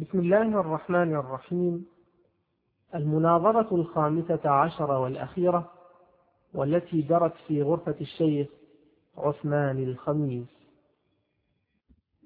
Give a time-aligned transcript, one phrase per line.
[0.00, 1.86] بسم الله الرحمن الرحيم.
[2.94, 5.70] المناظرة الخامسة عشر والأخيرة
[6.54, 8.48] والتي جرت في غرفة الشيخ
[9.16, 10.48] عثمان الخميس.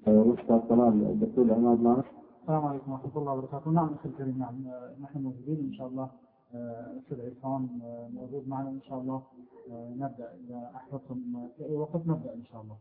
[0.07, 1.01] السلام.
[1.01, 2.05] الدكتور عماد معك؟
[2.41, 3.71] السلام عليكم ورحمة الله وبركاته.
[3.71, 4.55] نعم أخي الكريم نعم.
[5.01, 6.09] نحن موجودين إن شاء الله.
[6.99, 7.69] أستاذ عصام
[8.13, 9.23] موجود معنا إن شاء الله.
[9.71, 11.47] نبدأ إذا أحببتم.
[11.57, 12.77] في أي وقت نبدأ إن شاء الله.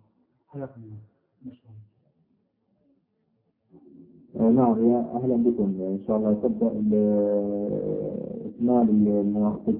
[0.48, 0.98] حياكم الله.
[4.34, 5.74] نعم يا أهلا بكم.
[5.80, 6.66] إن شاء الله تبدأ
[8.46, 8.86] إكمال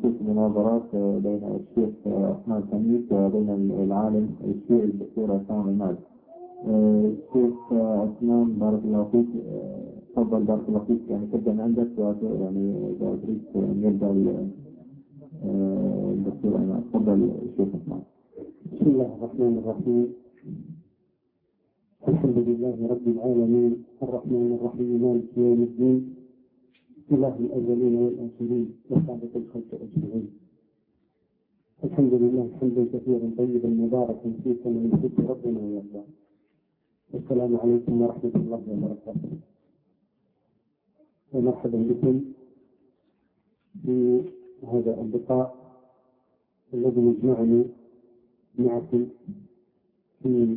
[0.04, 3.50] المناظرات بين الشيخ عثمان خميس وبين
[3.84, 5.96] العالم الشيخ الدكتور عصام عماد
[6.66, 9.26] الشيخ عثمان بارك الله فيك.
[10.16, 11.01] تفضل بارك الله فيك.
[11.10, 14.10] يعني تبدأ من عندك يعني إذا تريد أن يبدأ
[16.14, 18.02] الدكتور عماد تفضل الشيخ عثمان.
[18.73, 20.06] بسم الله الرحمن الرحيم.
[22.09, 23.72] الحمد لله رب العالمين
[24.02, 25.98] الرحمن الرحيم مالك يوم الدين
[27.12, 30.28] إله الأولين والآخرين وخالق الخلق أجمعين.
[31.84, 36.02] الحمد لله حمدا كثيرا طيبا مباركا فيه كما يحب ربنا ويرضى
[37.15, 39.32] السلام عليكم ورحمة الله وبركاته.
[41.32, 42.15] ومرحبا بكم
[43.82, 43.96] في
[44.73, 45.46] هذا اللقاء
[46.74, 47.65] الذي يجمعني
[48.59, 49.06] معكم
[50.23, 50.56] في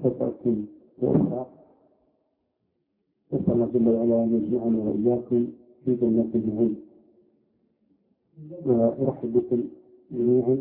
[0.00, 0.44] فترة
[1.02, 1.46] وأخرى
[3.32, 5.40] نسأل الله جل وعلا أن يجمعنا وإياكم
[5.84, 6.74] في جنة النعيم.
[8.66, 9.60] وأرحب بكم
[10.10, 10.56] جميعا.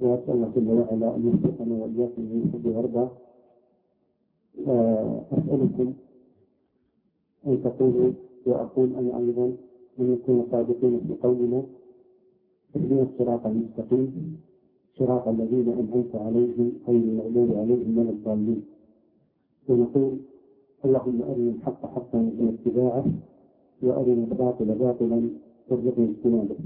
[0.00, 3.06] وأسأل الله جل وعلا أن يوفقنا وإياكم من حب ويرضى
[4.66, 5.88] وأسألكم
[7.46, 8.12] أن تقولوا
[8.46, 9.46] وأقول أنا أيضا
[10.00, 11.62] أن نكون صادقين في قولنا.
[12.76, 14.40] اهدنا الصراط المستقيم.
[15.00, 18.60] صراط الذين أنعمت عليهم غير المغضوب عليهم ولا الضالين.
[19.68, 20.12] ونقول
[20.84, 23.04] اللهم أرنا الحق حقا من اتباعه
[23.82, 25.18] وأرنا الباطل باطلا
[25.68, 26.56] وارزقنا اجتنابه.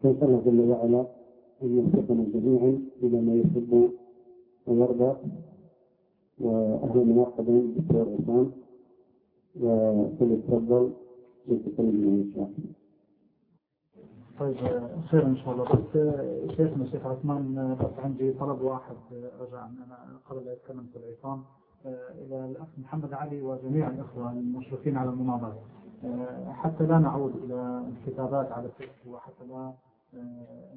[0.00, 1.00] نسأل الله جل وعلا
[1.62, 2.70] أن يوفقنا جميعا
[3.02, 3.90] إلى ما يحب
[4.66, 5.12] ويرضى
[6.40, 8.50] وأهلا ومرحبا بالدكتور عصام
[9.60, 10.90] وفليتفضل
[11.48, 12.79] يتكلم إن شاء الله
[14.40, 14.56] طيب
[15.10, 15.64] خير إن شاء الله.
[15.64, 15.92] بس
[16.56, 18.96] شيخنا الشيخ عثمان بس عندي طلب واحد
[19.40, 21.44] رجاء أنا قبل لا أتكلم في العصام.
[21.86, 25.58] إلى الأخ محمد علي وجميع الإخوة المشرفين على المناظرة.
[26.52, 29.72] حتى لا نعود إلى الكتابات على الفيس وحتى لا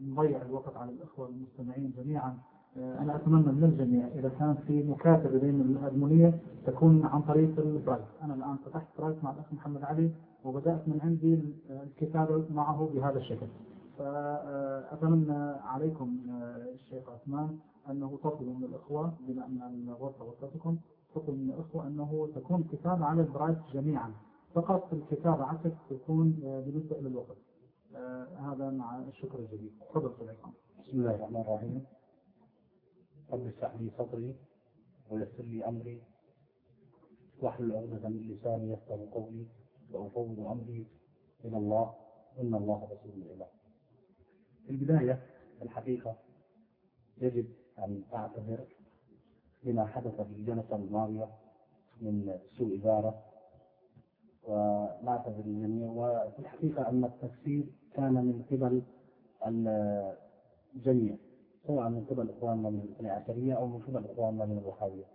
[0.01, 2.38] نضيع الوقت على الإخوة المستمعين جميعا.
[2.78, 7.59] أنا أتمنى من الجميع إذا كان في مكاتبة بين ال admin ية تكون عن طريق
[7.59, 10.11] ال private أنا الآن فتحت private مع الأخ محمد علي
[10.44, 11.39] وبدأت من عندي
[11.69, 13.47] الكتابة معه بهذا الشكل.
[13.97, 16.17] فأتمنى عليكم
[16.73, 17.57] الشيخ عثمان
[17.89, 20.78] أنه تطلبوا من الإخوة بما أن الغرفة غرفتكم
[21.16, 24.13] تطلبوا من الإخوة أنه تكون كتابة على ال private جميعا.
[24.53, 26.31] فقط الكتابة عكس تكون
[26.66, 27.38] بالنسبة إلى الوقت.
[28.38, 29.72] هذا مع الشكر الجزيل.
[29.89, 30.09] تفضل
[30.79, 31.83] بسم الله الرحمن الرحيم.
[33.33, 34.35] رب اشرح لي صدري
[35.09, 36.01] ويسر لي أمري.
[37.41, 39.45] واحلل عقدة من لساني يفقه قولي
[39.91, 40.85] وأفوض أمري.
[41.45, 41.94] إلى الله.
[42.39, 43.47] إن الله رسول الله
[44.66, 45.25] في البداية
[45.61, 46.16] الحقيقة
[47.17, 47.47] يجب
[47.79, 48.66] أن أعتذر
[49.63, 51.29] لما حدث في الجلسة الماضية
[52.01, 53.23] من سوء إدارة.
[54.44, 55.89] ونعتذر للجميع.
[55.89, 58.81] وفي الحقيقة أن التفسير كان من قبل
[60.75, 61.17] الجميع.
[61.68, 65.06] سواء من قبل إخواننا من عشرية أو من قبل إخواننا من الوهابية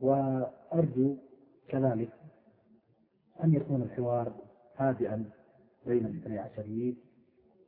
[0.00, 1.16] وأرجو
[1.68, 2.12] كذلك
[3.44, 4.32] أن يكون الحوار
[4.76, 5.30] هادئا
[5.86, 6.96] بين الاثني عشريين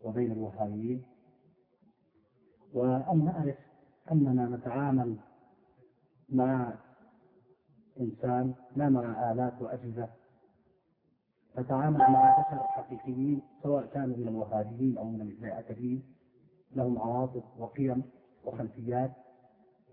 [0.04, 1.02] وبين الوهابيين
[2.74, 3.56] وأن نعرف
[4.12, 5.16] أننا نتعامل
[6.28, 6.74] مع
[8.00, 10.08] إنسان لا مع آلات وأجهزة.
[11.58, 16.02] نتعامل مع بشر حقيقيين سواء كانوا من الوهابيين أو من الاثني عشريين
[16.76, 18.02] لهم عواطف وقيم.
[18.46, 19.12] وخلفيات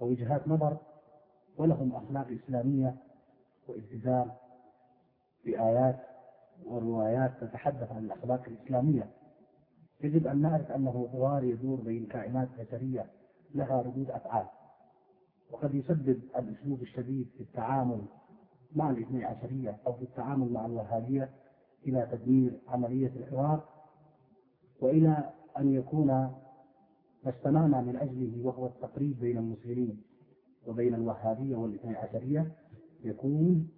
[0.01, 0.77] ووجهات نظر
[1.57, 2.95] ولهم أخلاق إسلامية
[3.67, 4.31] والتزام
[5.45, 5.99] بآيات
[6.65, 9.09] وروايات تتحدث عن الأخلاق الإسلامية.
[10.03, 13.05] يجب أن نعرف أنه حوار يدور بين كائنات بشرية
[13.55, 14.45] لها ردود أفعال
[15.51, 18.01] وقد يسبب الأسلوب الشديد في التعامل
[18.75, 21.29] مع الاثني عشرية أو في التعامل مع الوهابية
[21.87, 23.63] إلى تدمير عملية الحوار
[24.81, 26.31] وإلى أن يكون
[27.25, 30.01] ما استمعنا من أجله وهو التقريب بين المسلمين
[30.67, 32.51] وبين الوهابية والاثني عشرية
[33.03, 33.69] يكون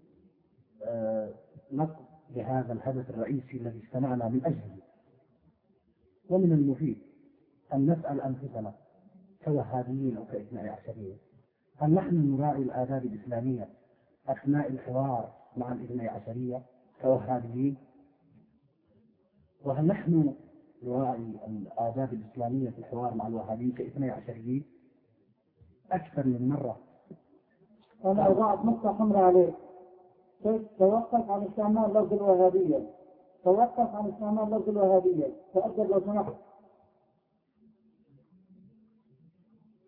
[0.83, 1.33] آه
[1.71, 2.05] نقض
[2.35, 4.77] لهذا الهدف الرئيسي الذي استمعنا من أجله.
[6.29, 6.97] ومن المفيد
[7.73, 8.73] أن نسأل أنفسنا
[9.45, 11.17] كوهابيين أو كاثني عشريين
[11.77, 13.69] هل نحن نراعي الآداب الإسلامية
[14.27, 16.61] أثناء الحوار مع الاثني عشرية
[17.01, 17.77] كوهابيين؟
[19.65, 20.33] وهل نحن
[20.83, 24.63] نراعي الآداب الإسلامية في الحوار مع الوهابيين كاثني عشريين؟
[25.91, 26.77] أكثر من مرة.
[28.05, 29.53] أنا أضعت نقطة حمراء عليك.
[30.79, 32.89] توقف عن استعمال لفظ الوهابية.
[33.43, 35.35] توقف عن استعمال لفظ الوهابية.
[35.53, 36.33] تأكد لو سمحت.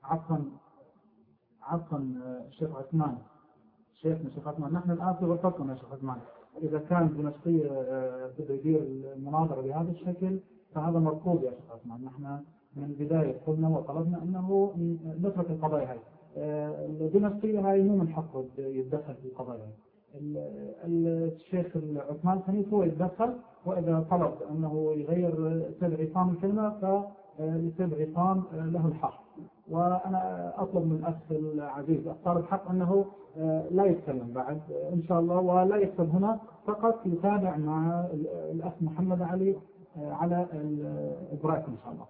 [0.04, 0.38] عفوا.
[1.62, 2.00] عفوا
[2.50, 3.18] شيخ عثمان.
[3.94, 4.74] شيخنا شيخ عثمان.
[4.74, 6.18] نحن الآن في غرفتنا يا شيخ عثمان.
[6.62, 10.39] إذا كان دمشقية آه، بده يدير المناظرة بهذا الشكل
[10.75, 12.05] فهذا مرفوض يا شيخ عثمان.
[12.05, 12.39] نحن
[12.75, 14.71] من البداية قلنا وطلبنا أنه
[15.21, 15.99] نترك القضايا هاي.
[16.37, 19.67] آه، الدمشقية هاي مو من حقه يتدخل في القضايا
[20.85, 21.77] الشيخ
[22.09, 23.33] عثمان الخميس هو يتدخل
[23.65, 26.69] وإذا طلب أنه يغير سيد عصام الكلمة
[27.37, 29.23] فلسيد عصام له الحق.
[29.69, 33.05] وأنا أطلب من الأخ العزيز أختار الحق أنه
[33.71, 34.61] لا يتكلم بعد
[34.93, 38.05] إن شاء الله ولا يكتب هنا فقط يتابع مع
[38.51, 39.55] الأخ محمد علي
[39.97, 40.47] على
[41.33, 42.05] البرايك إن شاء الله.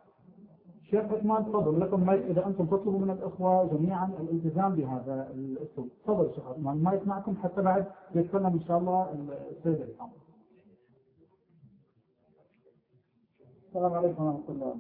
[0.90, 1.80] شيخ عثمان تفضل.
[1.80, 6.78] لكم مايك إذا أنتم تطلبوا من الإخوة جميعا الالتزام بهذا الأسلوب تفضل شيخ عثمان.
[6.84, 7.86] مايك معكم حتى بعد
[8.16, 9.12] يتكلم إن شاء الله
[9.52, 10.10] السيد الإسلام
[13.68, 14.76] السلام عليكم ورحمة الله.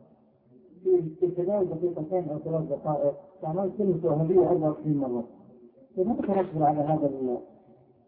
[1.19, 5.23] في خلال دقيقتين أو ثلاث دقائق استعملت كلمة وهابية 24 مرة
[5.97, 7.39] لماذا تركز على هذا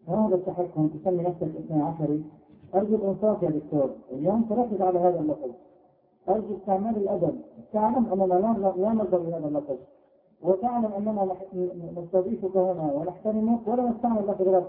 [0.08, 2.24] هذا التحكم؟ تسمي نفسك اثني عشري.
[2.74, 3.90] أرجو الإنصاف يا دكتور.
[4.12, 5.50] اليوم تركز على هذا اللفظ
[6.28, 7.34] أرجو استعمال الأدب.
[7.72, 8.24] تعلم أننا
[8.76, 9.76] لا نرضى بهذا اللفظ
[10.42, 11.36] وتعلم أننا
[11.96, 14.62] نستضيفك هنا ونحترمك ولا نستعمل لك غير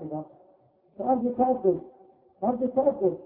[0.97, 1.79] فأرجو التأدب.
[2.43, 3.17] أرجو التأدب.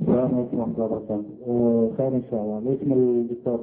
[0.00, 1.96] السلام عليكم ورحمة الله وبركاته.
[1.96, 2.58] خير إن شاء الله.
[2.74, 3.60] اسم الدكتور؟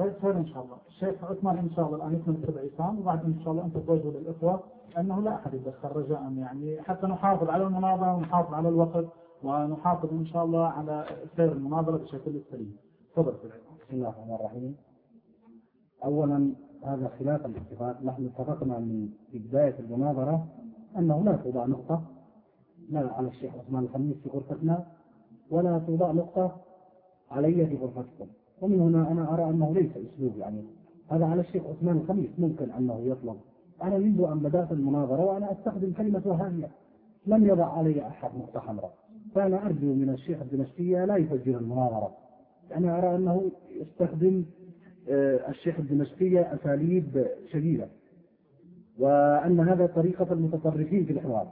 [0.00, 0.76] طيب خير إن شاء الله.
[0.88, 4.12] الشيخ عثمان إن شاء الله الآن يكون تبع عصام وبعد إن شاء الله أنت توجهوا
[4.12, 4.60] للإخوة
[4.98, 9.04] انه لا أحد يتدخل رجاء يعني حتى نحافظ على المناظرة ونحافظ على الوقت
[9.42, 11.04] ونحافظ إن شاء الله على
[11.36, 12.76] سير المناظرة بشكل سليم.
[13.16, 14.76] تفضل بسم الله الرحمن الرحيم.
[16.04, 16.52] اولا
[16.82, 18.02] هذا خلاف الاتفاق.
[18.02, 20.46] نحن اتفقنا من بداية المناظرة
[20.98, 22.02] أنه لا توضع نقطة
[22.90, 24.86] لا على الشيخ عثمان الخميس في غرفتنا
[25.50, 26.56] ولا توضع نقطة
[27.30, 28.26] علي في غرفتكم.
[28.60, 30.64] ومن هنا أنا أرى أنه ليس أسلوب يعني.
[31.08, 33.36] هذا على الشيخ عثمان الخميس ممكن أنه يطلب.
[33.82, 36.70] أنا منذ أن بدأت المناظرة وأنا أستخدم كلمة وهابية
[37.26, 38.94] لم يضع علي أحد نقطة حمراء
[39.34, 42.16] فأنا أرجو من الشيخ الدمشقية لا يفجر المناظرة.
[42.76, 44.44] أنا أرى أنه يستخدم
[45.08, 47.88] آه، الشيخ الدمشقية أساليب شديدة.
[48.98, 51.48] وأن هذا طريقة المتطرفين في الحوار.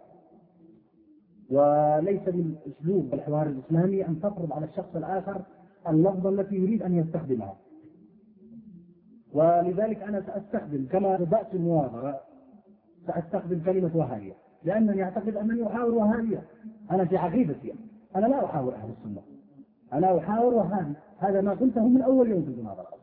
[1.51, 5.43] وليس من أسلوب الحوار الإسلامي أن تفرض على الشخص الآخر
[5.91, 7.57] اللفظة التي يريد أن يستخدمها.
[9.35, 12.21] ولذلك أنا سأستخدم كما بدأت المواضرة
[13.07, 14.33] سأستخدم كلمة وهابية
[14.65, 16.43] لأنني أعتقد أنني أحاور وهابية
[16.91, 17.75] أنا في عقيدتي
[18.17, 19.23] أنا لا أحاور أهل السنة.
[19.93, 22.99] أنا أحاور وهابي هذا ما قلته من أول يوم في المناظرة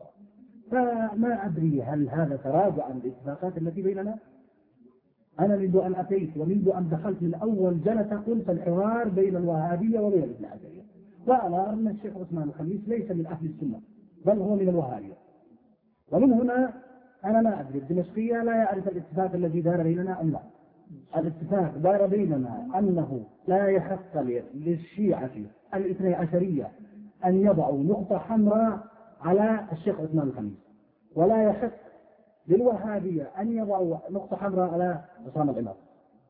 [0.70, 4.16] فما أدري هل هذا تراجع عن الاتفاقات التي بيننا؟
[5.40, 10.22] أنا منذ أن أتيت ومنذ أن دخلت من أول جلسة قلت الحوار بين الوهابية وبين
[10.22, 10.75] الابن عزيزية
[11.26, 13.80] وأرى أن الشيخ عثمان الخميس ليس من أهل السنة
[14.26, 15.14] بل هو من الوهابية.
[16.12, 16.72] ومن هنا
[17.24, 20.40] أنا لا أدري الدمشقية لا يعرف الاتفاق الذي دار بيننا أم لا.
[21.16, 24.20] الاتفاق دار بيننا أنه لا يحق
[24.54, 25.30] للشيعة
[25.74, 26.68] الاثني عشرية
[27.24, 28.78] أن يضعوا نقطة حمراء
[29.20, 30.58] على الشيخ عثمان الخميس
[31.14, 31.72] ولا يحق
[32.48, 35.74] للوهابية أن يضعوا نقطة حمراء على عصام الإمام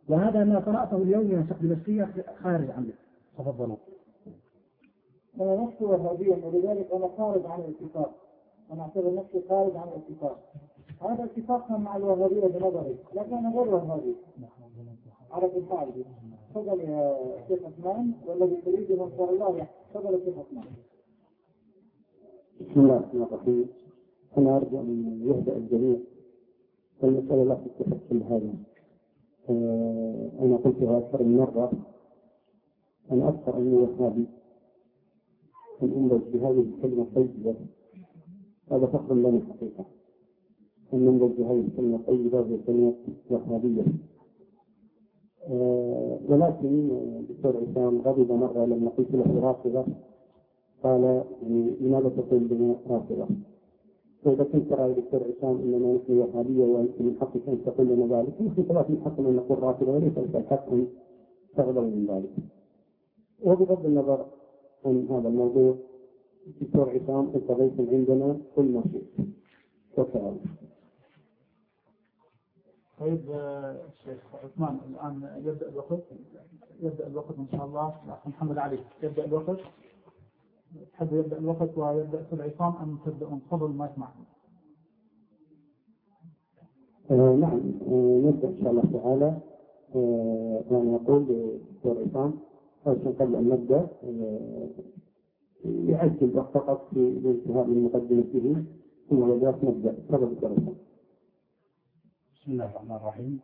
[0.08, 2.08] وهذا ما قرأته اليوم يا شيخ دمشقية
[2.42, 2.88] خارج عنه
[3.38, 3.76] تفضلوا
[5.40, 8.14] أنا نفسي وهابيا ولذلك أنا خارج عن الاتفاق.
[8.72, 10.38] أنا أعتبر نفسي خارج عن الاتفاق.
[11.00, 14.14] هذا اتفاقنا مع الوهابية بنظري لكن أنا غير وهابي.
[15.30, 16.04] على كل حال
[16.50, 17.16] تفضل يا
[17.48, 20.64] شيخ عثمان والذي تريد من شاء الله تفضل يا شيخ عثمان.
[22.60, 23.68] بسم الله الرحمن الرحيم.
[24.38, 25.96] أنا أرجو أن يهدأ الجميع
[27.00, 28.54] فالمسألة لا تستحق هذا.
[29.50, 31.72] آه، أنا قلتها أكثر من مرة.
[33.12, 34.26] أنا أكثر أني وهابي.
[35.82, 37.54] أنبذ بهذه الكلمة الطيبة
[38.70, 39.84] هذا فخر لنا حقيقة
[40.94, 42.94] أن ننبذ بهذه الكلمة الطيبة بكلمة
[43.30, 43.84] وهابية
[45.48, 46.90] آه ولكن
[47.20, 49.84] الدكتور عصام غضب مرة لما قلت له رافضة
[50.82, 51.02] قال
[51.42, 53.26] يعني لماذا تقول بنا رافضة؟
[54.24, 58.18] فإذا كنت ترى يا دكتور عصام أننا نحن وهابية وأنت من حقك أن تقول لنا
[58.20, 60.86] ذلك نحن كذلك من حقنا أن نقول رافضة وليس لك الحق أن
[61.56, 62.30] تغضب من ذلك.
[63.44, 64.26] وبغض النظر
[64.86, 65.76] عن هذا الموضوع
[66.60, 69.26] دكتور عصام انت ضيف عندنا كل ما شئت
[69.98, 70.36] وكذا
[73.00, 73.20] طيب
[73.88, 76.02] الشيخ عثمان الآن يبدأ الوقت.
[76.80, 77.94] يبدأ الوقت إن شاء الله.
[78.26, 79.58] محمد علي يبدأ الوقت.
[80.92, 84.08] تحب يبدأ الوقت ويبدأ في العصام أم تبدأ تفضل ما يسمع؟
[87.10, 89.38] آه نعم آه نبدأ إن شاء الله تعالى.
[89.94, 91.26] آه يعني يقول
[91.76, 92.38] دكتور عصام
[92.88, 94.68] قبل أن نبدأ آه
[95.64, 98.64] يعجل فقط في الانتهاء من مقدمته
[99.10, 99.92] ثم ذلك نبدأ.
[100.08, 100.74] تفضل
[102.34, 103.40] بسم الله الرحمن الرحيم.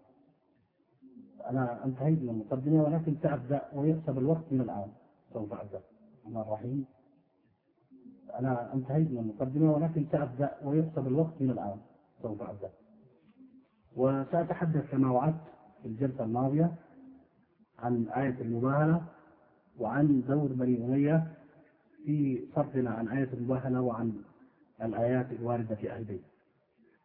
[1.51, 4.89] أنا انتهيت من المقدمة ولكن سأبدأ ويحسب الوقت من الآن.
[5.33, 5.81] سوف أبدأ.
[6.21, 6.85] الرحمن الرحيم.
[8.39, 11.77] أنا انتهيت من المقدمة ولكن سأبدأ ويحسب الوقت من الآن.
[12.23, 12.71] سوف أبدأ.
[13.97, 15.45] وسأتحدث كما وعدت
[15.83, 16.75] في الجلسة الماضية
[17.79, 19.03] عن آية المباهلة.
[19.79, 21.35] وعن دور بني أمية
[22.05, 24.13] في صرفنا عن آية المباهلة وعن
[24.83, 26.23] الآيات الواردة في أهل البيت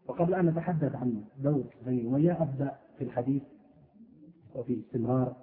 [0.07, 3.43] وقبل أن نتحدث عن دور بني أمية أبدأ في الحديث
[4.55, 5.35] وفي استمرار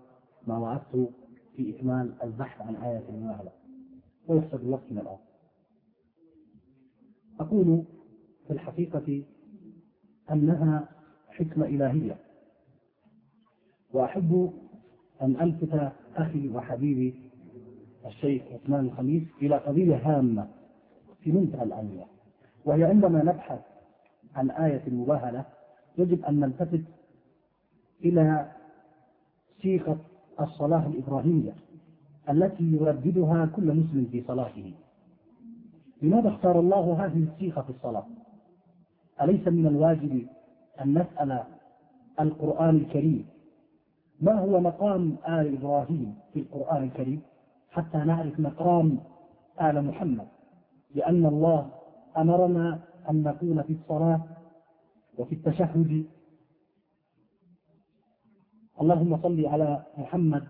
[0.46, 1.10] ما وعدت
[1.56, 3.50] في إكمال البحث عن آية المباهلة.
[4.28, 5.18] ويحسب الوقت من الآن.
[7.40, 7.84] أقول
[8.46, 9.22] في الحقيقة
[10.30, 10.88] أنها
[11.28, 12.16] حكمة إلهية.
[13.92, 14.52] وأحب
[15.22, 17.14] أن ألفت أخي وحبيبي
[18.06, 20.48] الشيخ عثمان الخميس إلى قضية هامة
[21.20, 22.06] في منتهى الأهمية
[22.64, 23.60] وهي عندما نبحث
[24.34, 25.44] عن آية المباهلة
[25.98, 26.82] يجب أن نلتفت
[28.04, 28.52] إلى
[29.62, 29.98] صيغة
[30.40, 31.52] الصلاة الإبراهيمية
[32.30, 34.72] التي يرددها كل مسلم في صلاته
[36.02, 38.06] لماذا اختار الله هذه الصيغة في الصلاة؟
[39.22, 40.26] أليس من الواجب
[40.80, 41.42] أن نسأل
[42.20, 43.26] القرآن الكريم
[44.24, 47.22] ما هو مقام آل إبراهيم في القرآن الكريم
[47.70, 48.98] حتى نعرف مقام
[49.62, 50.26] آل محمد؟
[50.94, 51.70] لأن الله
[52.16, 52.78] أمرنا
[53.10, 54.20] أن نكون في الصلاة
[55.18, 56.04] وفي التشهد.
[58.80, 60.44] اللهم صل على محمد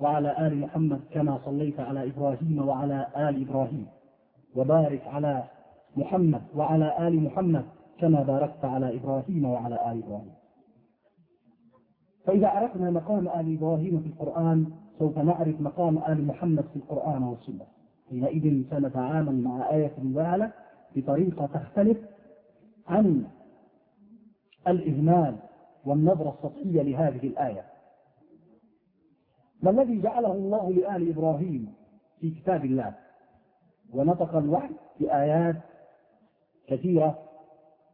[0.00, 3.86] وعلى آل محمد كما صليت على إبراهيم وعلى آل إبراهيم.
[4.56, 5.44] وبارك على
[5.96, 7.64] محمد وعلى آل محمد
[8.00, 10.33] كما باركت على إبراهيم وعلى آل إبراهيم.
[12.24, 14.66] فإذا عرفنا مقام آل إبراهيم في القرآن
[14.98, 17.66] سوف نعرف مقام آل محمد في القرآن والسنة.
[18.10, 20.52] حينئذ سنتعامل مع آية المباهلة
[20.96, 21.98] بطريقة تختلف
[22.88, 23.24] عن
[24.68, 25.36] الإهمال
[25.84, 27.64] والنظرة السطحية لهذه الآية.
[29.62, 31.74] ما الذي جعله الله لآل إبراهيم
[32.20, 32.94] في كتاب الله؟
[33.94, 35.56] ونطق الوحي بآيات
[36.66, 37.18] كثيرة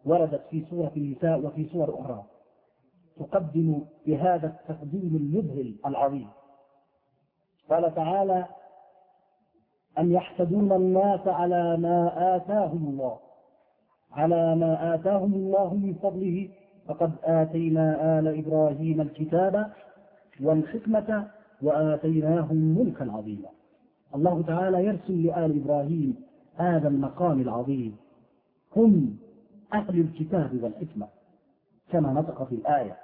[0.04, 2.24] وردت في سورة النساء وفي سور أخرى.
[3.20, 6.28] تقدم بهذا التقديم المذهل العظيم.
[7.70, 8.46] قال تعالى
[9.98, 13.18] أم يحسدون الناس على ما آتاهم الله
[14.12, 16.48] على ما آتاهم الله من فضله
[16.86, 19.72] فقد آتينا آل إبراهيم الكتاب
[20.40, 21.28] والحكمة
[21.62, 23.48] وآتيناهم ملكا عظيما.
[24.14, 26.16] الله تعالى يرسل لآل إبراهيم
[26.56, 27.96] هذا المقام العظيم.
[28.76, 29.16] هم
[29.74, 31.08] أهل الكتاب والحكمة
[31.92, 32.96] كما نطق في الآية.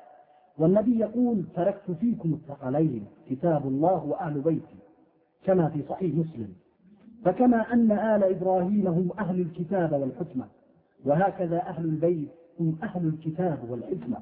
[0.59, 4.77] والنبي يقول تركت فيكم الثقلين كتاب الله وأهل بيتي
[5.45, 6.55] كما في صحيح مسلم.
[7.25, 10.45] فكما أن آل إبراهيم هم أهل الكتاب والحكمة
[11.05, 12.29] وهكذا أهل البيت
[12.61, 14.17] هم أهل الكتاب والحكمة.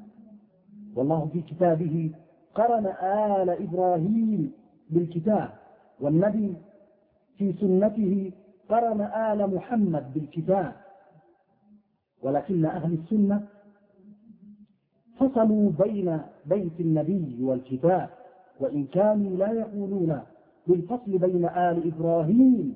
[0.96, 2.10] والله في كتابه
[2.54, 4.52] قرن آل إبراهيم
[4.90, 5.48] بالكتاب
[6.00, 6.54] والنبي
[7.38, 8.32] في سنته
[8.68, 10.72] قرن آل محمد بالكتاب.
[12.22, 13.46] ولكن أهل السنة
[15.28, 18.08] فصلوا بين بيت النبي والكتاب
[18.60, 20.20] وإن كانوا لا يقولون
[20.66, 22.74] بالفصل بين آل إبراهيم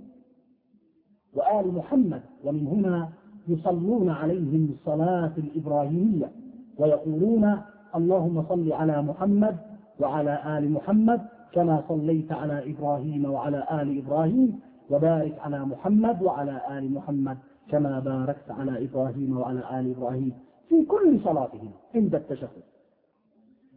[1.35, 3.09] وآل محمد ومن هنا
[3.49, 6.31] يصلون عليهم بالصلاة الإبراهيمية
[6.79, 7.57] ويقولون
[7.97, 9.57] اللهم صل على محمد
[10.01, 11.21] وعلى آل محمد
[11.53, 17.39] كما صليت على إبراهيم وعلى آل إبراهيم وبارك على محمد وعلى آل محمد
[17.71, 20.33] كما باركت على إبراهيم وعلى آل إبراهيم.
[20.69, 22.63] في كل صلاتهم عند التشهد.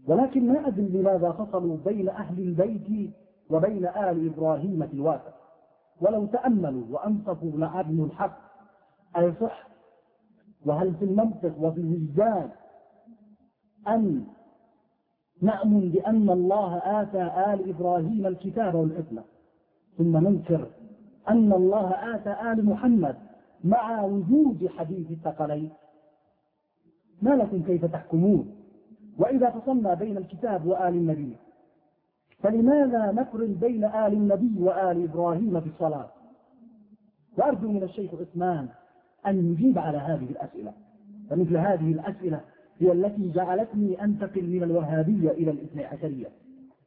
[0.07, 3.11] ولكن ما أدري لماذا فصلوا بين أهل البيت
[3.49, 5.33] وبين آل إبراهيم في الواقع.
[6.01, 8.37] ولو تأملوا وأنصفوا لعلم الحق.
[9.17, 9.67] أيصح؟
[10.65, 12.49] وهل في المنطق وفي الوجدان
[13.87, 14.25] أن
[15.41, 17.21] نأمن بأن الله آتى
[17.53, 19.23] آل إبراهيم الكتاب والحكمة؟
[19.97, 20.67] ثم ننكر
[21.29, 23.15] أن الله آتى آل محمد
[23.63, 25.69] مع وجود حديث الثقلين.
[27.21, 28.55] ما لكم كيف تحكمون؟
[29.17, 31.35] وإذا فصلنا بين الكتاب وآل النبي
[32.43, 36.07] فلماذا نقرن بين آل النبي وآل إبراهيم في الصلاة؟
[37.37, 38.67] وأرجو من الشيخ عثمان
[39.27, 40.73] أن يجيب على هذه الأسئلة.
[41.29, 42.41] فمثل هذه الأسئلة
[42.79, 46.27] هي التي جعلتني أنتقل من الوهابية إلى الإثنى عشرية.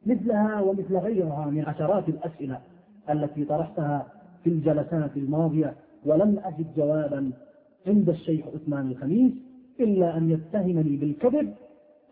[0.06, 2.60] مثلها ومثل غيرها من عشرات الأسئلة
[3.10, 4.06] التي طرحتها
[4.44, 5.74] في الجلسات الماضية
[6.04, 7.32] ولم أجد جوابا
[7.86, 9.32] عند الشيخ عثمان الخميس
[9.80, 11.54] إلا أن يتهمني بالكذب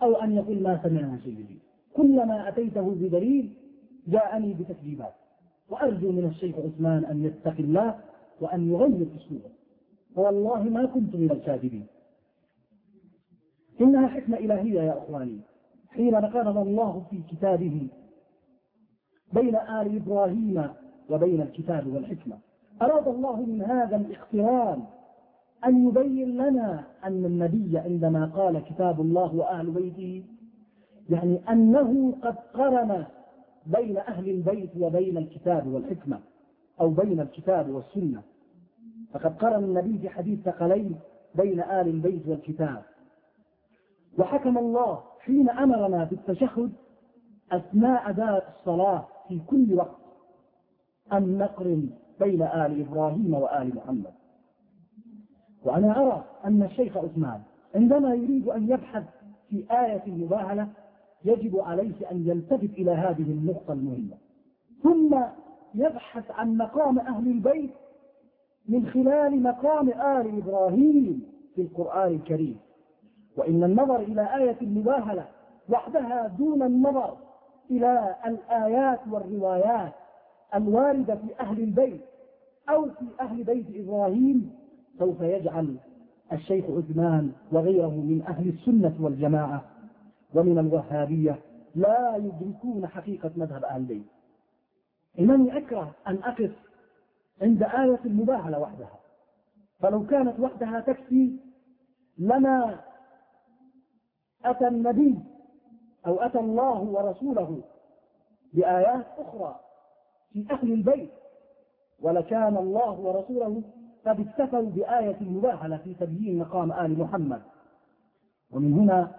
[0.03, 1.59] أو أن يقول ما سمعنا سيدي
[1.95, 3.55] كلما أتيته بدليل
[4.07, 5.15] جاءني بتكذيبات.
[5.71, 8.01] وأرجو من الشيخ عثمان أن يتقي الله
[8.41, 9.51] وأن يغير أسلوبه.
[10.17, 11.87] والله ما كنت من الكاذبين.
[13.81, 15.41] إنها حكمة إلهية يا أخواني.
[15.89, 17.89] حين نقرض الله في كتابه
[19.33, 20.69] بين آل إبراهيم
[21.11, 22.39] وبين الكتاب والحكمة
[22.83, 24.83] أراد الله من هذا الاقتران
[25.65, 30.25] أن يبين لنا أن النبي عندما قال كتاب الله وأهل بيته
[31.11, 33.05] يعني أنه قد قرن
[33.67, 36.21] بين أهل البيت وبين الكتاب والحكمة
[36.81, 38.23] أو بين الكتاب والسنة.
[39.13, 40.97] فقد قرن النبي في حديث ثقلين
[41.35, 42.83] بين آل البيت والكتاب.
[44.19, 46.73] وحكم الله حين أمرنا بالتشهد
[47.53, 50.03] أثناء أداء الصلاة في كل وقت
[51.13, 51.91] أن نقرن
[52.21, 54.13] بين آل إبراهيم وآل محمد.
[55.65, 57.41] وأنا أرى أن الشيخ عثمان
[57.75, 59.05] عندما يريد أن يبحث
[59.51, 60.69] في آية المباهلة
[61.25, 64.17] يجب عليه أن يلتفت إلى هذه النقطة المهمة.
[64.83, 65.17] ثم
[65.75, 67.71] يبحث عن مقام أهل البيت
[68.69, 71.23] من خلال مقام آل إبراهيم
[71.55, 72.59] في القرآن الكريم.
[73.37, 75.25] وإن النظر إلى آية المباهلة
[75.69, 77.17] وحدها دون النظر
[77.71, 79.93] إلى الآيات والروايات
[80.55, 82.01] الواردة في أهل البيت
[82.69, 84.62] أو في أهل بيت إبراهيم
[84.99, 85.77] سوف يجعل
[86.33, 89.65] الشيخ عثمان وغيره من أهل السنة والجماعة
[90.35, 91.39] ومن الوهابية
[91.75, 94.07] لا يدركون حقيقة مذهب أهل البيت.
[95.19, 96.53] إنني أكره أن أقف
[97.43, 98.99] عند آية المباهلة وحدها
[99.81, 101.37] فلو كانت وحدها تكفي
[102.19, 102.81] لما
[104.45, 105.19] أتى النبي
[106.07, 107.63] أو أتى الله ورسوله
[108.55, 109.61] بآيات أخرى
[110.33, 111.11] في أهل البيت.
[112.03, 113.63] ولكان الله ورسوله
[114.07, 117.43] قد اكتفوا بآية المباهلة في تبيين مقام آل محمد.
[118.51, 119.11] ومن هنا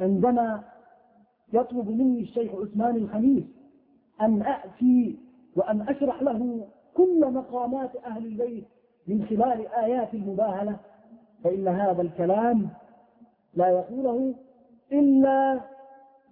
[0.00, 0.62] عندما
[1.52, 3.44] يطلب مني الشيخ عثمان الخميس
[4.20, 5.18] أن أأتي
[5.56, 8.64] وأن أشرح له كل مقامات أهل البيت
[9.06, 10.76] من خلال آيات المباهلة
[11.44, 12.68] فإن هذا الكلام
[13.54, 14.34] لا يقوله
[14.92, 15.60] إلا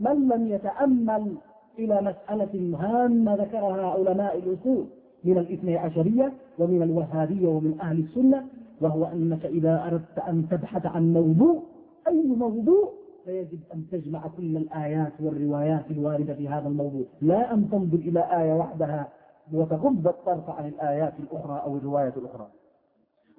[0.00, 1.36] من لم يتأمل
[1.78, 4.86] إلى مسألة هامة ذكرها علماء الأصول.
[5.24, 8.46] من الاثني عشرية ومن الوهابية ومن أهل السنة
[8.80, 11.62] وهو أنك إذا أردت أن تبحث عن موضوع
[12.08, 12.92] أي موضوع
[13.24, 17.04] فيجب أن تجمع كل الآيات والروايات الواردة في هذا الموضوع.
[17.20, 19.08] لا أن تنظر إلى آية وحدها
[19.52, 22.46] وتغض الطرف عن الآيات الأخرى أو الروايات الأخرى.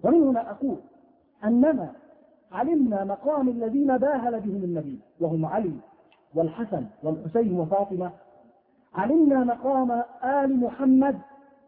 [0.03, 0.77] ومن هنا أقول
[1.43, 1.91] أننا
[2.51, 5.73] علمنا مقام الذين باهل بهم النبي وهم علي
[6.35, 8.11] والحسن والحسين وفاطمة.
[8.95, 9.91] علمنا مقام
[10.23, 11.17] آل محمد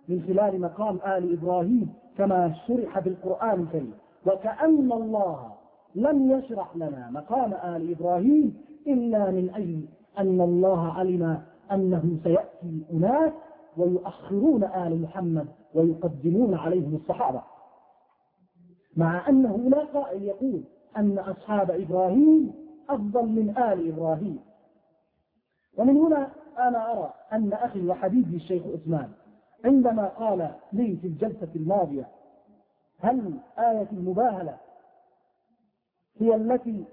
[0.10, 3.94] من خلال مقام آل إبراهيم كما شرح بالقرآن الكريم.
[4.26, 5.52] وكأن الله
[5.96, 9.86] لم يشرح لنا مقام آل إبراهيم إلا من أجل
[10.20, 11.41] أن الله علم
[11.72, 13.34] أنه سيأتي أناس
[13.78, 17.41] ويؤخرون آل محمد ويقدمون عليهم الصحابة.
[18.98, 20.63] مع أنه لا قائل يقول
[20.98, 22.54] أن أصحاب إبراهيم
[22.89, 24.39] أفضل من آل إبراهيم.
[25.78, 29.10] ومن هنا أنا أرى أن أخي وحبيبي الشيخ عثمان
[29.65, 32.08] عندما قال لي في الجلسة الماضية
[33.00, 34.58] هل آية المباهلة
[36.20, 36.86] هي التي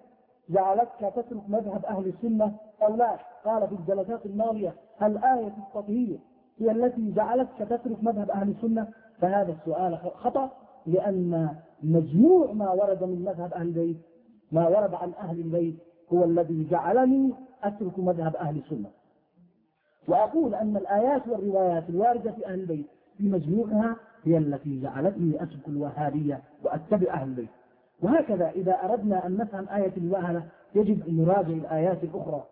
[0.48, 6.18] جعلتك تترك مذهب أهل السنة أو لا؟ قال في الجلسات الماضية هل آية التطهير
[6.58, 8.88] هي التي جعلتك تترك مذهب أهل السنة؟
[9.20, 10.50] فهذا السؤال خطأ
[10.86, 13.96] لأن مجموع ما ورد من مذهب أهل البيت
[14.52, 15.76] ما ورد عن أهل البيت
[16.12, 18.90] هو الذي جعلني أترك مذهب أهل السنة.
[20.08, 22.86] وأقول أن الآيات والروايات الواردة في أهل البيت
[23.18, 27.48] في مجموعها هي التي جعلتني أترك الوهابية وأتبع أهل البيت.
[28.02, 30.42] وهكذا إذا أردنا أن نفهم آية الوهلة
[30.74, 32.44] يجب أن نراجع الآيات الأخرى.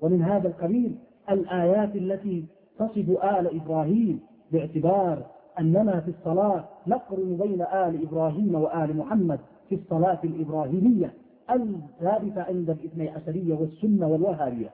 [0.00, 0.98] ومن هذا القبيل
[1.30, 2.44] الآيات التي
[2.78, 4.20] تصف آل إبراهيم
[4.52, 5.22] باعتبار
[5.58, 11.12] أننا في الصلاة نقرن بين آل إبراهيم وآل محمد في الصلاة الإبراهيمية
[11.50, 14.70] الثابتة عند الاثني عشرية والسنة والوهابية.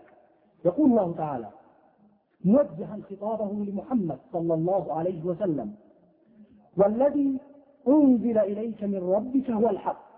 [0.64, 1.46] يقول الله تعالى
[2.44, 5.74] موجها خطابه لمحمد صلى الله عليه وسلم.
[6.76, 7.38] والذي
[7.88, 10.08] أنزل إليك من ربك هو الحق.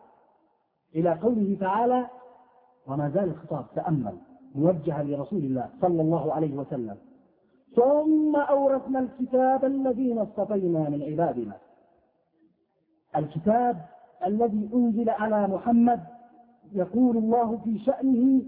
[0.94, 2.06] إلى قوله تعالى
[2.86, 4.16] وما زال الخطاب تأمل
[4.54, 6.96] موجها لرسول الله صلى الله عليه وسلم.
[7.76, 11.56] ثم أورثنا الكتاب الذين اصطفينا من عبادنا.
[13.16, 13.76] الكتاب
[14.26, 16.00] الذي أنزل على محمد
[16.72, 18.42] يقول الله في شأنه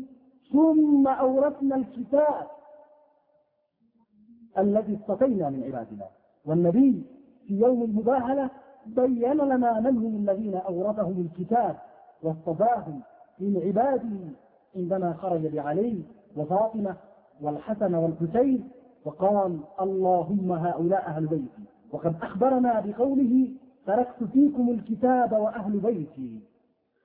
[0.52, 2.46] ثم أورثنا الكتاب
[4.58, 6.06] الذي اصطفينا من عبادنا.
[6.46, 7.02] والنبي
[7.46, 8.50] في يوم المباهلة
[8.86, 11.76] بين لنا من هم الذين أورثهم الكتاب
[12.22, 13.00] واصطفاهم
[13.40, 14.18] من عباده
[14.76, 16.02] عندما خرج بعلي
[16.36, 16.96] وفاطمة
[17.40, 18.68] والحسن والحسين
[19.04, 21.62] وقال اللهم هؤلاء أهل بيتي.
[21.92, 23.48] وقد أخبرنا بقوله
[23.86, 26.40] تركت فيكم الكتاب وأهل بيتي.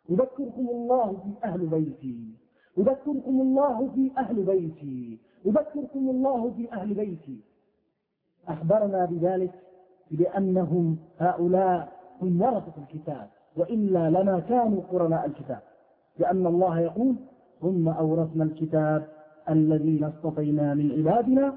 [0.09, 2.19] يذكركم الله في أهل بيتي.
[2.77, 5.19] يذكركم الله في أهل بيتي.
[5.45, 7.39] يذكركم الله في أهل بيتي.
[8.47, 9.51] أخبرنا بذلك
[10.11, 15.61] بأنهم هؤلاء هم ورثة الكتاب وإلا لما كانوا قرناء الكتاب.
[16.19, 17.15] لأن الله يقول
[17.61, 19.07] ثم أورثنا الكتاب
[19.49, 21.55] الذين اصطفينا من عبادنا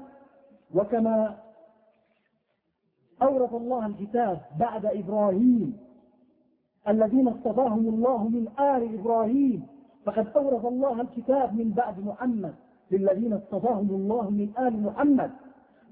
[0.75, 1.37] وكما
[3.21, 5.77] أورث الله الكتاب بعد إبراهيم
[6.87, 9.67] الذين اصطفاهم الله من آل إبراهيم
[10.05, 12.55] فقد أورث الله الكتاب من بعد محمد
[12.91, 15.31] للذين اصطفاهم الله من آل محمد.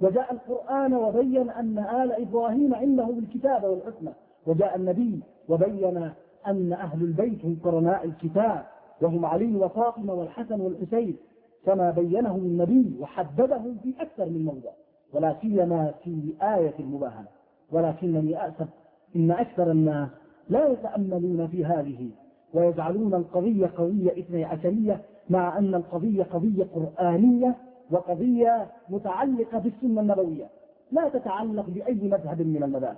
[0.02, 4.12] وجاء القرآن وبين أن آل إبراهيم عندهم الكتاب والحكمة.
[4.48, 6.12] وجاء النبي وبين
[6.48, 8.66] أن أهل البيت هم قرناء الكتاب.
[9.02, 11.18] وهم علي وفاطمة والحسن والحسين.
[11.66, 14.72] كما بينهم النبي وحددهم في أكثر من موضع.
[15.14, 17.28] ولا سيما في آية المباهلة
[17.72, 18.68] ولكنني أسف
[19.16, 20.10] إن أكثر الناس
[20.50, 22.10] لا يتأملون في هذه.
[22.54, 27.56] ويجعلون القضية قضية إثني عشرية مع أن القضية قضية قرآنية
[27.92, 30.50] وقضية متعلقة بالسنة النبوية
[30.92, 32.98] لا تتعلق بأي مذهب من المذاهب.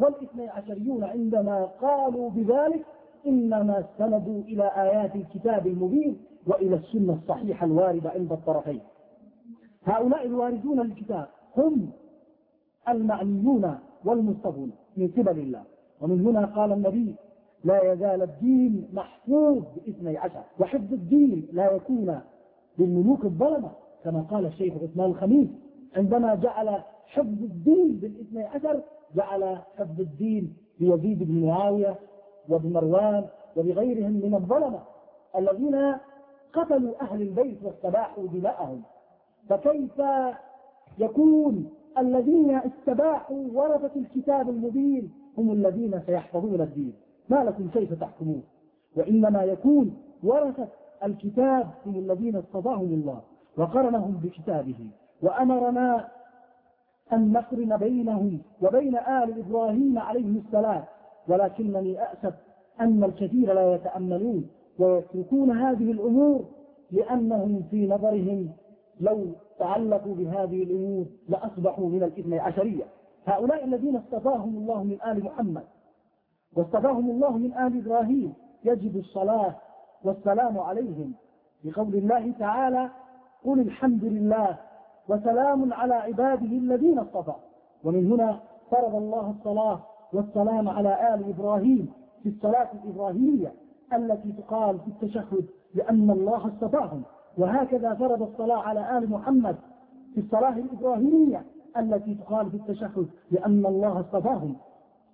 [0.00, 2.84] والاثني عشريون عندما قالوا بذلك
[3.26, 8.80] إنما استندوا إلى آيات الكتاب المبين وإلى السنة الصحيحة الواردة عند الطرفين.
[9.84, 11.90] هؤلاء الواردون للكتاب هم
[12.88, 15.62] المعنيون والمصطفون من قبل الله.
[16.00, 17.14] ومن هنا قال النبي
[17.64, 22.20] لا يزال الدين محفوظ باثني عشر وحفظ الدين لا يكون
[22.78, 23.70] للملوك الظلمة
[24.04, 25.48] كما قال الشيخ عثمان الخميس
[25.96, 28.80] عندما جعل حفظ الدين بالاثني عشر
[29.16, 31.96] جعل حفظ الدين بيزيد بن معاوية
[32.48, 33.24] وبمروان
[33.56, 34.80] وبغيرهم من الظلمة
[35.36, 35.94] الذين
[36.52, 38.82] قتلوا أهل البيت واستباحوا دماءهم.
[39.48, 40.02] فكيف
[40.98, 46.92] يكون الذين استباحوا ورثة الكتاب المبين هم الذين سيحفظون الدين؟
[47.28, 48.42] ما لكم كيف تحكمون؟
[48.96, 50.68] وإنما يكون ورثة
[51.04, 53.20] الكتاب هم الذين اصطفاهم الله
[53.56, 54.90] وقرنهم بكتابه
[55.22, 56.08] وأمرنا
[57.12, 60.84] أن نقرن بينهم وبين آل إبراهيم عليه السلام.
[61.28, 62.34] ولكنني أأسف
[62.80, 66.44] أن الكثير لا يتأملون ويتركون هذه الأمور
[66.90, 68.50] لأنهم في نظرهم
[69.00, 69.26] لو
[69.58, 72.84] تعلقوا بهذه الأمور لأصبحوا من الاثني عشرية.
[73.26, 75.62] هؤلاء الذين اصطفاهم الله من آل محمد
[76.56, 78.34] واصطفاهم الله من آل إبراهيم.
[78.64, 79.54] يجب الصلاة
[80.04, 81.14] والسلام عليهم.
[81.64, 82.90] بقول الله تعالى
[83.44, 84.56] قل الحمد لله
[85.08, 87.32] وسلام على عباده الذين اصطفى.
[87.84, 89.80] ومن هنا فرض الله الصلاة
[90.12, 93.52] والسلام على آل إبراهيم في الصلاة الإبراهيمية
[93.92, 97.02] التي تقال في التشهد لأن الله اصطفاهم.
[97.38, 99.56] وهكذا فرض الصلاة على آل محمد
[100.14, 101.44] في الصلاة الإبراهيمية
[101.76, 104.56] التي تقال في التشهد لأن الله اصطفاهم.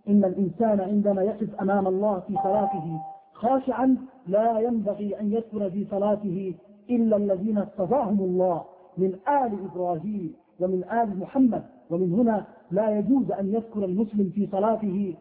[0.09, 3.01] إن الإنسان عندما يقف أمام الله في صلاته
[3.33, 6.55] خاشعا لا ينبغي أن يذكر في صلاته
[6.91, 8.65] إلا الذين اصطفاهم الله
[8.99, 11.63] من آل إبراهيم ومن آل محمد.
[11.91, 15.15] ومن هنا لا يجوز أن يذكر المسلم في صلاته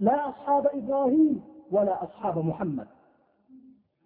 [0.00, 1.40] لا أصحاب إبراهيم
[1.72, 2.86] ولا أصحاب محمد.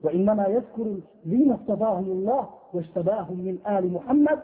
[0.05, 4.39] وإنما يذكر الذين اصطفاهم الله واشتباهم من آل محمد.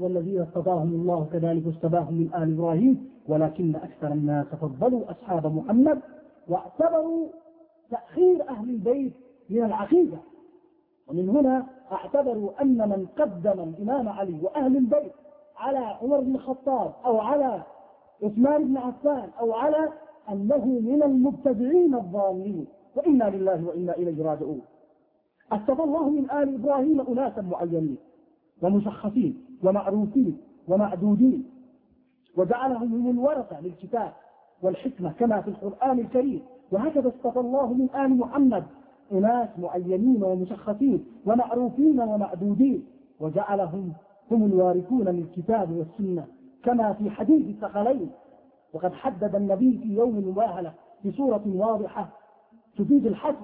[0.00, 3.15] والذين اصطفاهم الله كذلك اشتباهم من آل إبراهيم.
[3.28, 6.00] ولكن أكثر الناس فضلوا أصحاب محمد
[6.48, 7.28] واعتبروا
[7.90, 9.12] تأخير أهل البيت
[9.50, 10.18] من العقيدة.
[11.08, 15.12] ومن هنا اعتبروا أن من قدم الإمام علي وأهل البيت
[15.56, 17.62] على عمر بن الخطاب أو على
[18.22, 19.88] عثمان بن عفان أو على
[20.32, 22.66] أنه من المبتدعين الضالين.
[22.96, 24.60] وإنا لله وإنا إليه راجعون.
[25.52, 27.96] أصطفى الله من آل إبراهيم أناسا معينين.
[28.62, 31.55] ومشخصين ومعروفين ومعدودين.
[32.36, 34.12] وجعلهم هم الورثة للكتاب
[34.62, 36.42] والحكمة كما في القرآن الكريم.
[36.72, 38.64] وهكذا اصطفى الله من آل محمد
[39.12, 42.86] أناس معينين ومشخصين ومعروفين ومعدودين.
[43.20, 43.92] وجعلهم
[44.30, 46.26] هم الوارثون للكتاب والسنة
[46.64, 48.10] كما في حديث الثقلين.
[48.72, 50.72] وقد حدد النبي في يوم المباهلة
[51.04, 52.08] بصورة واضحة
[52.78, 53.36] تفيد الحد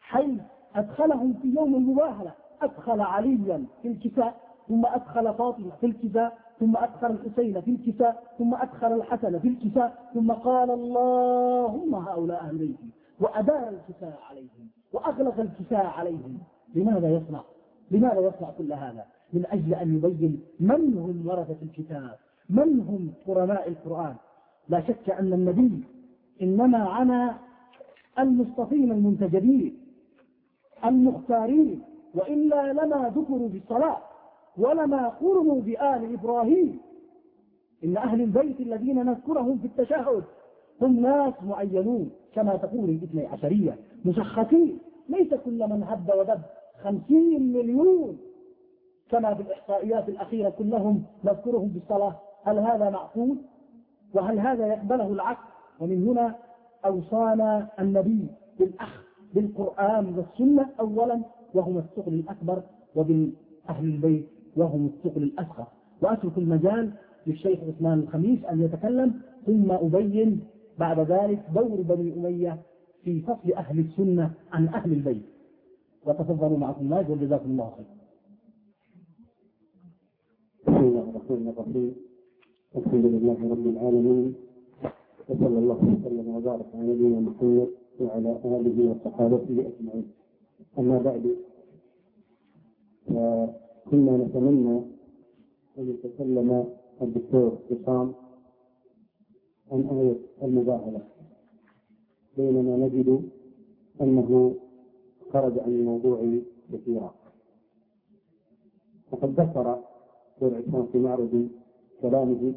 [0.00, 0.40] حيث
[0.74, 2.32] أدخلهم في يوم المباهلة.
[2.62, 4.34] أدخل عليا في الكتاب
[4.68, 10.10] ثم أدخل فاطمة في الكتاب ثم أدخل الحسين في الكساء ثم أدخل الحسن في الكساء
[10.14, 12.90] ثم قال اللهم هؤلاء أهل بيتي
[13.20, 14.68] وأدار الكساء عليهم
[15.06, 16.38] أغلق الكساء عليهم.
[16.74, 17.42] لماذا يصنع؟
[17.90, 22.16] لماذا يصنع كل هذا؟ من أجل أن يبين من هم ورثة الكتاب
[22.50, 24.14] من هم قرناء القرآن.
[24.68, 25.84] لا شك أن النبي
[26.42, 27.32] إنما عنى
[28.18, 29.78] المصطفين المنتجبين
[30.84, 31.82] المختارين
[32.14, 33.98] وإلا لما ذكروا بالصلاة
[34.58, 36.78] ولما قرنوا بآل إبراهيم.
[37.84, 40.24] إن أهل البيت الذين نذكرهم في التشهد
[40.82, 46.40] هم ناس معينون كما تقول الاثني عشرية مشخصين ليس كل من هب ودب
[46.82, 48.18] خمسين مليون.
[49.10, 52.16] كما في الإحصائيات الأخيرة كلهم نذكرهم بالصلاة.
[52.44, 53.36] هل هذا معقول؟
[54.14, 55.48] وهل هذا يقبله العقل؟
[55.80, 56.34] ومن هنا
[56.84, 58.26] أوصانا النبي
[58.58, 59.02] بالأخذ
[59.34, 61.20] بالقرآن والسنة أولا
[61.54, 62.62] وهم الثقل الأكبر
[62.96, 65.66] وبالأهل البيت وهم الثقل الأصغر.
[66.02, 66.92] وأترك المجال
[67.26, 70.40] للشيخ عثمان الخميس أن يتكلم ثم أبين
[70.78, 72.62] بعد ذلك دور بني أمية
[73.02, 75.26] في فصل أهل السنة عن أهل البيت.
[76.06, 77.86] وتفضلوا معكم الله وجزاكم الله خير.
[80.66, 81.94] بسم الله الرحمن الرحيم.
[82.76, 84.34] الحمد لله رب العالمين
[85.28, 87.68] وصلى الله وسلم وبارك على نبينا محمد
[88.00, 90.06] وعلى آله وصحابته أجمعين.
[90.78, 91.24] أما بعد
[93.86, 94.78] فكنا نتمنى
[95.78, 96.64] أن يتكلم
[97.02, 98.14] الدكتور عصام
[99.72, 101.02] عن آية المباهلة.
[102.36, 103.30] بينما نجد
[104.00, 104.54] أنه
[105.32, 106.38] خرج عن الموضوع
[106.72, 107.14] كثيرا
[109.10, 109.82] وقد ذكر
[110.32, 111.48] دكتور عصام في معرض
[112.02, 112.54] كلامه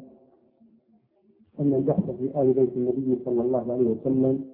[1.60, 4.44] أن البحث في آل بيت النبي صلى الله عليه وسلم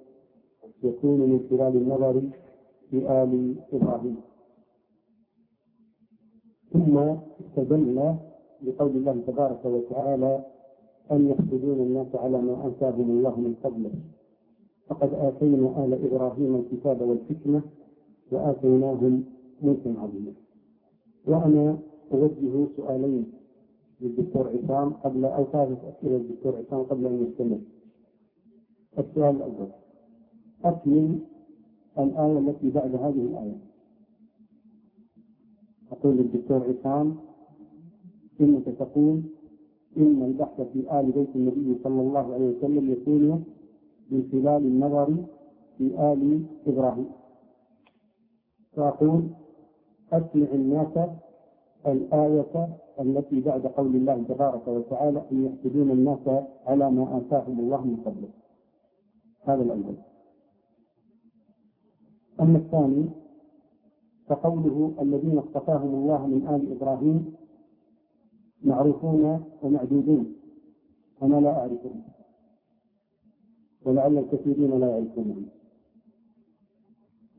[0.83, 2.23] يكون من خلال النظر
[2.91, 4.17] في آل إبراهيم.
[6.77, 6.99] ثم
[7.45, 8.15] استدل
[8.63, 10.45] بقول الله تبارك وتعالى
[11.13, 13.91] أن يحسدون الناس على ما آتاهم الله من فضله؟
[14.89, 17.63] فقد آتينا آل إبراهيم الكتاب والحكمة
[18.33, 19.25] وآتيناهم
[19.63, 20.33] ملكا عظيما
[21.27, 21.79] وأنا
[22.13, 23.33] أوجه سؤالين
[24.01, 27.59] للدكتور عصام قبل أو ثالث أسئلة للدكتور عصام قبل أن يستمر.
[28.99, 29.69] السؤال الأول
[30.65, 31.19] أكمل
[31.99, 33.76] الآية التي بعد هذه الآية؟
[35.93, 37.17] أقول للدكتور عصام
[38.41, 39.23] إنك تقول
[39.97, 43.45] إن البحث في آل بيت النبي صلى الله عليه وسلم يكون
[44.11, 45.25] من خلال النظر
[45.79, 47.09] في آل إبراهيم.
[48.73, 49.23] فأقول
[50.13, 51.09] أسمع الناس
[51.87, 52.69] الآية
[53.01, 58.29] التي بعد قول الله تبارك وتعالى أن يحسدون الناس على ما آتاهم الله من فضله.
[59.45, 59.97] هذا الأول.
[62.41, 63.09] أما الثاني
[64.27, 67.35] فقوله الذين اصطفاهم الله من آل إبراهيم
[68.65, 70.33] معروفون ومعدودون
[71.23, 72.03] أنا لا أعرفهم
[73.85, 75.47] ولعل الكثيرين لا يعرفونهم.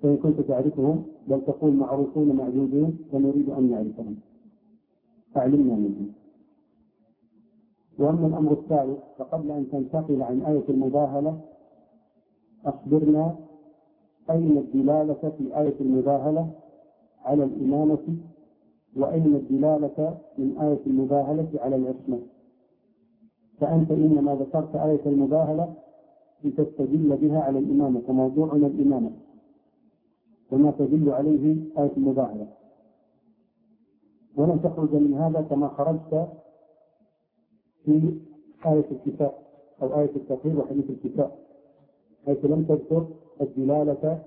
[0.02, 4.16] فإن كنت تعرفهم بل تقول معروفون معدودون ونريد أن نعرفهم.
[5.38, 6.12] أعلمنا منهم.
[8.00, 11.42] وأما الأمر الثالث فقبل أن تنتقل عن آية المباهلة
[12.66, 13.36] أخبرنا
[14.30, 16.52] أين الدلالة في آية المباهلة؟
[17.28, 18.06] على الإمامة
[18.98, 22.20] وأين الدلالة من آية المباهلة على العصمة.
[23.60, 25.74] فأنت إنما ذكرت آية المباهلة
[26.44, 29.12] لتستدل بها على الإمامة فموضوعنا الإمامة.
[30.52, 31.46] وما تدل عليه
[31.78, 32.48] آية المباهلة.
[34.38, 36.28] ولن تخرج من هذا كما خرجت
[37.86, 38.20] في
[38.66, 39.32] آية الكتاب
[39.82, 41.32] أو آية التطهير وحديث الكتاب
[42.26, 43.08] حيث لم تذكر
[43.42, 44.24] الدلالة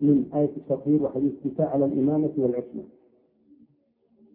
[0.00, 2.84] من آية التطهير وحديث الكتاب على الإمامة والعصمة.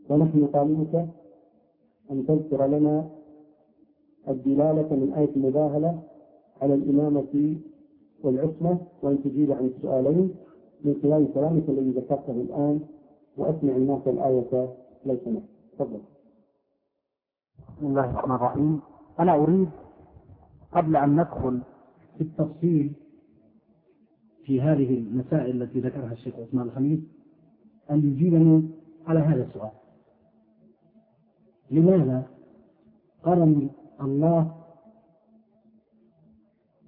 [0.10, 0.96] ونحن نطالبك
[2.12, 3.10] أن تذكر لنا
[4.28, 6.04] الدلالة من آية المباهلة
[6.62, 7.58] على الإمامة
[8.24, 10.36] والعصمة وأن تجيب عن السؤالين
[10.84, 12.80] من خلال كلامك الذي ذكرته الآن
[13.38, 14.76] وأسمع الناس الآية
[15.06, 16.00] لو سمحت تفضل.
[17.78, 18.82] بسم الله الرحمن الرحيم.
[19.20, 19.70] أنا أريد
[20.74, 21.62] قبل أن ندخل
[22.18, 22.94] في التفصيل
[24.46, 27.00] في هذه المسائل التي ذكرها الشيخ عثمان الخميس
[27.92, 28.70] أن يجيبني
[29.08, 29.72] على هذا السؤال.
[31.72, 32.28] لماذا
[33.24, 33.70] قرن
[34.02, 34.56] الله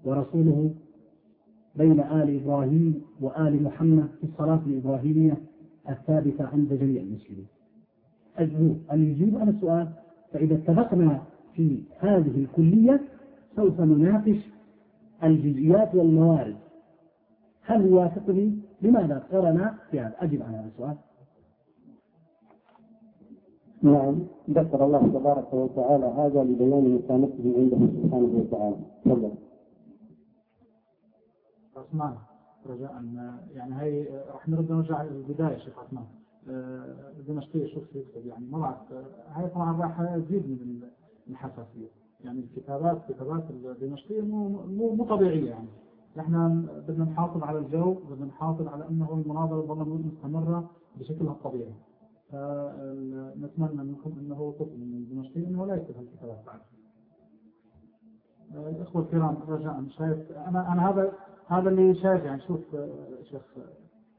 [0.06, 0.74] ورسوله
[1.76, 5.38] بين آل إبراهيم وآل محمد في الصلاة الإبراهيمية
[5.90, 7.48] الثابتة عند جميع المسلمين؟
[8.38, 9.88] أجل أن يجيب على السؤال
[10.34, 11.22] فإذا اتفقنا
[11.56, 13.02] في هذه الكلية
[13.56, 14.38] سوف نناقش
[15.24, 16.56] الجزئيات والموارد
[17.68, 20.98] هل يوافقني؟ لماذا قرن في هذا أجب على هذا السؤال.
[23.82, 28.76] نعم ذكر الله تبارك وتعالى هذا لبيان مكانته عنده سبحانه وتعالى.
[29.06, 29.32] تفضل.
[31.78, 32.14] عثمان
[32.66, 33.04] رجاء
[33.56, 36.06] يعني هي راح نرد نرجع للبداية شيخ عثمان.
[37.28, 38.94] دمشقية شوف يكتب يعني ما بعرف
[39.30, 40.82] هاي طبعا راح تزيد من
[41.30, 41.88] الحساسية.
[42.26, 44.48] يعني الكتابات كتابات الدمشقية مو
[44.96, 45.68] مو طبيعية يعني.
[46.18, 51.74] نحن بدنا نحافظ على الجو بدنا نحافظ على إنه المناظرة تظل مستمرة بشكلها الطبيعي.
[52.32, 56.60] فنتمنى منكم إنه تطلب من الدمشقي انه لا يكتب هالكتابات بعد.
[58.76, 61.14] الإخوة الكرام رجاء شايف أنا أنا هذا
[61.48, 62.60] هذا اللي شايف يعني شوف
[63.24, 63.42] شيخ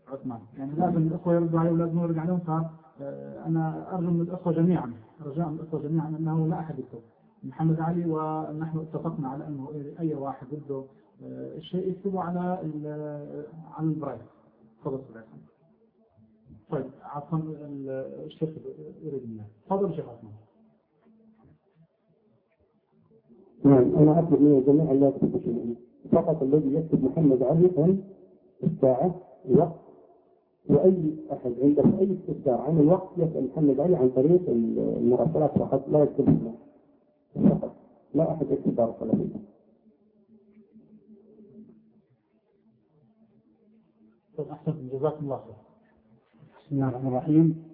[0.08, 0.40] عثمان.
[0.58, 4.92] يعني لازم الإخوة يردوا علي ولازم يرد عليهم فانا أرجو من الإخوة جميعا
[5.26, 7.00] رجاء من الإخوة جميعا إنه لا أحد يكتب
[7.42, 10.84] محمد علي ونحن اتفقنا على إنه أي واحد بده
[11.22, 12.40] الشيء يكتبه على
[13.70, 14.20] على البرايت.
[14.80, 15.00] تفضل
[16.70, 17.38] طيب عفوا
[18.26, 18.48] الشيخ
[19.02, 20.32] يريد منه تفضل شيخ عثمان.
[23.64, 25.74] نعم أنا أطلب من الجميع أن لا يكتب شيئا.
[26.12, 28.02] فقط الذي يكتب محمد علي عن
[28.64, 29.14] الساعة
[29.48, 29.80] الوقت
[30.70, 36.02] وأي أحد عنده أي استفسار عن الوقت يسأل محمد علي عن طريق المراسلات فقط لا
[36.02, 36.52] يكتب
[37.34, 37.74] فقط
[38.14, 39.40] لا أحد يكتب بارك الله فيكم
[44.40, 45.54] أحسن جزاكم الله خير.
[46.58, 47.64] بسم الله الرحمن الرحيم.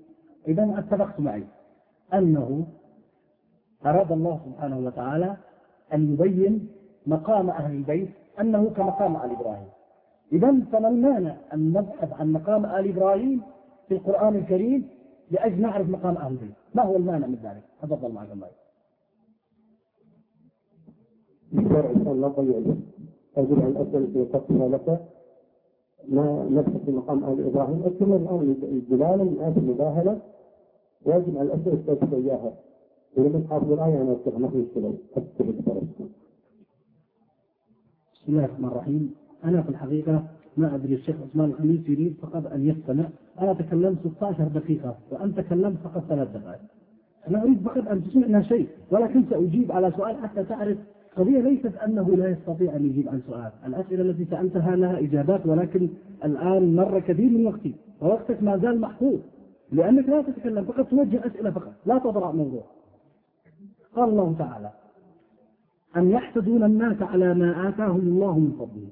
[0.49, 1.45] إذا أتفقت معي
[2.15, 2.67] أنه
[3.87, 5.37] أراد الله سبحانه وتعالى
[5.93, 6.69] أن يبين
[7.07, 9.69] مقام أهل البيت أنه كمقام آل إبراهيم.
[10.33, 13.43] إذا فما المانع أن نبحث عن مقام آل إبراهيم
[13.89, 14.89] في القرآن الكريم
[15.31, 18.49] لأجل نعرف مقام أهل البيت؟ ما هو المانع من ذلك؟ تفضل معك الله
[21.53, 22.29] الشرع إن شاء الله.
[22.29, 22.77] ضيع
[23.37, 25.14] أجل أسأل في قصة لك.
[26.09, 30.19] ما نبحث في مقام آل إبراهيم أكمل الآن الدلالة من آية المباهلة
[31.05, 32.53] واجب على الأسئلة تكتب إياها
[33.17, 34.95] ولما تحافظ الآية أنا أكتبها ما في مشكلة؟
[38.15, 39.15] بسم الله الرحمن الرحيم.
[39.45, 40.25] أنا في الحقيقة
[40.57, 43.05] ما أدري الشيخ عثمان الخميس يريد فقط أن يستمع.
[43.41, 46.61] أنا تكلمت 16 دقيقة وأنت تكلمت فقط ثلاث دقائق.
[47.29, 50.79] أنا أريد فقط أن تسمعنا شيء ولكن سأجيب على سؤال حتى تعرف
[51.19, 53.53] القضية ليست أنه لا يستطيع أن يجيب عن سؤال.
[53.67, 55.89] الأسئلة التي سألتها لها إجابات ولكن
[56.25, 59.19] الآن مر كثير من وقتي ووقتك ما زال محفوظ.
[59.73, 62.65] لأنك لا تتكلم فقط توجه أسئلة فقط لا تضرع موضوع.
[63.97, 64.71] قال الله تعالى
[65.97, 68.89] أن يحسدون الناس على ما آتاهم الله من فضله؟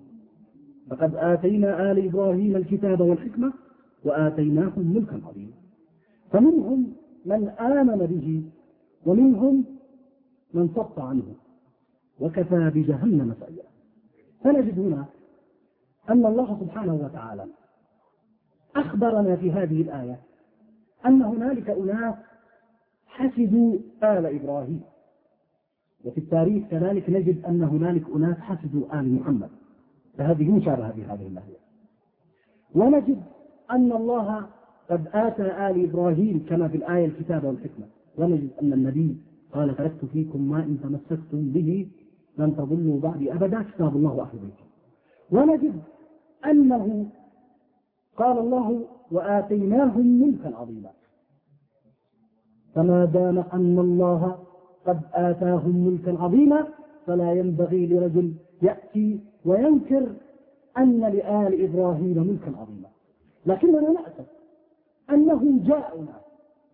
[0.91, 3.53] فقد آتينا آل إبراهيم الكتاب والحكمة
[4.05, 5.53] وآتيناهم ملكا عظيما.
[6.33, 6.93] فمنهم
[7.27, 8.43] من آمن به
[9.07, 9.65] ومنهم
[10.55, 11.42] من صف عنه.
[12.23, 13.67] وكفى بجهنم سعيرا.
[14.45, 15.05] فنجد هنا
[16.11, 17.47] أن الله سبحانه وتعالى
[18.77, 20.21] أخبرنا في هذه الآية
[21.07, 22.15] أن هنالك أناس
[23.07, 24.81] حسدوا آل إبراهيم.
[26.05, 29.51] وفي التاريخ كذلك نجد أن هنالك أناس حسدوا آل محمد.
[30.19, 31.57] فهذه مشابهة في هذه الناحية.
[32.75, 33.23] ونجد
[33.71, 34.47] أن الله
[34.91, 37.87] قد آتى آل إبراهيم كما في الآية الكتاب والحكمة.
[38.19, 39.17] ونجد أن النبي
[39.53, 41.89] قال تركت فيكم ما إن تمسكتم به
[42.39, 43.63] لن تضلوا بعدي أبدا.
[43.63, 44.65] كتاب الله وأهل بيته.
[45.31, 45.83] ونجد
[46.45, 47.07] أنه
[48.17, 50.91] قال الله وآتيناهم ملكا عظيما.
[52.75, 54.39] فما دام أن الله
[54.87, 56.69] قد آتاهم ملكا عظيما
[57.07, 60.13] فلا ينبغي لرجل يأتي وينكر
[60.79, 62.89] أن لآل إبراهيم ملكا عظيما.
[63.47, 64.27] لكننا نأسف
[65.11, 66.05] أنهم جاءوا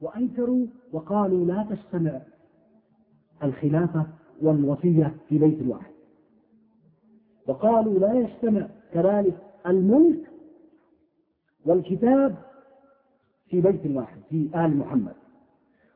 [0.01, 2.21] وأنكروا وقالوا لا تجتمع
[3.43, 4.07] الخلافة
[4.43, 5.93] والوصية في بيت واحد
[7.47, 10.31] وقالوا لا يجتمع كذلك الملك
[11.67, 12.35] والكتاب
[13.49, 15.15] في بيت واحد في آل محمد.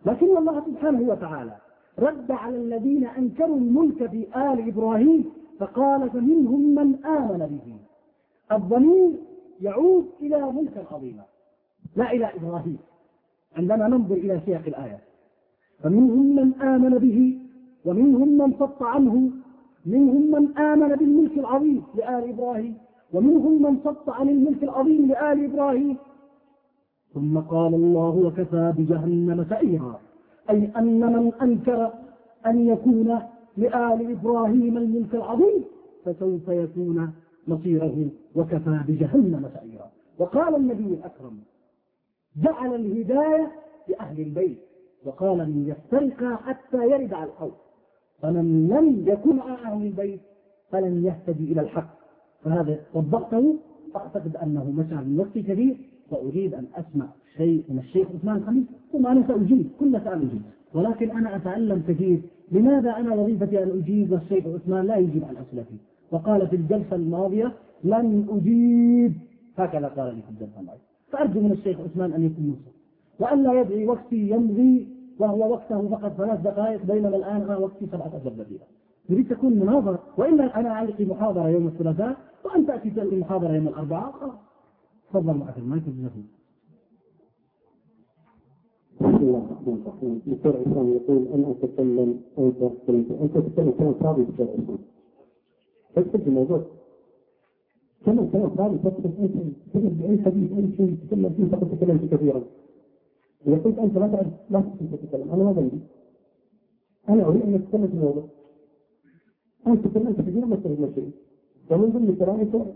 [0.06, 1.56] لكن الله سبحانه وتعالى
[1.98, 5.24] رد على الذين أنكروا الملك في آل إبراهيم
[5.58, 7.76] فقال فمنهم من آمن به.
[8.56, 9.12] الضمير
[9.60, 11.24] يعود إلى ملك عظيما
[11.96, 12.78] لا إلى إبراهيم.
[13.56, 15.00] عندما ننظر إلى سياق الآية.
[15.82, 17.38] فمنهم من آمن به
[17.86, 19.30] ومنهم من صد عنه
[19.86, 22.74] منهم من آمن بالملك العظيم لآل إبراهيم
[23.14, 25.96] ومنهم من صد عن الملك العظيم لآل إبراهيم.
[27.14, 30.00] ثم قال الله وكفى بجهنم سعيرا
[30.50, 31.90] أي أن من أنكر
[32.46, 33.18] أن يكون
[33.56, 35.64] لآل إبراهيم الملك العظيم
[36.04, 37.12] فسوف يكون
[37.48, 39.90] مصيره وكفى بجهنم سعيرا.
[40.18, 41.38] وقال النبي الأكرم
[42.44, 43.52] جعل الهداية
[43.88, 44.58] لأهل البيت
[45.04, 47.52] وقال من يفترق حتى يرد على الحوض
[48.22, 50.20] فمن لم يكن أهل البيت
[50.70, 51.98] فلن يهتدي إلى الحق.
[52.44, 53.56] فهذا طبقته
[53.94, 55.76] فأعتقد أنه من وقت كبير
[56.10, 57.06] وأريد أن أسمع
[57.36, 60.42] شيء من الشيخ عثمان الخميس ثم أنا سأجيب كل سؤال أجيب.
[60.74, 62.20] ولكن أنا أتعلم كثير
[62.52, 65.76] لماذا أنا وظيفتي أن أجيب والشيخ عثمان لا يجيب عن أسئلتي
[66.10, 67.52] وقال في الجلسة الماضية
[67.84, 69.12] لن أجيب.
[69.56, 70.78] هكذا قال لي عبد الرحمن
[71.10, 72.70] فأرجو من الشيخ عثمان أن يكون موسى
[73.20, 74.88] وأن لا يدعي وقتي يمضي
[75.18, 78.66] وهو وقته فقط ثلاث دقائق بينما الآن أنا وقتي سبعة عشر دقيقة.
[79.10, 84.12] يريد تكون مناظرة وإلا أنا ألقي محاضرة يوم الثلاثاء وأنت تأتي تلقي محاضرة يوم الأربعاء.
[85.10, 85.90] تفضل معك المايك بسم
[89.22, 92.62] الله الرحمن الرحيم يقول أنا اتكلم انت
[93.22, 94.78] انت تتكلم كلام فاضي دكتور عصام
[95.94, 96.62] تكتب الموضوع
[98.04, 99.34] كلام كلام فاضي تكتب انت
[99.74, 102.42] تكتب بأي حديث أي شيء تتكلم فيه فقد تكلمت كثيرا.
[103.46, 104.62] اذا قلت أنت لا تعرف لا
[104.92, 105.80] تتكلم أنا ما ذنبي
[107.08, 108.24] أنا أريد أن أتكلم في الموضوع.
[109.66, 111.10] انت تكلمت كثيرا ما تفهم شيء
[111.70, 112.66] ومن ضمن كلامك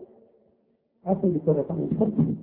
[1.07, 2.35] عفوا دكتور تفضل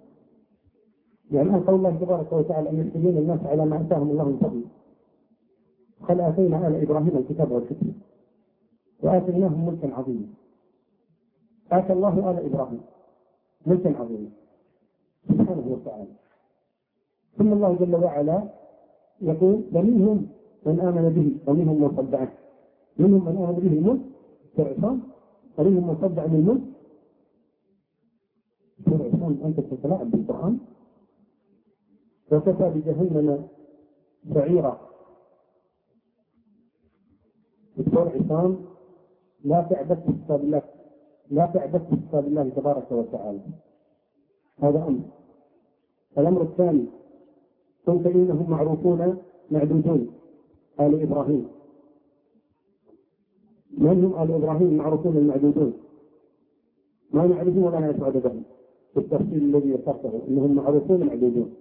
[1.32, 4.63] يعني قول الله تبارك وتعالى أن يحسدون الناس على ما آتاهم الله من فضله
[6.07, 7.93] قال آتينا آل إبراهيم الكتاب والحكمة.
[9.03, 10.28] وآتيناهم ملكا عظيما.
[11.71, 12.82] آتى الله آل إبراهيم
[13.65, 14.30] ملكا عظيما.
[15.28, 16.22] سبحانه وتعالى.
[17.38, 18.44] ثم الله جل وعلا
[19.22, 20.28] يقول ومنهم
[20.66, 22.34] من آمن به ومنهم من صد عنه.
[22.98, 24.02] منهم من آمن به الملك
[24.58, 24.98] كعصام
[25.58, 26.64] ومنهم من صد عن الملك
[28.86, 30.58] كعصام أنت تتلاعب بالقرآن؟
[32.32, 33.48] وكفى بجهنم
[34.24, 34.74] بعيرا
[37.78, 38.52] دكتور عصام
[39.44, 40.62] لا تعبث بكتاب الله
[41.32, 43.40] لا تعبث بكتاب الله تبارك وتعالى.
[44.60, 45.04] هذا أمر.
[46.18, 46.86] الأمر الثاني
[47.88, 49.18] قلت انهم معروفون
[49.52, 50.08] معدودون.
[50.80, 51.48] آل إبراهيم.
[53.78, 55.74] من هم آل إبراهيم معروفون المعدودون
[57.12, 58.44] ما نعرفهم ولا نعرف عددهم.
[58.96, 61.54] بالتفصيل الذي ذكرته إنهم معروفون معدودون.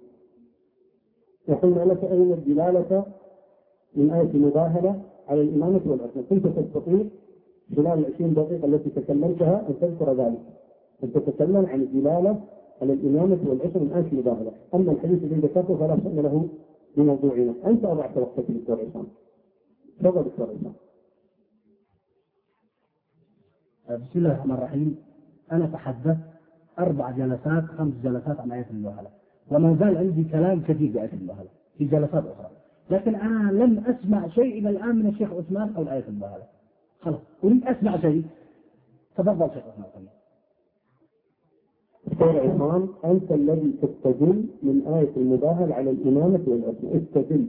[1.47, 3.05] وقلنا لك أين الدلالة
[3.95, 7.03] من آية المباهلة على الإمامة والعصمة كنت تستطيع
[7.75, 10.41] خلال العشرين دقيقة التي تكلمتها أن تذكر ذلك.
[11.03, 12.41] أن تتكلم عن الدلالة
[12.81, 16.49] الإمامة والعصمة من آية المباهلة أما الحديث الذي ذكرته فلا شأن له
[16.97, 19.07] بموضوعنا أنت أضعت وقتك دكتور عصام.
[19.99, 20.73] تفضل دكتور عصام.
[23.89, 24.97] بسم الله الرحمن الرحيم.
[25.51, 26.17] أنا تحدثت
[26.79, 29.09] أربع جلسات خمس جلسات عن آية المباهلة
[29.51, 32.49] وما زال عندي كلام كثير بآية المباهلة في جلسات أخرى.
[32.89, 36.43] لكن أنا لم أسمع شيء إلى الآن من الشيخ عثمان حول آية المباهلة
[37.01, 38.23] خلاص أريد أسمع شيء.
[39.17, 40.07] تفضل شيخ عثمان.
[42.07, 47.45] دكتور عثمان أنت الذي تستدل من آية المباهلة على الإمامة والعصمة استدل.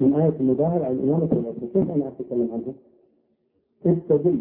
[0.00, 2.74] من آية المباهلة على الإمامة والعصمة كيف أنا أتكلم عنها؟
[3.86, 4.40] استدل.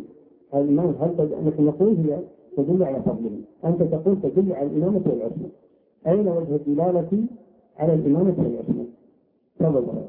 [0.54, 2.20] الإمام هل نحن نقول هي
[2.58, 5.50] تدل على فضله أنت تقول تدل على الإمامة والعصمة
[6.08, 7.28] أين وجه الدلالة
[7.78, 8.86] على الإمامة والعصمة؟
[9.60, 10.04] تفضل.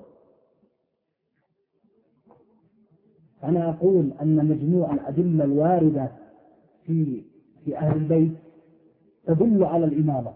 [3.45, 6.13] أنا أقول أن مجموع الأدلة الواردة
[6.87, 7.23] في
[7.65, 8.33] في أهل البيت
[9.29, 10.33] تدل على الإمامة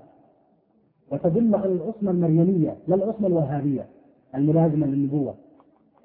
[1.11, 3.86] وتدل على العصمة المريمية لا العصمة الوهابية
[4.34, 5.34] الملازمة للنبوة.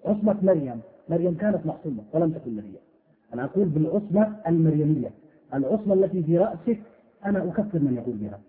[0.05, 0.79] عصمة مريم
[1.09, 2.79] مريم كانت معصومة ولم تكن نبيا
[3.33, 5.11] أنا أقول بالعصمة المريمية
[5.53, 6.79] العصمة التي في رأسك
[7.25, 8.39] أنا أكفر من يقول بها.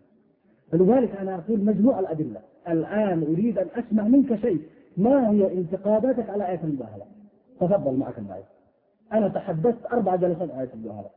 [0.72, 2.41] فلذلك أنا أقول مجموع الأدلة.
[2.68, 4.61] الآن أريد أن أسمع منك شيء.
[4.97, 7.05] ما هي انتقاداتك على آية المباهلة؟
[7.61, 8.45] تفضل معك المايك.
[9.12, 11.11] أنا تحدثت أربع جلسات آية المباهلة.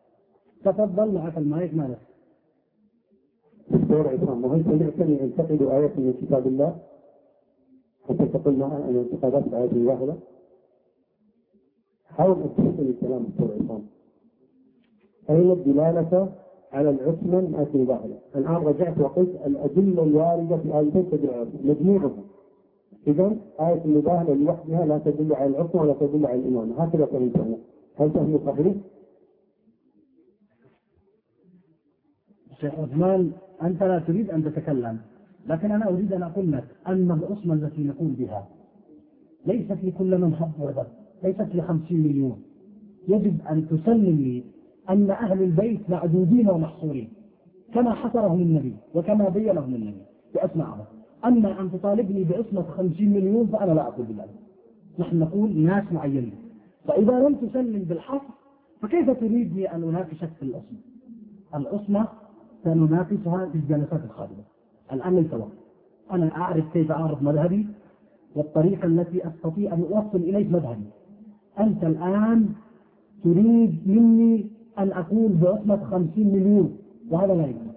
[0.63, 1.73] تفضل معك المايك.
[1.73, 1.97] ماذا؟
[3.91, 6.75] دكتور عصام وهل سمعتني انتقد آيات من كتاب الله؟
[8.09, 10.17] حتى تقول ما أنا انتقادات آيات المباهلة؟
[12.05, 13.81] حاول أن تحسن الكلام دكتور عصام
[15.29, 16.29] أين الدلالة
[16.71, 22.11] على العثمة من آية المباهلة الآن رجعت وقلت الأدلة الواردة في آيتين تدل على مجموعها
[23.07, 27.37] إذا آية المباهلة لوحدها لا تدل على العصمة ولا تدل على الإمامة هكذا فهمت
[27.95, 28.73] هل فهمي صحيح؟
[32.61, 33.31] شيخ عثمان
[33.63, 34.97] أنت لا تريد أن تتكلم
[35.47, 38.47] لكن أنا أريد أن أقول لك أن العصمة التي نقول بها
[39.45, 40.87] ليست لكل من حب وعبد
[41.23, 42.41] ليست لخمسين مليون.
[43.07, 44.43] يجب أن تسلم لي
[44.89, 47.09] أن أهل البيت معدودين ومحصورين
[47.73, 50.01] كما حصرهم النبي وكما بينهم النبي
[50.35, 50.85] بأسمائهم
[51.25, 54.39] أما أن تطالبني بعصمة خمسين مليون فأنا لا أقول بذلك.
[54.99, 56.35] نحن نقول ناس معينين.
[56.87, 58.33] فإذا لم تسلم بالحصر
[58.81, 60.79] فكيف تريدني أن أناقشك في العصمة
[61.55, 62.07] العصمة
[62.63, 64.43] سنناقشها في الجلسات القادمة.
[64.93, 65.51] الآن ليس وقت
[66.11, 67.67] أنا أعرف كيف أعرف مذهبي
[68.35, 70.85] والطريقة التي أستطيع أن أوصل إليك مذهبي.
[71.59, 72.49] أنت الآن
[73.23, 76.77] تريد مني أن أقول بعصمة خمسين مليون
[77.09, 77.71] وهذا لا يمكن.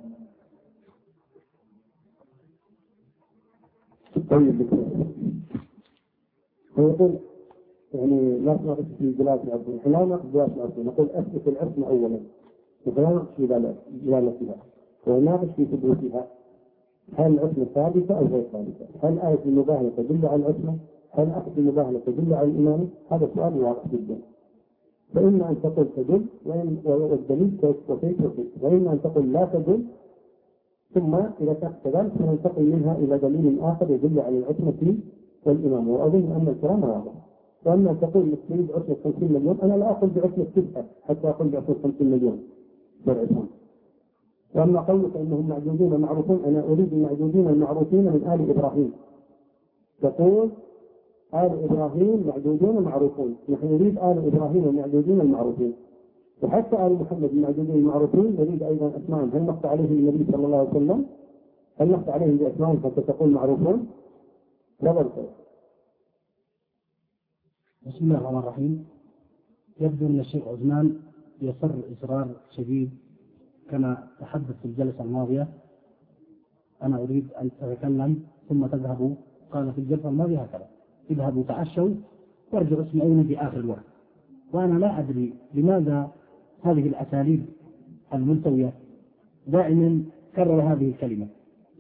[4.30, 4.66] طيب.
[6.78, 7.18] يقول
[7.94, 9.88] يعني لا نقص في جلاس العصر.
[9.90, 10.82] لا نقص جلاس العصر.
[10.82, 12.20] نقول أثبت العصمة اولا.
[12.86, 14.56] ويناقش في دلالتها
[15.06, 16.26] ويناقش في ثبوتها
[17.16, 20.76] هل العصمة ثابتة أو غير ثابتة؟ هل آية المباهلة تدل على العصمة؟
[21.10, 24.18] هل أخذ المباهلة تدل على الإمامة؟ هذا سؤال واضح جدا.
[25.14, 26.24] فإما أن تقول تدل
[26.84, 29.84] والدليل كيف وكيف وكيف، وإما أن تقول لا تدل
[30.94, 34.96] ثم إذا كانت كذلك سننتقل منها إلى دليل آخر يدل على العصمة
[35.46, 37.12] والإمامة، وأظن أن الكلام واضح.
[37.66, 41.76] وأما تقول انك تريد عصمة 50 مليون، أنا لا أقول بعصمة تسعة حتى أقول بعصمة
[41.82, 42.38] 50 مليون.
[44.54, 48.92] وأما قولك إنهم معدودون معروفون أنا أريد المعدودين المعروفين من آل إبراهيم
[50.02, 50.50] تقول
[51.34, 55.72] آل إبراهيم معدودون معروفون، نحن نريد آل إبراهيم المعدودين المعروفين.
[56.42, 60.70] وحتى آل محمد المعدودين المعروفين نريد أيضا أسمائهم، هل نقطع عليهم النبي صلى الله عليه
[60.70, 61.06] وسلم؟
[61.76, 63.86] هل نقطع عليهم بأسمائهم حتى تقول معروفون؟
[64.82, 65.06] بل
[67.86, 68.84] بسم الله الرحمن الرحيم.
[69.80, 70.96] يبدو أن الشيخ عثمان
[71.42, 72.90] يصر إصرار شديد
[73.70, 75.48] كما تحدث في الجلسة الماضية
[76.82, 79.14] أنا أريد أن أتكلم ثم تذهبوا
[79.52, 80.66] قال في الجلسة الماضية هكذا
[81.10, 81.90] اذهبوا تعشوا
[82.52, 83.84] وارجعوا اسمعوني في آخر الوقت.
[84.52, 86.10] وأنا لا أدري لماذا
[86.62, 87.44] هذه الأساليب
[88.14, 88.72] الملتوية
[89.46, 90.02] دائما
[90.36, 91.26] كرر هذه الكلمة.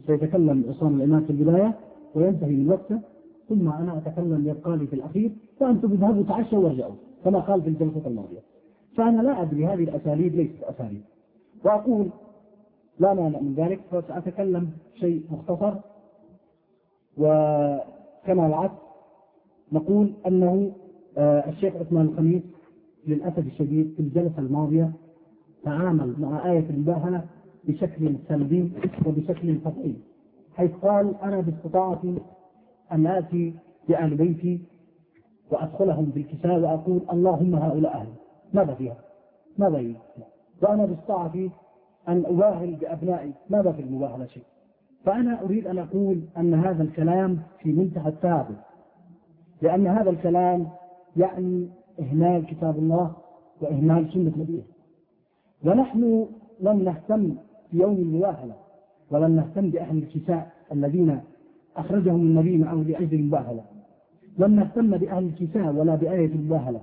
[0.06, 1.74] سيتكلم عصام الإمام في البداية
[2.14, 3.00] وينتهي من وقته
[3.48, 8.06] ثم أنا أتكلم يبقى لي في الأخير وأنتم اذهبوا تعشوا وارجعوا كما قال في الجلسة
[8.06, 8.40] الماضية.
[8.96, 11.02] فأنا لا أدري هذه الأساليب ليست أساليب.
[11.64, 12.10] وأقول
[12.98, 15.74] لا مانع من ذلك فسأتكلم شيء مختصر
[17.18, 18.72] وكما وعدت
[19.72, 20.72] نقول أنه
[21.18, 22.42] آه، الشيخ عثمان الخميس
[23.06, 24.92] للأسف الشديد في الجلسة الماضية
[25.64, 27.24] تعامل مع آية المباهلة
[27.64, 28.72] بشكل سلبي
[29.06, 29.94] وبشكل سطحي
[30.56, 32.18] حيث قال أنا باستطاعتي
[32.92, 33.54] أن آتي
[33.88, 34.60] بأهل بيتي
[35.50, 38.08] وأدخلهم بالكساء وأقول اللهم هؤلاء أهل
[38.54, 38.96] ماذا فيها؟
[39.58, 39.96] ماذا يريد؟
[40.64, 41.50] وأنا باستطاعتي
[42.08, 44.42] أن أباهل بأبنائي ماذا في المباهلة شيء.
[45.04, 48.56] فأنا أريد أن أقول أن هذا الكلام في منتهى الثابت
[49.62, 50.68] لأن هذا الكلام
[51.16, 51.68] يعني
[52.00, 53.12] إهمال كتاب الله
[53.60, 54.62] وإهمال سنة نبيه
[55.64, 56.26] ونحن
[56.60, 57.34] لم نهتم
[57.70, 58.54] في يوم المباهلة
[59.10, 61.20] ولم نهتم بأهل الكساء الذين
[61.76, 63.62] أخرجهم النبي معه لأجل المباهلة
[64.38, 66.80] لم نهتم بأهل الكساء ولا بآية المباهلة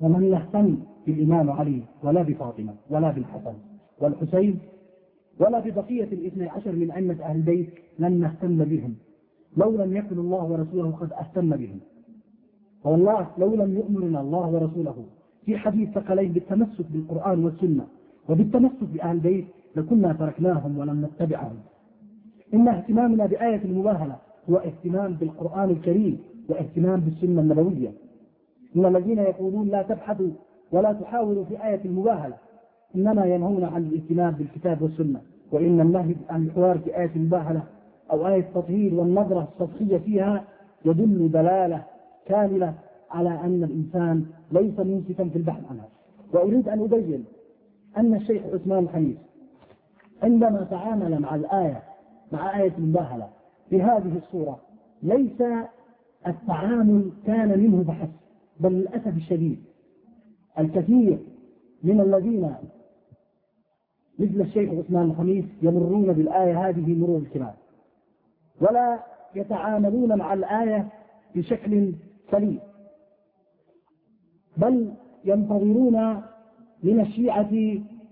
[0.00, 0.76] ولم نهتم
[1.10, 3.54] بالإمام علي ولا بفاطمة ولا بالحسن
[4.00, 4.58] والحسين
[5.40, 8.94] ولا ببقية الاثني عشر من أئمة أهل البيت لن نهتم بهم.
[9.56, 11.80] لو لم يكن الله ورسوله قد أهتم بهم.
[12.84, 15.04] والله لو لم يؤمرنا الله ورسوله.
[15.46, 17.86] في حديث ثقلين بالتمسك بالقرآن والسنة
[18.28, 19.46] وبالتمسك بأهل البيت
[19.76, 21.56] لكنا تركناهم ولم نتبعهم.
[22.54, 24.16] إن اهتمامنا بآية المباهلة
[24.50, 27.92] هو اهتمام بالقرآن الكريم واهتمام بالسنة النبوية.
[28.76, 30.30] إن الذين يقولون لا تبحثوا
[30.72, 32.34] ولا تحاولوا في آية المباهلة.
[32.96, 35.20] إنما ينهون عن الاهتمام بالكتاب والسنة.
[35.52, 37.62] وإن النهي عن الحوار في آية المباهلة
[38.12, 40.44] أو آية التطهير والنظرة السطحية فيها
[40.84, 41.82] يدل دلالة
[42.26, 42.74] كاملة
[43.10, 45.88] على أن الإنسان ليس منصفا في البحث عنها.
[46.32, 47.24] وأريد أن أبين
[47.96, 49.18] أن الشيخ عثمان الحميد
[50.22, 51.82] عندما تعامل مع الآية
[52.32, 53.28] مع آية المباهلة
[53.70, 54.58] بهذه الصورة
[55.02, 55.42] ليس
[56.26, 58.12] التعامل كان منه فحسب
[58.60, 59.62] بل للأسف الشديد
[60.58, 61.18] الكثير
[61.82, 62.54] من الذين
[64.18, 67.54] مثل الشيخ عثمان الخميس يمرون بالآية هذه مرور الكرام
[68.60, 68.98] ولا
[69.34, 70.88] يتعاملون مع الآية
[71.34, 71.92] بشكل
[72.30, 72.58] سليم.
[74.56, 74.92] بل
[75.24, 76.22] ينتظرون
[76.82, 77.50] من الشيعة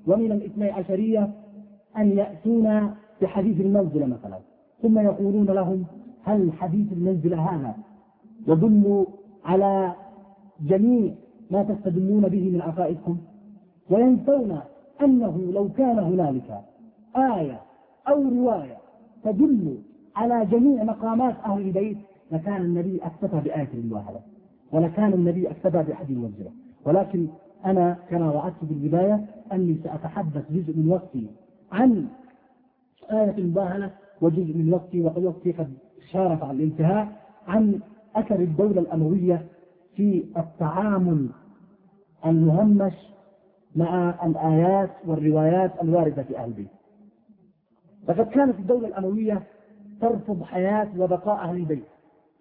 [0.07, 1.31] ومن الاثني عشرية
[1.97, 4.39] أن يأتون بحديث المنزلة مثلا.
[4.83, 5.85] ثم يقولون لهم
[6.23, 7.75] هل حديث المنزلة هذا
[8.49, 9.07] يدل
[9.45, 9.95] على
[10.61, 11.15] جميع
[11.51, 13.19] ما تستدلون به من عقائدكم؟
[13.91, 14.59] وينسون
[15.03, 16.61] أنه لو كان هنالك
[17.17, 17.61] آية
[18.09, 18.77] أو رواية
[19.25, 19.79] تدل
[20.17, 21.99] على جميع مقامات أهل البيت
[22.33, 24.21] لكان النبي أكتفى بآية المباهلة
[24.73, 26.51] ولكان النبي أكتفى بحديث المنزلة.
[26.85, 27.27] ولكن
[27.65, 31.27] أنا كما وعدت في البداية أني سأتحدث جزء من وقتي
[31.73, 32.07] عن
[33.13, 33.91] آية المباهلة
[34.21, 35.73] وجزء من وقتي وقتي قد
[36.13, 37.09] شارف على الانتهاء
[37.49, 37.81] عن
[38.17, 39.43] أثر الدولة الأموية
[39.99, 41.29] في التعامل
[42.27, 42.93] المهمش
[43.77, 46.69] مع الآيات والروايات الواردة في أهل البيت.
[48.07, 49.43] فقد كانت الدولة الأموية
[50.01, 51.85] ترفض حياة وبقاء أهل البيت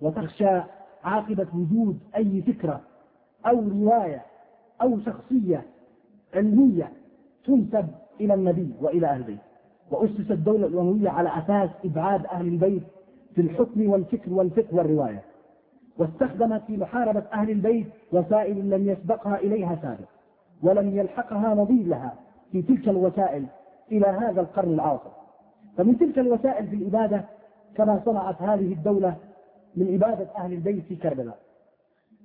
[0.02, 0.62] وتخشى
[1.04, 2.82] عاقبة وجود أي فكرة
[3.46, 4.22] أو رواية
[4.82, 5.66] أو شخصية
[6.34, 6.92] علمية
[7.46, 7.88] تنسب
[8.22, 9.40] إلى النبي وإلى أهل البيت.
[9.92, 12.84] وأسست الدولة الأموية على أساس إبعاد أهل البيت
[13.36, 15.24] في الحكم والفكر والفقه والرواية.
[16.00, 20.08] واستخدمت في محاربة أهل البيت وسائل لم يسبقها إليها سابق
[20.64, 22.14] ولم يلحقها نظير لها
[22.52, 23.46] في تلك الوسائل
[23.92, 25.10] إلى هذا القرن العاصر.
[25.78, 27.26] فمن تلك الوسائل في الإبادة
[27.76, 29.16] كما صنعت هذه الدولة
[29.76, 31.38] من عبادة أهل البيت في كربلاء.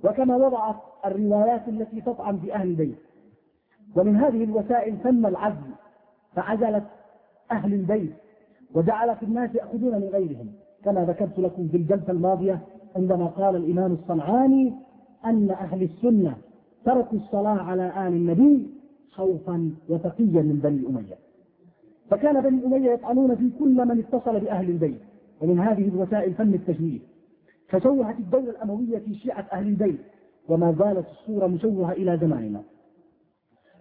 [0.05, 2.99] وكما وضعت الروايات التي تطعن في أهل البيت.
[3.97, 5.71] ومن هذه الوسائل تم العزل
[6.35, 6.85] فعزلت
[7.53, 8.13] أهل البيت
[8.75, 10.53] وجعلت الناس يأخذون من غيرهم
[10.85, 12.61] كما ذكرت لكم في الجلسة الماضية
[12.97, 14.73] عندما قال الإمام الصنعاني
[15.25, 16.37] أن أهل السنة
[16.85, 18.71] تركوا الصلاة على آل النبي
[19.11, 21.19] خوفا وتقيا من بني أمية.
[22.11, 25.01] فكان بني أمية يطعنون في كل من اتصل بأهل البيت
[25.41, 26.99] ومن هذه الوسائل فن التشويه
[27.69, 30.01] فشوهت الدولة الأموية في شيعة أهل البيت
[30.49, 32.63] وما زالت الصورة مشوهة إلى زماننا.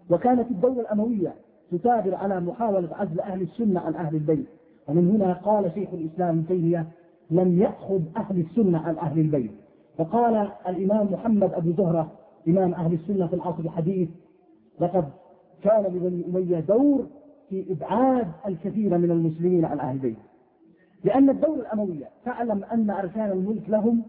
[0.10, 1.34] وكانت الدولة الأموية
[1.72, 4.48] تثابر على محاولة عزل أهل السنة عن أهل البيت.
[4.88, 6.88] ومن هنا قال شيخ الإسلام تيمية
[7.32, 9.52] لم يأخذ أهل السنة عن أهل البيت.
[10.00, 12.12] وقال الإمام محمد أبو زهرة
[12.48, 14.10] إمام أهل السنة في العصر الحديث
[14.80, 15.06] لقد
[15.64, 17.08] كان لبني أمية دور
[17.50, 20.18] في إبعاد الكثير من المسلمين عن أهل البيت.
[21.04, 24.04] لأن الدولة الأموية تعلم أن أركان الملك لهم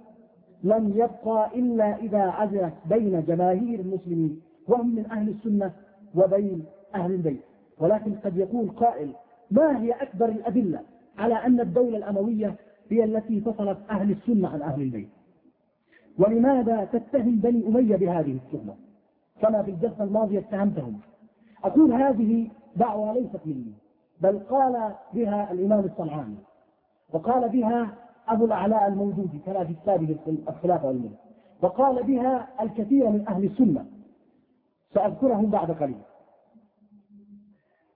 [0.64, 5.73] لم يبقى إلا إذا عزلت بين جماهير المسلمين وهم من أهل السنة
[6.14, 6.64] وبين
[6.95, 7.41] أهل البيت.
[7.79, 9.11] ولكن قد يقول قائل
[9.51, 10.81] ما هي أكبر الأدلة
[11.18, 12.55] على أن الدولة الأموية
[12.93, 15.09] هي التي فصلت أهل السنة عن أهل البيت.
[16.18, 18.74] ولماذا تتهم بني أمية بهذه التهمة
[19.43, 21.01] كما في الجلسة الماضية اتهمتهم.
[21.64, 23.72] أقول هذه دعوة ليست مني
[24.20, 26.36] بل قال بها الإمام الصنعاني
[27.12, 27.95] وقال بها
[28.28, 30.16] أبو الأعلاء الموجودي كما في كتابه
[30.49, 31.18] الخلافة والملك
[31.62, 33.86] وقال بها الكثير من أهل السنة.
[34.95, 35.97] سأذكرهم بعد قليل.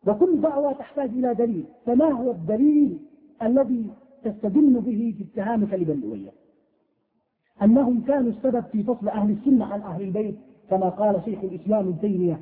[0.07, 2.99] وكل دعوة تحتاج إلى دليل فما هو الدليل
[3.42, 3.90] الذي
[4.31, 6.33] تستدل به في اتهامك لبني أمية
[7.62, 10.39] أنهم كانوا السبب في فصل أهل السنة عن أهل البيت
[10.70, 12.41] كما قال شيخ الإسلام ابن تيمية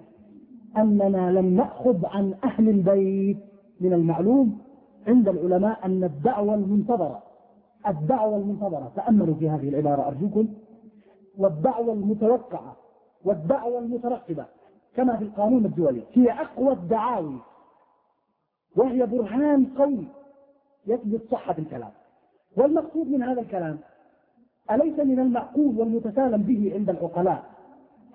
[0.76, 3.39] أننا لم نأخذ عن أهل البيت
[3.80, 4.59] من المعلوم
[5.07, 7.22] عند العلماء أن الدعوة المنتظرة
[7.89, 10.49] الدعوة المنتظرة تأملوا في هذه العبارة أرجوكم
[11.39, 12.76] والدعوة المتوقعة
[13.24, 14.45] والدعوة المترقبة
[14.97, 17.39] كما في القانون الدولي هي أقوى الدعاوي
[18.76, 20.05] وهي برهان قوي.
[20.87, 21.91] يثبت صحة الكلام.
[22.57, 23.78] والمقصود من هذا الكلام
[24.70, 27.45] أليس من المعقول والمتسالم به عند العقلاء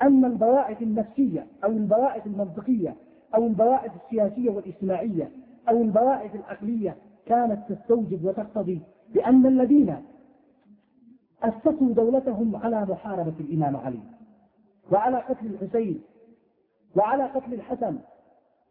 [0.01, 2.95] أن البواعث النفسية أو البواعث المنطقية
[3.35, 5.31] أو البواعث السياسية والاجتماعية
[5.69, 6.95] أو البواعث العقلية
[7.25, 8.81] كانت تستوجب وتقتضي
[9.13, 9.95] بأن الذين
[11.43, 13.99] أسسوا دولتهم على محاربة الإمام علي
[14.91, 16.01] وعلى قتل الحسين
[16.95, 17.97] وعلى قتل الحسن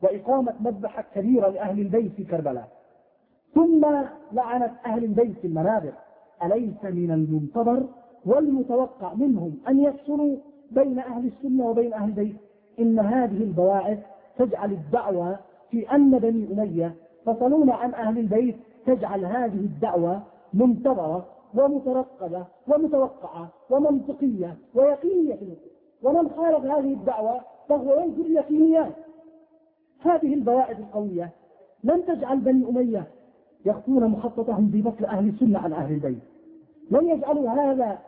[0.03, 2.78] وإقامة مذبحة كبيرة لأهل البيت في كربلاء.
[3.55, 3.87] ثم
[4.33, 5.93] لعنت أهل البيت في المنابر.
[6.45, 7.85] أليس من المنتظر
[8.27, 10.37] والمتوقع منهم أن يفصلوا
[10.71, 12.37] بين أهل السنة وبين أهل البيت؟
[12.81, 13.99] إن هذه البواعث
[14.39, 15.39] تجعل الدعوة
[15.71, 16.95] في أن بني أمية
[17.27, 20.23] فصلون عن أهل البيت تجعل هذه الدعوة
[20.55, 25.39] منتظرة ومترقبة ومتوقعة ومنطقية ويقينية
[26.03, 28.93] ومن خالف هذه الدعوة فهو ينكر اليقينيات.
[30.01, 31.31] هذه البواعث القوية
[31.85, 33.07] لن تجعل بني أمية
[33.67, 36.19] يخطون مخططهم في فصل أهل السنة عن أهل البيت.
[36.91, 37.99] لن يجعلوا هذا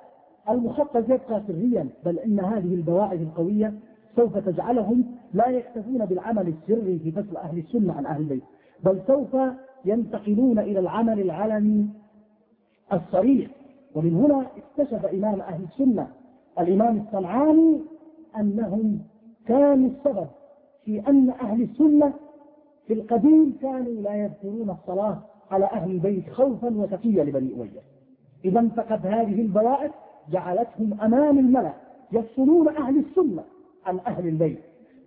[0.51, 3.75] المخطط يبقى سريا بل إن هذه البواعث القوية
[4.17, 8.43] سوف تجعلهم لا يكتفون بالعمل السري في فصل أهل السنة عن أهل البيت
[8.85, 9.37] بل سوف
[9.85, 11.87] ينتقلون إلى العمل العلني
[12.93, 13.51] الصريح.
[13.95, 16.09] ومن هنا اكتشف إمام أهل السنة
[16.59, 17.81] الإمام الصنعاني
[18.39, 18.99] أنهم
[19.47, 20.27] كانوا السبب
[20.85, 22.13] في أن أهل السنة
[22.87, 25.19] في القديم كانوا لا يذكرون الصلاة
[25.51, 27.81] على أهل البيت خوفا وتقيا لبني أمية.
[28.45, 29.91] إذا فقد هذه البواعث
[30.33, 31.73] جعلتهم أمام الملأ
[32.13, 33.45] يفصلون أهل السنة
[33.87, 34.59] عن أهل البيت.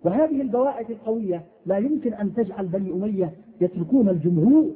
[0.04, 4.70] وهذه البواعث القوية لا يمكن أن تجعل بني أمية يتركون الجمهور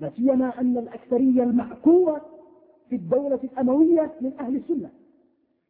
[0.00, 2.20] لا سيما أن الأكثرية المحكومة
[2.88, 4.90] في الدولة الأموية من أهل السنة.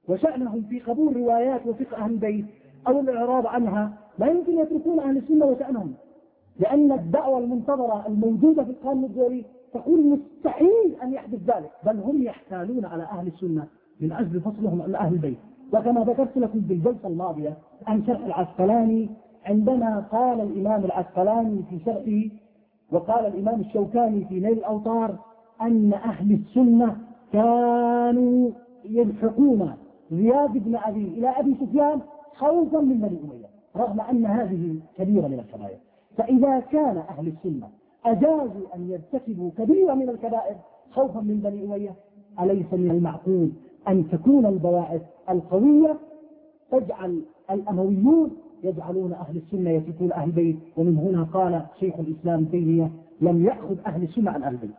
[0.09, 2.45] وشأنهم في قبول روايات وفقه أهل البيت
[2.89, 5.95] أو الإعراض عنها لا يمكن يتركون أهل السنة وشأنهم.
[6.61, 9.45] لأن الدعوة المنتظرة الموجودة في القانون الدولي
[9.75, 13.67] تقول مستحيل أن يحدث ذلك بل هم يحتالون على أهل السنة
[14.01, 15.39] من أجل فصلهم عن أهل البيت.
[15.73, 19.11] وكما ذكرت لكم في الجلسة الماضية عن شرح العسقلاني
[19.47, 22.37] عندما قال الإمام العسقلاني في شرحه
[22.93, 25.17] وقال الإمام الشوكاني في نيل الأوطار
[25.63, 26.97] أن أهل السنة
[27.33, 28.51] كانوا
[28.85, 29.73] يلحقون
[30.11, 32.01] زياد بن أبي إلى أبي سفيان
[32.37, 33.47] خوفا من بني أمية
[33.77, 35.79] رغم أن هذه كبيرة من الكبائر.
[36.17, 37.69] فإذا كان أهل السنة
[38.05, 40.57] أجازوا أن يرتكبوا كبيرة من الكبائر
[40.91, 41.95] خوفا من بني أمية
[42.41, 43.51] أليس من المعقول
[43.89, 45.97] أن تكون البواعث القوية؟
[46.71, 48.31] تجعل الأمويون
[48.65, 50.57] يجعلون أهل السنة يتركون أهل البيت.
[50.77, 52.91] ومن هنا قال شيخ الإسلام تيمية
[53.21, 54.71] لم يأخذ أهل السنة عن أهل البيت.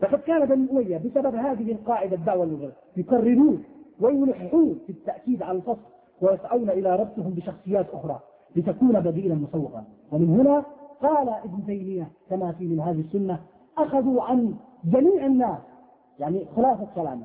[0.00, 3.64] فقد كان بني أمية بسبب هذه القاعدة الدعوة يكررون
[4.00, 5.80] ويلحون في التأكيد على الفصل
[6.20, 8.20] ويسعون إلى ربطهم بشخصيات أخرى.
[8.56, 10.64] لتكون بديلا مسوقا ومن هنا
[11.02, 13.38] قال ابن تيمية كما في من هذه السنة
[13.78, 15.58] أخذوا عن جميع الناس
[16.20, 17.24] يعني خلاصة كلامه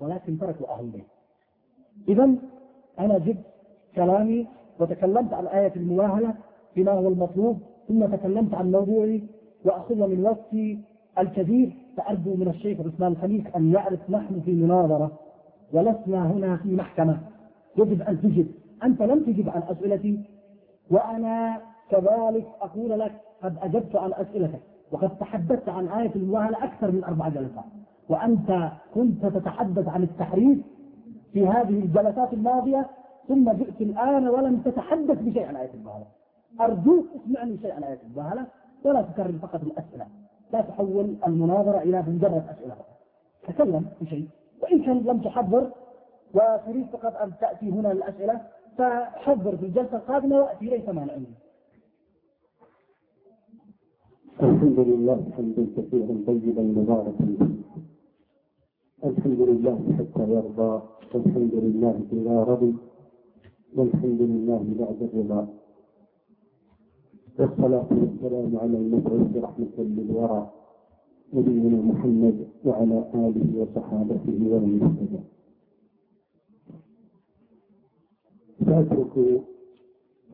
[0.00, 1.04] ولكن تركوا أهل البيت.
[2.08, 2.34] إذا
[2.98, 3.44] أنا جبت
[3.96, 4.46] كلامي
[4.80, 6.34] وتكلمت عن آية المواهلة
[6.76, 7.58] بما هو المطلوب
[7.88, 9.22] ثم تكلمت عن موضوعي
[9.64, 10.78] وأخذ من وقتي
[11.18, 15.12] الكثير فأرجو من الشيخ عثمان الخليل أن يعرف نحن في مناظرة
[15.72, 17.20] ولسنا هنا في محكمة.
[17.76, 18.46] يجب أن تجب.
[18.84, 20.20] أنت لم تجب عن أسئلتي
[20.90, 21.60] وأنا
[21.90, 23.12] كذلك أقول لك
[23.42, 24.60] قد أجبت عن أسئلتك
[24.92, 27.64] وقد تحدثت عن آية المواهلة أكثر من أربع جلسات.
[28.08, 30.58] وأنت كنت تتحدث عن التحريف
[31.32, 32.86] في هذه الجلسات الماضية
[33.28, 36.06] ثم جئت الآن ولم تتحدث بشيء عن آية المواهلة.
[36.60, 38.46] أرجوك اسمعني شيء عن آية المواهلة
[38.84, 40.06] ولا تكرر فقط الأسئلة.
[40.52, 42.98] لا تحول المناظرة إلى مجرد أسئلة فقط.
[43.48, 44.28] تكلم بشيء
[44.62, 45.70] وإن كان لم تحضر
[46.34, 48.40] وتريد فقط أن تأتي هنا الأسئلة
[48.78, 51.16] فحضر في الجلسة القادمة وأتي ليس مانع
[54.42, 57.26] الحمد لله حمدا كثيرا طيبا مباركا.
[59.04, 60.82] الحمد لله حتى يرضى.
[61.14, 62.74] والحمد لله إذا رضي.
[63.76, 65.48] والحمد لله بعد الرضا.
[67.38, 70.50] والصلاة والسلام على المبعوث رحمة للورى
[71.32, 75.22] نبينا محمد وعلى آله وصحابته ومن اهتدى.
[78.66, 79.42] سأترك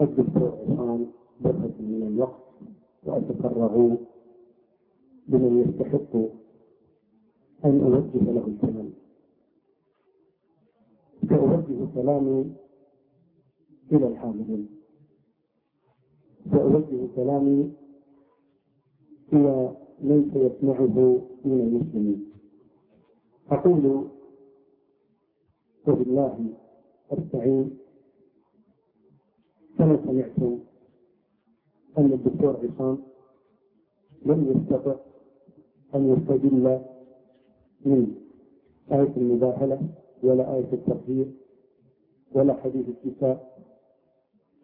[0.00, 1.06] الدكتور عصام
[1.40, 2.42] برهة من الوقت
[3.04, 3.96] وأتفرغ
[5.28, 6.16] بمن يستحق
[7.64, 8.90] أن أوجه له الكلام.
[11.28, 12.52] سأوجه كلامي
[13.92, 14.68] إلى الحاضرين.
[16.52, 17.72] سأوجه كلامي
[19.32, 20.96] إلى من سيسمعه
[21.44, 22.32] من المسلمين.
[23.50, 24.08] أقول
[25.88, 26.54] وبالله
[27.12, 27.77] أستعين
[29.78, 30.58] كما سمعتم
[31.98, 32.98] أن الدكتور عصام
[34.26, 34.94] لم يستطع
[35.94, 36.80] أن يستدل
[37.86, 38.14] من
[38.92, 39.80] آية المباهلة
[40.22, 41.26] ولا آية التطهير
[42.32, 43.40] ولا حديث الكتاب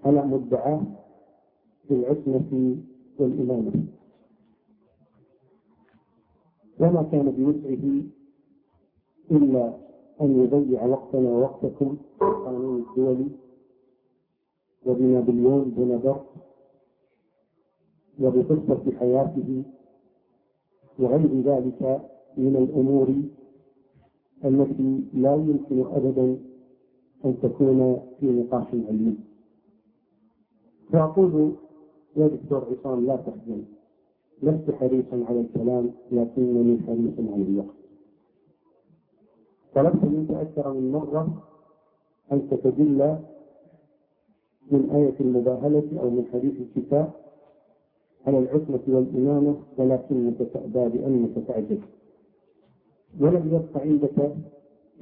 [0.04, 0.82] على مدعاه
[1.88, 2.76] في العصمة
[3.18, 3.72] والإمامة.
[6.80, 8.02] وما كان بوسعه
[9.30, 9.74] إلا
[10.20, 13.28] أن يضيع وقتنا ووقتكم القانون الدولي
[14.86, 16.26] وبنابليون بونابرت
[18.20, 19.62] وبقصة حياته
[20.98, 21.80] وغير ذلك
[22.36, 23.08] من الأمور
[24.44, 26.38] التي لا يمكن أبدا
[27.24, 29.16] أن تكون في نقاش علمي.
[30.92, 31.52] فأقول
[32.16, 33.62] يا دكتور عصام لا تحزن.
[34.42, 37.76] لست حريصا على الكلام لكنني حريص على الوقت.
[39.74, 41.42] طلبت منك أكثر من مرة
[42.32, 43.18] أن تتدل
[44.70, 47.10] من آية المباهلة أو من حديث الكتاب
[48.26, 51.78] على العصمة والإمامة ولكنك تأبى بأنك تعجز
[53.20, 54.36] ولم يبق عندك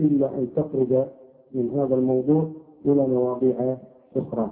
[0.01, 1.05] إلا أن تخرج
[1.55, 2.51] من هذا الموضوع
[2.87, 3.77] إلى مواضيع
[4.17, 4.51] أخرى.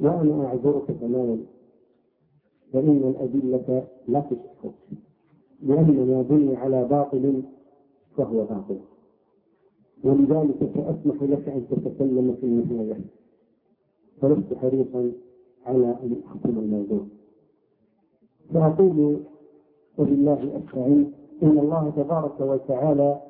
[0.00, 1.38] وأنا أعذرك تماما؟
[2.72, 4.74] فإن الأدلة لا تشكك
[5.62, 7.42] لأن ما بني على باطل
[8.16, 8.80] فهو باطل.
[10.04, 13.00] ولذلك سأسمح لك أن تتكلم في النهاية
[14.20, 15.12] فلست حريصا
[15.66, 17.00] على أن أختم الموضوع.
[18.54, 19.20] فأقول
[19.98, 23.20] وبالله أستعين إن الله تبارك وتعالى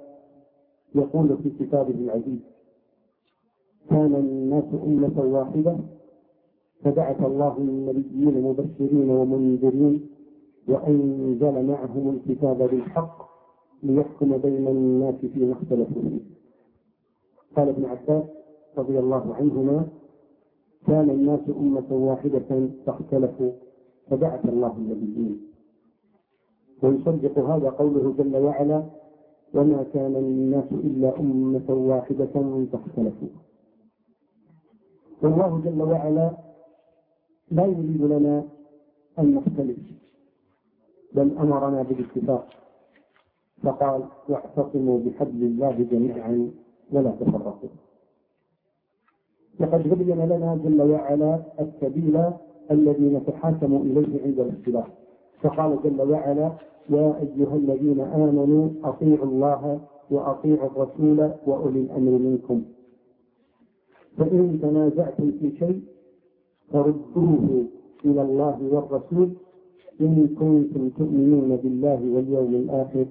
[0.94, 2.38] يقول في كتابه العزيز
[3.90, 5.76] كان الناس أمة واحدة
[6.82, 10.06] فبعث الله النبيين مبشرين ومنذرين
[10.68, 13.30] وأنزل معهم الكتاب بالحق
[13.82, 16.39] ليحكم بين الناس فيما اختلفوا فيه.
[17.56, 18.24] قال ابن عباس
[18.78, 19.86] رضي الله عنهما
[20.86, 23.52] كان الناس أمة واحدة فاختلفوا
[24.10, 25.40] فبعث الله النبيين.
[26.82, 28.84] ويصدق هذا قوله جل وعلا
[29.54, 32.34] وما كان الناس إلا أمة واحدة
[32.72, 33.28] فاختلفوا.
[35.22, 36.30] والله جل وعلا
[37.50, 38.44] لا يريد لنا
[39.18, 39.78] أن نختلف
[41.14, 42.48] بل أمرنا بالاتفاق.
[43.62, 46.50] فقال واعتصموا بحبل الله جميعا.
[46.92, 47.68] ولا تفرقوا.
[49.60, 52.20] لقد بين لنا جل وعلا السبيل
[52.70, 54.86] الذي نتحاكم إليه عند الاختلاف
[55.42, 56.52] فقال جل وعلا
[56.90, 59.80] يا أيها الذين آمنوا أطيعوا الله
[60.10, 62.62] وأطيعوا الرسول وأولي الأمر منكم.
[64.18, 65.80] فإن تنازعتم في شيء
[66.72, 67.64] فردوه
[68.04, 69.30] إلى الله والرسول
[70.00, 73.06] إن كنتم تؤمنون بالله واليوم الآخر.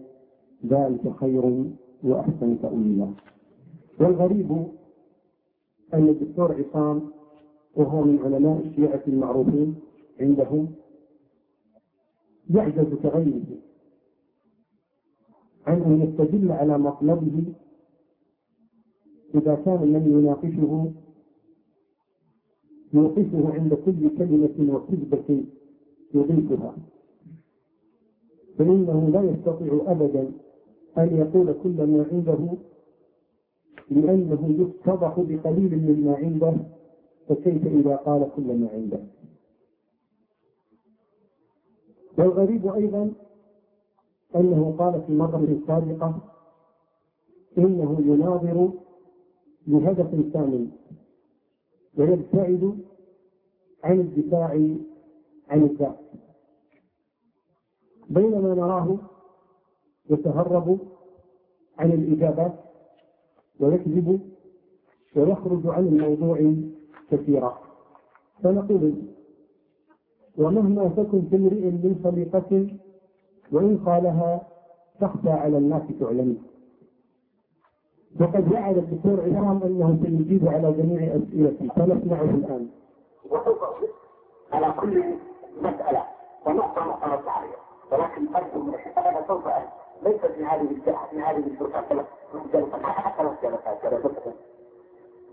[0.67, 1.63] ذلك خير
[2.03, 3.07] وأحسن تأويلا.
[3.99, 4.51] والغريب
[5.93, 7.11] أن الدكتور عصام
[7.75, 9.75] وهو من علماء الشيعة المعروفين
[10.19, 10.71] عندهم
[12.49, 13.45] يعجز كغيره
[15.67, 17.43] عن أن يستدل على مطلبه
[19.35, 20.91] إذا كان من يناقشه
[22.93, 25.43] يوقفه عند كل كلمة وكذبة
[26.13, 26.75] يضيفها.
[28.57, 30.31] فإنه لا يستطيع أبدا
[30.97, 32.57] أن يقول كل ما عنده
[33.91, 36.53] لأنه يفتضح بقليل مما عنده
[37.27, 38.99] فكيف إذا قال كل ما عنده؟
[42.17, 43.11] والغريب أيضا
[44.35, 46.21] أنه قال في مرة سابقة
[47.57, 48.71] إنه يناظر
[49.67, 50.69] لهدف ثاني
[51.97, 52.77] ويبتعد
[53.83, 54.49] عن الدفاع
[55.49, 55.99] عن الذات
[58.09, 58.97] بينما نراه
[60.09, 60.79] يتهرب
[61.77, 62.68] عن الإجابات
[63.59, 64.19] ويكذب
[65.15, 66.53] ويخرج عن الموضوع
[67.11, 67.57] كثيرا.
[68.43, 68.93] فنقول
[70.37, 72.67] ومهما تكن في امرئ من خليقة
[73.51, 74.47] وإن قالها
[75.01, 76.37] تخفى على الناس تعلم.
[78.21, 82.67] وقد وعد الدكتور عصام أنه سيجيب على جميع أسئلتي فنسمعه الآن.
[83.25, 83.59] وسوف
[84.51, 85.03] على كل
[85.61, 86.03] مسألة
[86.45, 89.47] ونقطة نقطة عليها ولكن أرجو أنا سوف
[90.03, 92.05] ليس في هذه الجلسة في هذه الجلسة
[92.53, 94.33] جلسة حتى لو جلسات جلسات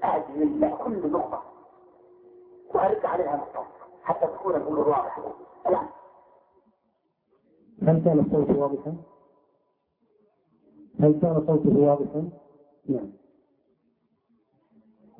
[0.04, 1.42] أعجل كل نقطة.
[2.74, 3.66] وأرد عليها نقطة.
[4.02, 5.22] حتى تكون الأمور واضحة.
[5.66, 5.86] الآن.
[7.82, 8.94] هل كان الصوت واضحا؟
[11.00, 12.28] هل كان صوته واضحا؟
[12.88, 13.10] نعم.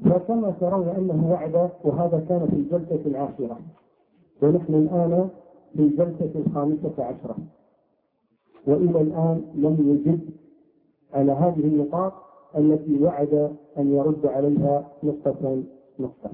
[0.05, 3.59] فكما ترون أنه وعد وهذا كان في الجلسه العاشرة.
[4.43, 5.31] ونحن الآن
[5.73, 7.37] في الجلسه الخامسة عشرة.
[8.67, 10.21] وإلى الآن لم يجب
[11.13, 12.13] على هذه النقاط
[12.57, 15.63] التي وعد أن يرد عليها نقطة
[15.99, 16.31] نقطة.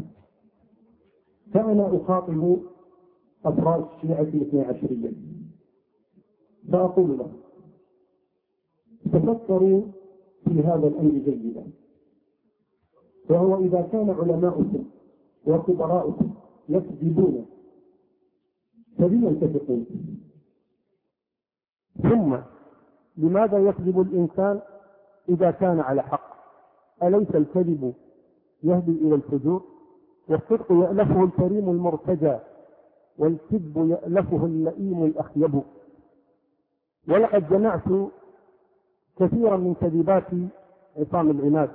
[1.54, 2.58] فأنا أخاطب
[3.44, 5.12] أفراد الشيعة الاثني عشرية.
[6.72, 7.32] فأقول لهم
[9.12, 9.82] تفكروا
[10.44, 11.64] في هذا الأمر جيدا.
[13.30, 14.84] وهو إذا كان علماؤكم
[15.46, 16.30] وكبراؤكم
[16.68, 17.46] يكذبون
[18.98, 19.86] فبما يتفقون؟
[22.02, 22.36] ثم
[23.16, 24.60] لماذا يكذب الإنسان
[25.28, 26.32] إذا كان على حق؟
[27.02, 27.94] أليس الكذب
[28.62, 29.62] يهدي إلى الفجور؟
[30.28, 32.38] والصدق يألفه الكريم المرتجى
[33.18, 35.62] والكذب يألفه اللئيم الأخيب.
[37.08, 37.88] ولقد جمعت
[39.18, 40.26] كثيرا من كذبات
[40.96, 41.70] عصام العناد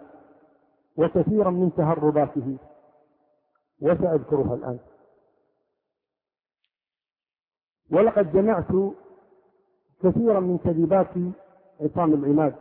[0.98, 2.58] وكثيرا من تهرباته
[3.82, 4.80] وسأذكرها الآن.
[7.92, 8.72] ولقد جمعت
[10.04, 11.14] كثيرا من كذبات
[11.82, 12.54] عصام العماد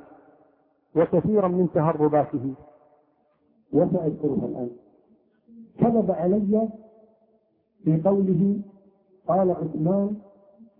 [0.96, 2.54] وكثيرا من تهرباته
[3.72, 4.70] وسأذكرها الآن.
[5.78, 6.68] كذب علي
[7.84, 8.60] في قوله
[9.28, 10.16] قال عثمان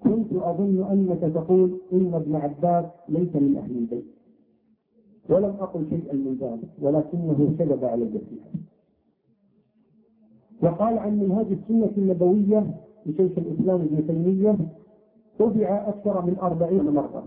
[0.03, 4.07] كنت أظن أنك تقول إن ابن عباس ليس من أهل البيت
[5.28, 8.51] ولم أقل شيئا من ذلك ولكنه كذب علي فيها.
[10.62, 14.57] وقال عن منهاج السنة النبوية لشيخ الإسلام ابن تيمية
[15.38, 17.26] طبع أكثر من أربعين مرة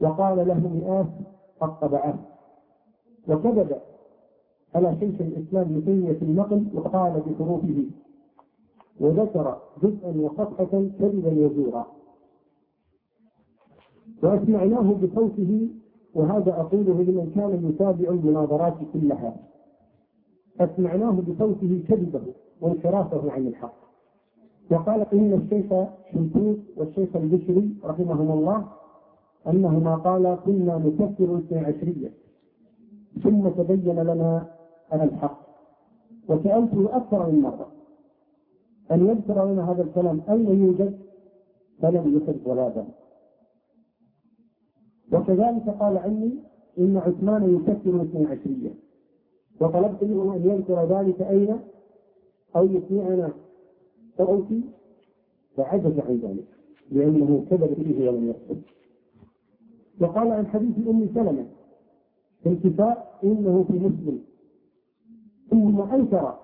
[0.00, 1.06] وقال له مئات
[1.60, 2.18] قد طبعه.
[3.28, 3.76] وكذب
[4.74, 7.84] على شيخ الإسلام ابن تيمية في النقل وقال بحروفه
[9.00, 10.64] وذكر جزءا وصفحة
[10.98, 11.86] كذبا يزورا
[14.22, 15.68] وأسمعناه بصوته
[16.14, 19.36] وهذا أقوله لمن كان يتابع المناظرات كلها.
[20.60, 22.22] أسمعناه بصوته كذبه
[22.60, 23.89] وانحرافه عن الحق.
[24.70, 28.68] وقال إن الشيخ شنتوت والشيخ البشري رحمهما الله
[29.46, 32.12] أنهما قالا كنا نكفر الاثني عشرية
[33.22, 34.46] ثم تبين لنا
[34.92, 35.50] أنا الحق.
[36.28, 37.66] وسألته أكثر من مرة
[38.90, 40.98] أن يذكر لنا هذا الكلام أين يوجد؟
[41.82, 42.84] فلم يخرج ولا
[45.12, 46.32] وكذلك قال عني
[46.78, 48.70] إن عثمان يكفر الاثني عشرية
[49.60, 51.60] وطلبت منه أن يذكر ذلك أين؟
[52.56, 53.32] أو يسمعنا.
[54.18, 54.60] صوتي
[55.56, 56.46] فعجز عن ذلك
[56.90, 58.62] لأنه كذب فيه ولم يقصد
[60.00, 61.46] وقال عن حديث أم سلمة
[62.42, 64.20] في الكفاء إنه في مسلم.
[65.50, 66.38] ثم أنكر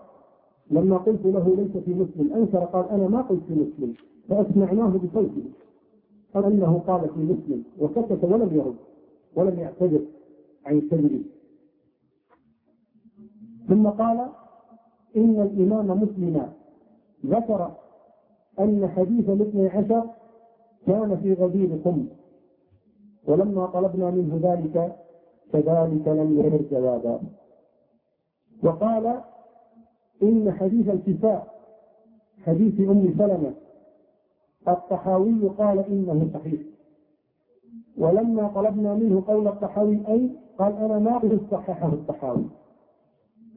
[0.71, 3.95] لما قلت له ليس في مسلم أنكر قال أنا ما قلت في مسلم
[4.29, 5.45] فأسمعناه بصوته.
[6.37, 8.77] أنه قال في مسلم وسكت ولم يرد
[9.35, 10.01] ولم يعتذر
[10.67, 11.23] عن كذبه.
[13.69, 14.29] ثم قال
[15.17, 16.53] إن الإمام مسلم
[17.27, 17.71] ذكر
[18.61, 20.05] أن حديث الاثني عشر
[20.87, 22.09] كان في غدير قم
[23.29, 24.97] ولما طلبنا منه ذلك
[25.53, 27.21] كذلك لم يرد جوابا.
[28.63, 29.21] وقال
[30.23, 31.47] إن حديث الكفاء
[32.47, 33.55] حديث أم سلمة
[34.69, 36.61] الطحاوي قال إنه صحيح.
[37.99, 42.45] ولما طلبنا منه قول الطحاوي أي قال أنا ما أقول صححه الطحاوي.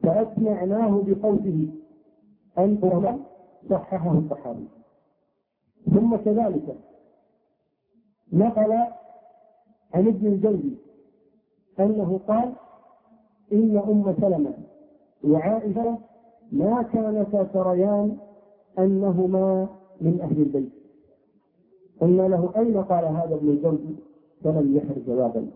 [0.02, 1.68] فأسمعناه بقوله
[2.58, 2.76] أن
[3.70, 4.64] صححه الطحاوي
[5.94, 6.76] ثم كذلك
[8.32, 8.72] نقل
[9.94, 10.74] عن ابن الجوزي
[11.80, 12.52] أنه قال
[13.52, 14.54] إن أم سلمة
[15.24, 15.98] وعائشة
[16.52, 18.16] ما كانتا تريان
[18.78, 19.68] أنهما
[20.00, 20.72] من أهل البيت.
[22.00, 23.94] قلنا له أين قال هذا ابن الجوزي؟
[24.44, 25.46] فلم يحر جوابا.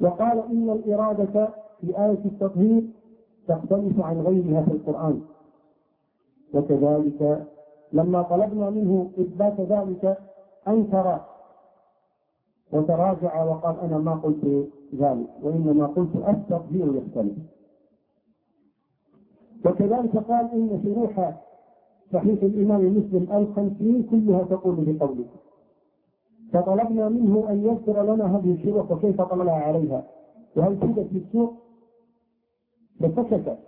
[0.00, 1.48] وقال إن الإرادة
[1.80, 2.82] في آية التطهير
[3.48, 5.22] تختلف عن غيرها في القرآن.
[6.54, 7.46] وكذلك
[7.92, 10.18] لما طلبنا منه إثبات ذلك
[10.68, 11.20] أنكر
[12.72, 17.36] وتراجع وقال أنا ما قلت ذلك وإنما قلت التطهير يختلف.
[19.66, 21.34] وكذلك قال إن شروح
[22.12, 25.24] صحيح الإمام مسلم الخمسين كلها تقول بقوله.
[26.52, 30.04] فطلبنا منه أن يذكر لنا هذه الشروح وكيف طلع عليها.
[30.56, 31.52] وهل توجد في السوق؟
[33.00, 33.58] فسكت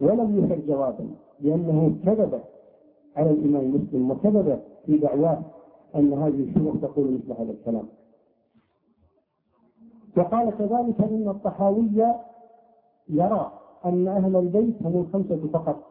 [0.00, 1.06] ولم يحر جوابا.
[1.40, 2.40] لأنه كذب
[3.16, 5.42] على الإمام مسلم وكذب في دعواه
[5.96, 7.88] أن هذه الشروح تقول مثل هذا الكلام.
[10.16, 11.90] وقال كذلك إن الطحاوي
[13.08, 13.52] يرى
[13.84, 15.82] أن أهل البيت هم الخمسة فقط.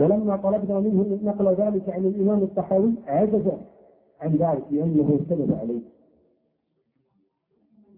[0.00, 3.52] ولما طلبنا منه نقل ذلك عن الإمام الطحاوي عجز
[4.20, 5.80] عن ذلك لأنه كذب عليه.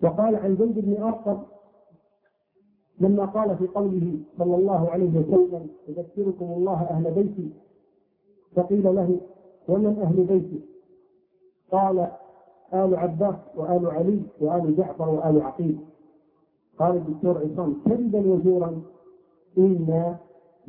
[0.02, 1.42] وقال عن زيد بن أرقم
[3.00, 7.50] لما قال في قوله صلى الله عليه وسلم يذكركم الله أهل بيتي.
[8.56, 9.18] فقيل له
[9.68, 10.60] ومن أهل بيتي
[11.72, 12.08] قال
[12.74, 15.76] آل عباس وآل علي وآل جعفر وآل عقيل.
[16.78, 18.82] قال الدكتور عصام كذبا وزورا
[19.58, 20.14] إن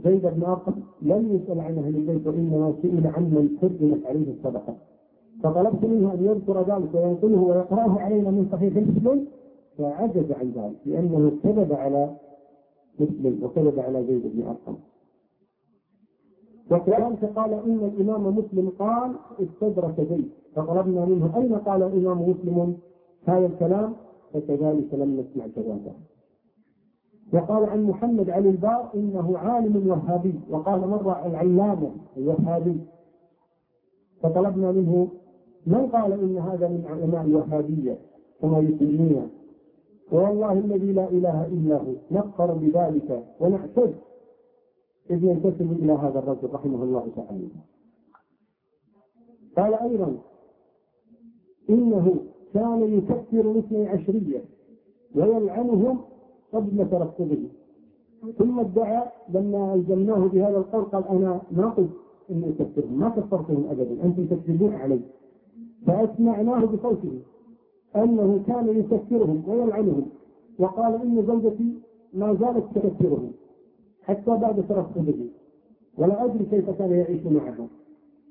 [0.03, 4.75] زيد بن أرقم لم يسأل عن أهل البيت وإنما سئل عن من حرمت عليه الصدقة.
[5.43, 9.27] فطلبت منه أن يذكر ذلك وينقله ويقرأه علينا من صحيح مسلم
[9.77, 12.15] فعجز عن ذلك لأنه كذب على
[12.99, 14.75] مسلم وكذب على زيد بن أرقم.
[16.71, 22.77] وكذلك قال إن الإمام مسلم قال استدرك زيد فطلبنا منه أين قال الإمام مسلم
[23.25, 23.93] هذا الكلام؟
[24.33, 25.93] فكذلك لم نسمع جوابه
[27.33, 32.77] وقال عن محمد علي البار إنه عالم وهابي وقال مرة العلامة الوهابي.
[34.21, 35.07] فطلبنا منه
[35.67, 37.97] من قال إن هذا من علماء الوهابية
[38.41, 39.27] كما يسمينا
[40.11, 41.93] والله الذي لا إله إلا هو.
[42.11, 43.89] نفخر بذلك ونعتز
[45.09, 47.47] إذ ينتسب إلى هذا الرجل رحمه الله تعالى.
[49.57, 50.17] قال أيضا
[51.69, 52.15] إنه
[52.53, 54.41] كان يكفر الاثني عشرية
[55.15, 55.99] ويلعنهم
[56.53, 57.49] قبل ترقبه
[58.37, 61.89] ثم ادعى لما ألزمناه بهذا القول قال أنا ما قلت
[62.31, 64.99] اني اكفرهم ما كفرتهم ابدا أنتم تكذبون علي.
[65.87, 67.19] فأسمعناه بصوته.
[67.95, 70.09] أنه كان يكفرهم ويلعنهم.
[70.59, 71.73] وقال إن زوجتي
[72.13, 73.31] ما زالت تكفرهم
[74.01, 75.29] حتى بعد ترقبه
[75.97, 77.67] ولا أدري كيف كان يعيش معهم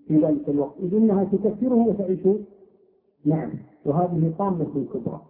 [0.09, 0.75] في ذلك الوقت.
[0.83, 2.21] إذ إنها تكفره وتعيش
[3.25, 3.53] معه.
[3.85, 5.21] وهذه طامة كبرى.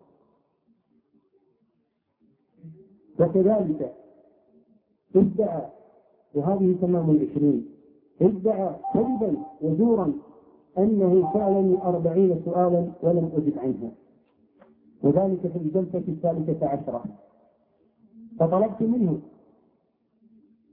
[3.21, 3.95] وكذلك
[5.17, 5.63] ادعى
[6.35, 7.67] وهذه تمام العشرين
[8.23, 10.13] ادعى كذبا وزورا
[10.79, 13.91] أنه سألني أربعين سؤالا ولم أجب عنها.
[15.05, 17.05] وذلك في الجلسة الثالثة عشرة.
[18.39, 19.19] فطلبت منه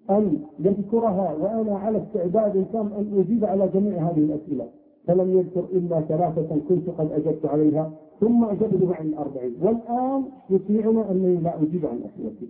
[0.09, 4.67] أن يذكرها وأنا على استعداد تام أن أجيب على جميع هذه الأسئلة.
[5.07, 11.35] فلم يذكر إلا ثلاثة كنت قد أجبت عليها ثم أجبت عن الأربعين والآن يطيعنا أنني
[11.35, 12.47] لا أجيب عن أسئلته.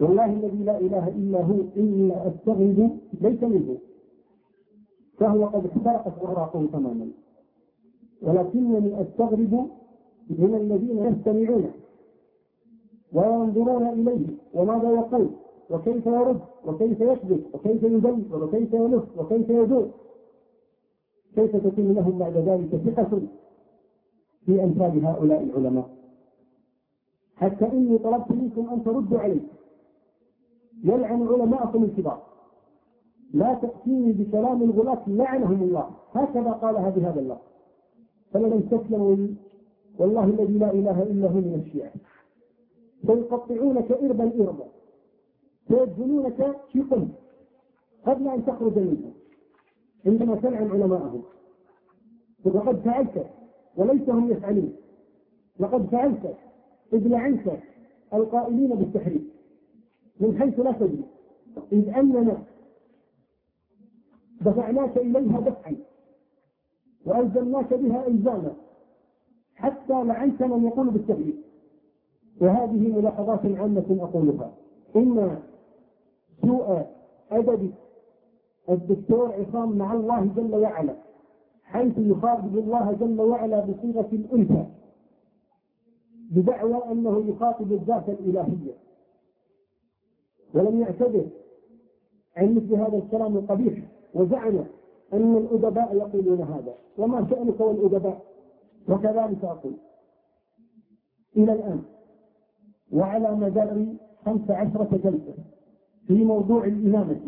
[0.00, 2.90] والله الذي لا إله إلا هو إني أستغرب
[3.20, 3.76] ليس منه.
[5.18, 7.08] فهو قد احترقت أوراقه تماما.
[8.22, 9.66] ولكنني أستغرب
[10.30, 11.72] من الذين يستمعون
[13.12, 15.30] وينظرون إليه وماذا يقول
[15.70, 19.88] وكيف يرد وكيف يكذب وكيف يبين وكيف يلف وكيف يدور.
[21.34, 23.20] كيف تكون لهم بعد ذلك ثقة
[24.46, 25.88] في أمثال هؤلاء العلماء؟
[27.36, 29.40] حتى إني طلبت منكم أن تردوا علي.
[30.84, 32.22] يلعن علماءكم الكبار.
[33.34, 35.90] لا تأتيني بكلام الغلاة لعنهم الله.
[36.12, 37.38] هكذا قالها بهذا الله.
[38.32, 39.16] فلن استسلموا
[39.98, 41.92] والله الذي لا إله إلا هو من الشيعة.
[43.06, 44.66] سيقطعونك إربا إربا.
[45.68, 47.08] فيدفنونك في قم
[48.06, 49.10] قبل أن تخرج منها
[50.06, 51.22] عندما تلعن علماءهم
[52.44, 53.26] وقد فعلت.
[53.76, 54.76] وليس هم يفعلون.
[55.60, 56.36] لقد فعلت.
[56.92, 57.58] إذ لعنت
[58.14, 59.22] القائلين بالتحريف.
[60.20, 61.04] من حيث لا تدري.
[61.72, 62.42] إذ أننا
[64.40, 65.76] دفعناك إليها دفعا.
[67.06, 68.65] وألزمناك بها إلزاما.
[69.56, 71.34] حتى لعنت من يقول بالتحريف
[72.40, 74.52] وهذه ملاحظات عامة أقولها.
[74.96, 75.38] إن
[76.42, 76.86] سوء
[77.30, 77.72] أدب
[78.70, 80.94] الدكتور عصام مع الله جل وعلا
[81.62, 84.66] حيث يخاطب الله جل وعلا بصيغة الأنثى
[86.30, 88.72] بدعوى أنه يخاطب الذات الإلهية.
[90.54, 91.26] ولم يعتذر
[92.36, 93.78] عن مثل هذا الكلام القبيح
[94.14, 94.64] وزعم
[95.12, 96.74] أن الأدباء يقولون هذا.
[96.98, 98.35] وما شأنك والأدباء؟
[98.88, 99.72] وكذلك أقول
[101.36, 101.82] إلى الآن
[102.92, 103.86] وعلى مدار
[104.26, 105.34] خمس عشرة جلسة
[106.06, 107.20] في موضوع الإمامة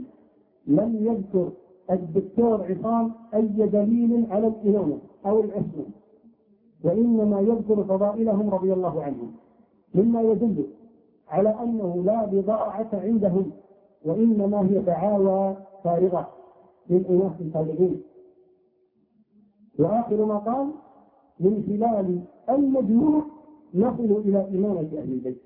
[0.66, 1.52] لم يذكر
[1.90, 5.84] الدكتور عصام أي دليل على الإمامة أو العصمة
[6.84, 9.32] وإنما يذكر فضائلهم رضي الله عنهم
[9.94, 10.66] مما يدل
[11.28, 13.50] على أنه لا بضاعة عندهم
[14.04, 16.28] وإنما هي دعاوى فارغة
[16.90, 18.02] أناس صالحين
[19.78, 20.68] وآخر ما قال
[21.40, 23.22] من خلال المجموع
[23.74, 25.42] نصل إلى إمامة أهل البيت.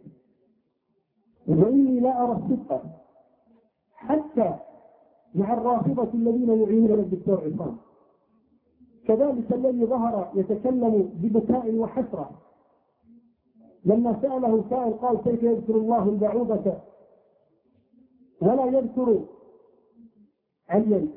[1.49, 2.82] وإني لا أرى الصدق.
[3.95, 4.55] حتى
[5.34, 7.76] مع الرافضة الذين يعينون الدكتور عصام.
[9.07, 12.30] كذلك الذي ظهر يتكلم ببكاء وحسرة.
[13.84, 16.78] لما سأله سائل قال كيف يذكر الله البعوضة
[18.43, 19.24] ولا يذكر
[20.68, 21.09] عليا.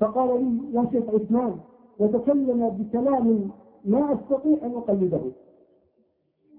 [0.00, 1.60] فقال لي يا شيخ عثمان
[1.98, 3.50] وتكلم بكلام
[3.84, 5.20] ما أستطيع أن أقلده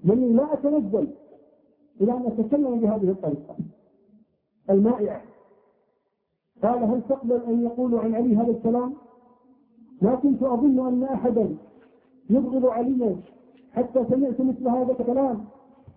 [0.04, 1.08] لاني لا أتنزل
[2.02, 3.56] إلى أن أتكلم بهذه الطريقة
[4.70, 5.22] المائعة
[6.64, 8.94] قال هل تقبل أن يقولوا عن علي هذا الكلام؟
[10.02, 11.56] ما كنت أظن أن أحدا
[12.30, 13.18] يبغض عليا
[13.72, 15.46] حتى سمعت مثل هذا الكلام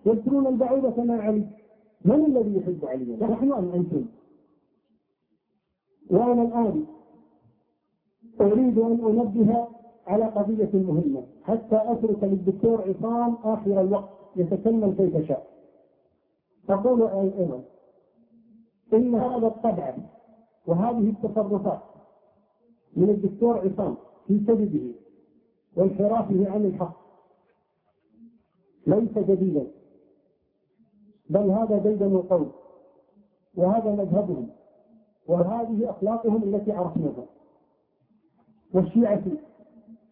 [0.05, 1.47] يذكرون البعوضة مع علي
[2.05, 4.05] من الذي يحب عليا؟ نحن أم أنتم؟
[6.09, 6.85] وأنا الآن
[8.41, 9.67] أريد أن أنبه
[10.07, 11.23] على قضية مهمة.
[11.43, 15.47] حتى أترك للدكتور عصام آخر الوقت يتكلم كيف شاء.
[16.67, 17.63] تقول أيضا
[18.93, 19.95] إن هذا الطبع
[20.67, 21.81] وهذه التصرفات
[22.95, 24.93] من الدكتور عصام في كذبه
[25.77, 27.01] وانحرافه عن الحق
[28.87, 29.67] ليس جديدا.
[31.29, 32.51] بل هذا ديدن القوم
[33.55, 34.49] وهذا مذهبهم
[35.27, 37.25] وهذه أخلاقهم التي عرفناها.
[38.73, 39.21] والشيعة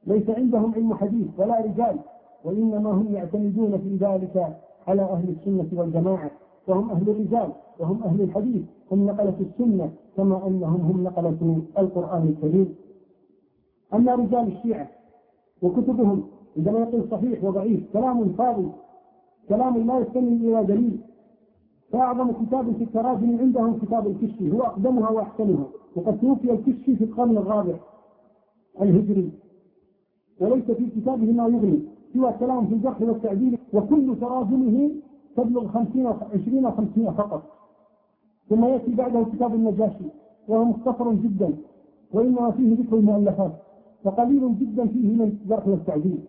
[0.08, 2.00] ليس عندهم علم حديث ولا رجال
[2.44, 4.58] وإنما هم يعتمدون في ذلك
[4.88, 6.32] على أهل السنة والجماعة
[6.68, 7.50] وهم أهل الرجال
[7.80, 12.76] وهم أهل الحديث هم نقلة السنة كما أنهم هم نقلة القرآن الكريم.
[13.94, 14.88] أما رجال الشيعة
[15.62, 16.24] وكتبهم
[16.58, 18.68] عندما يقول صحيح وضعيف كلام فاضي
[19.50, 21.00] كلام لا يستند إلى دليل
[21.92, 27.38] فأعظم كتاب في التراجم عندهم كتاب الكشي هو أقدمها وأحسنها وقد توفي الكشي في القرن
[27.38, 27.74] الرابع.
[28.82, 29.32] الهجري.
[30.40, 31.80] وليس في كتابه ما يغني
[32.14, 34.92] سوى كلام في الجرح والتعديل وكل تراجمه
[35.36, 37.44] تبلغ خمسين عشرين أو خمسين فقط.
[38.50, 40.06] ثم يأتي بعده كتاب النجاشي
[40.48, 41.54] وهو مختصر جدا
[42.14, 43.52] وإنما فيه ذكر المؤلفات
[44.04, 46.20] وقليل جدا فيه من الجرح والتعديل.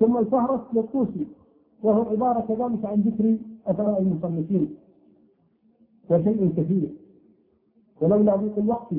[0.00, 1.26] ثم الفهرس للطوسي
[1.82, 3.36] وهو عبارة كذلك عن ذكر
[3.66, 4.74] أثراء المصنفين
[6.10, 6.88] وشيء كثير.
[8.00, 8.94] ولولا ضيق الوقت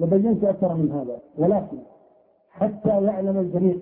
[0.00, 1.20] لبينت أكثر من هذا.
[1.38, 1.78] ولكن
[2.50, 3.76] حتى يعلم الجميع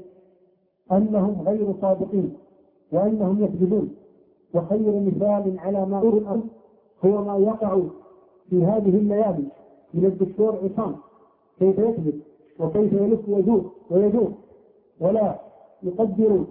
[0.93, 2.35] أنهم غير صادقين
[2.93, 3.95] وأنهم يكذبون.
[4.55, 6.43] وخير مثال على ما أرى
[7.05, 7.81] هو ما يقع
[8.51, 9.47] في هذه الليالي
[9.95, 10.97] من الدكتور عصام.
[11.59, 12.21] كيف يكذب
[12.61, 14.33] وكيف يلف ويدور ويدور.
[15.01, 15.41] ولا
[15.83, 16.45] يقدر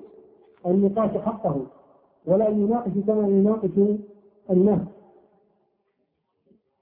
[0.65, 1.55] النقاش حقه.
[2.27, 3.69] ولا يناقش كما يناقش
[4.49, 4.79] الناس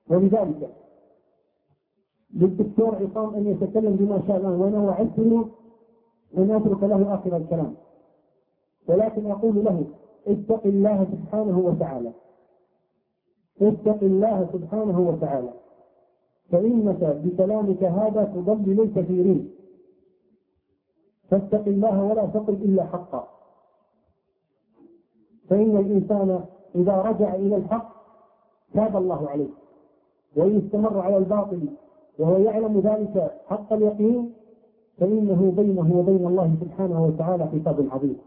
[0.09, 0.69] ولذلك
[2.33, 5.49] للدكتور عصام أن يتكلم بما شاء الله وأنا وعدته
[6.37, 7.75] أن أترك له آخر الكلام.
[8.87, 9.85] ولكن أقول له
[10.27, 12.11] اتق الله سبحانه وتعالى.
[13.61, 15.53] اتق الله سبحانه وتعالى.
[16.51, 19.51] فإنك بكلامك هذا تضلل الكثيرين
[21.29, 23.27] فاتق الله ولا تقل إلا حقا.
[25.49, 26.45] فإن الإنسان
[26.75, 27.95] إذا رجع إلى الحق
[28.73, 29.49] تاب الله عليه.
[30.35, 31.69] وإن استمر على الباطل
[32.19, 34.33] وهو يعلم ذلك حق اليقين
[34.97, 38.17] فإنه بينه وبين الله سبحانه وتعالى حساب عظيم.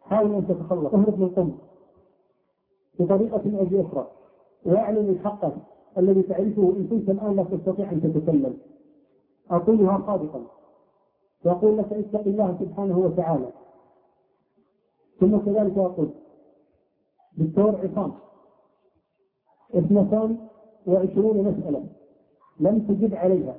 [0.00, 0.94] حاول أن تتخلص.
[0.94, 1.52] اهرب من قم
[2.98, 4.06] بطريقة أو بأخرى
[4.66, 5.52] ويعلن حقا
[5.98, 8.58] الذي تعرفه إن كنت الآن لا تستطيع أن تتكلم.
[9.50, 10.40] أقولها صادقا.
[11.44, 13.50] وأقول لك اتق الله سبحانه وتعالى.
[15.20, 16.08] ثم كذلك أقول
[17.38, 18.12] دكتور عصام
[19.74, 20.36] اثنتان
[20.86, 21.84] وعشرون مسألة
[22.60, 23.56] لم تجب عليها.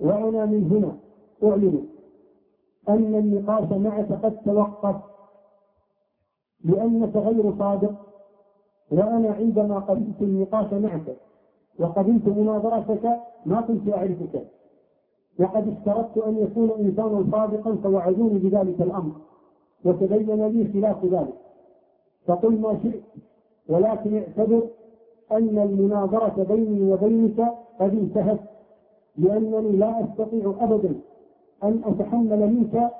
[0.00, 0.96] وأنا من هنا
[1.50, 1.86] أعلن
[2.88, 4.96] أن النقاش معك قد توقف
[6.64, 7.94] لأنك غير صادق
[8.92, 11.16] وأنا عندما قبلت النقاش معك
[11.78, 14.46] وقبلت مناظرتك ما كنت أعرفك.
[15.40, 19.12] وقد اشترطت أن يكون إنسانا صادقا فوعدوني بذلك الأمر
[19.84, 21.34] وتبين لي خلاف ذلك.
[22.26, 23.02] فقل ما شئت
[23.68, 24.62] ولكن اعتبر
[25.32, 27.40] أن المناظرة بيني وبينك
[27.80, 28.40] قد انتهت
[29.18, 30.94] لأنني لا أستطيع أبدا
[31.64, 32.90] أن أتحمل منك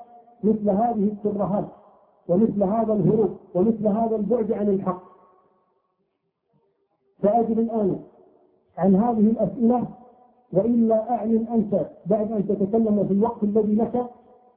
[0.43, 1.65] مثل هذه الترهات
[2.29, 5.01] ومثل هذا الهروب ومثل هذا البعد عن الحق.
[7.23, 7.99] فأجل الآن
[8.77, 9.83] عن هذه الأسئلة
[10.53, 14.05] وإلا أعلن أنت بعد أن تتكلم في الوقت الذي لك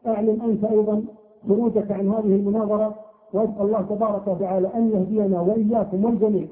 [0.07, 1.03] أعلن أنت أيضا
[1.49, 2.95] خروجك عن هذه المناظرة
[3.33, 6.47] وأسأل الله تبارك وتعالى أن يهدينا وإياكم والجميع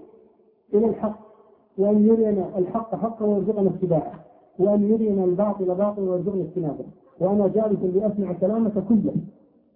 [0.75, 1.19] إلى الحق
[1.79, 4.15] وأن يرينا الحق حقا ويرزقنا اتباعه
[4.59, 6.85] وأن يرينا الباطل باطلا ويرزقنا اجتنابه
[7.21, 9.15] وأنا جالس لأسمع كلامك كله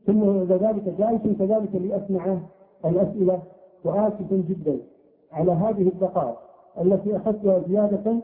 [0.06, 2.38] ثم بعد ذلك جالس كذلك لأسمع
[2.84, 3.42] الأسئلة
[3.84, 4.78] وآسف جدا
[5.32, 6.36] على هذه الدقائق
[6.80, 8.16] التي أخذتها زيادة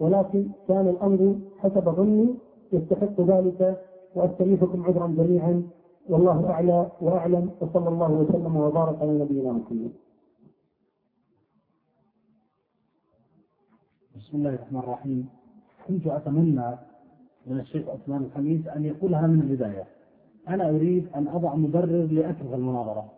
[0.00, 2.34] ولكن كان الأمر حسب ظني
[2.72, 3.82] يستحق ذلك
[4.14, 5.62] وأستغيثكم عذرا جميعا
[6.08, 9.90] والله أعلى وأعلم وصلى الله وسلم وبارك على نبينا محمد.
[14.26, 15.28] بسم الله الرحمن الرحيم.
[15.88, 16.70] كنت أتمنى
[17.46, 19.84] من الشيخ عثمان الخميس أن يقولها من البداية.
[20.48, 23.12] أنا أريد أن أضع مبرر لأترك المناظرة.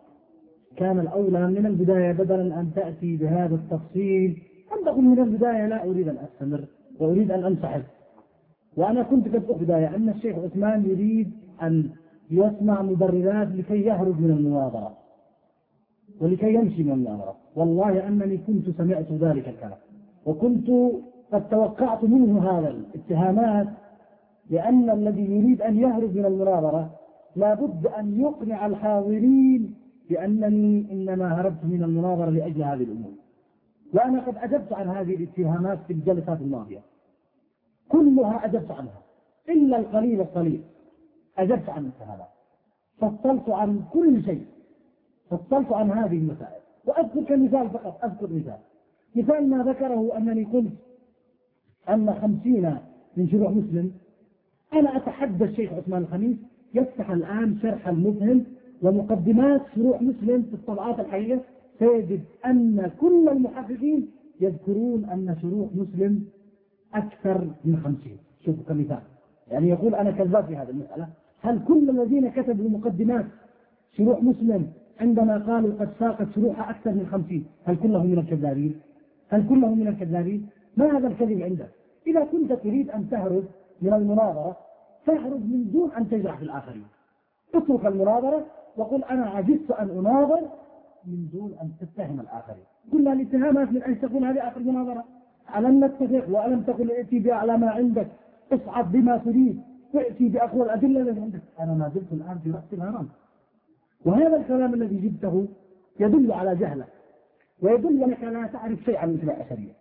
[0.75, 4.41] كان الأولى من البداية بدلا أن تأتي بهذا التفصيل.
[4.73, 6.65] أن تقول من البداية لا أريد أن أستمر
[6.99, 7.83] وأريد أن أنسحب
[8.77, 11.31] وأنا كنت قد في البداية أن الشيخ عثمان يريد
[11.61, 11.89] أن
[12.31, 14.97] يسمع مبررات لكي يهرب من المناظرة.
[16.21, 17.35] ولكي يمشي من المناظرة.
[17.55, 19.88] والله أنني كنت سمعت ذلك الكلام.
[20.29, 20.69] وكنت
[21.31, 23.67] قد توقعت منه هذا الاتهامات
[24.49, 26.89] لأن الذي يريد أن يهرب من المناظرة
[27.35, 29.75] لابد أن يقنع الحاضرين
[30.09, 33.11] بأنني إنما هربت من المناظرة لأجل هذه الأمور.
[33.93, 36.79] وأنا قد أجبت عن هذه الاتهامات في الجلسات الماضية.
[37.89, 39.01] كلها أجبت عنها.
[39.49, 40.61] إلا القليل القليل
[41.37, 42.29] أجبت عن الاتهامات.
[42.97, 44.45] فصلت عن كل شيء.
[45.29, 46.61] فصلت عن هذه المسائل.
[46.85, 48.03] وأذكر كمثال فقط.
[48.03, 48.57] أذكر مثال.
[49.15, 50.73] مثال ما ذكره أنني قلت
[51.89, 52.75] أن خمسين
[53.17, 53.91] من شروع مسلم.
[54.73, 56.37] أنا أتحدى الشيخ عثمان الخميس
[56.73, 58.43] يفتح الآن شرح المفهم
[58.81, 61.41] ومقدمات شروع مسلم في الطبعات الحقيقية.
[61.79, 64.07] سيجد أن كل المحققين
[64.41, 66.25] يذكرون أن شروح مسلم
[66.93, 68.17] أكثر من خمسين.
[68.45, 69.01] شوفوا كمثال.
[69.51, 71.07] يعني يقول أنا كذاب في هذه المسألة.
[71.41, 73.25] هل كل الذين كتبوا مقدمات
[73.97, 74.67] شروح مسلم
[74.99, 78.75] عندما قالوا قد ساقت شروحها أكثر من خمسين هل كلهم من الكذابين؟
[79.29, 81.69] هل كلهم من الكذابين؟ ما هذا الكذب عندك؟
[82.07, 83.43] إذا كنت تريد أن تهرب
[83.81, 84.57] من المناظرة
[85.05, 86.85] فاهرب من دون أن تجرح في الآخرين.
[87.55, 88.45] اترك المناظرة
[88.77, 90.41] وقل أنا عجزت أن أناظر
[91.05, 92.63] من دون أن تتهم الآخرين.
[92.91, 95.03] كلها الاتهامات من أن تكون هذه آخر مناظرة
[95.55, 98.07] ألم نتفق وألم تقل ائتي بأعلى ما عندك؟
[98.53, 99.61] اصعد بما تريد
[99.95, 101.41] ائتي بأقوى الأدلة التي عندك.
[101.59, 103.09] أنا ما زلت الآن في رأس الهرم.
[104.05, 105.47] وهذا الكلام الذي جبته
[105.99, 106.98] يدل على جهلك.
[107.61, 109.73] ويدل أنك لا تعرف شيئا من الأثرية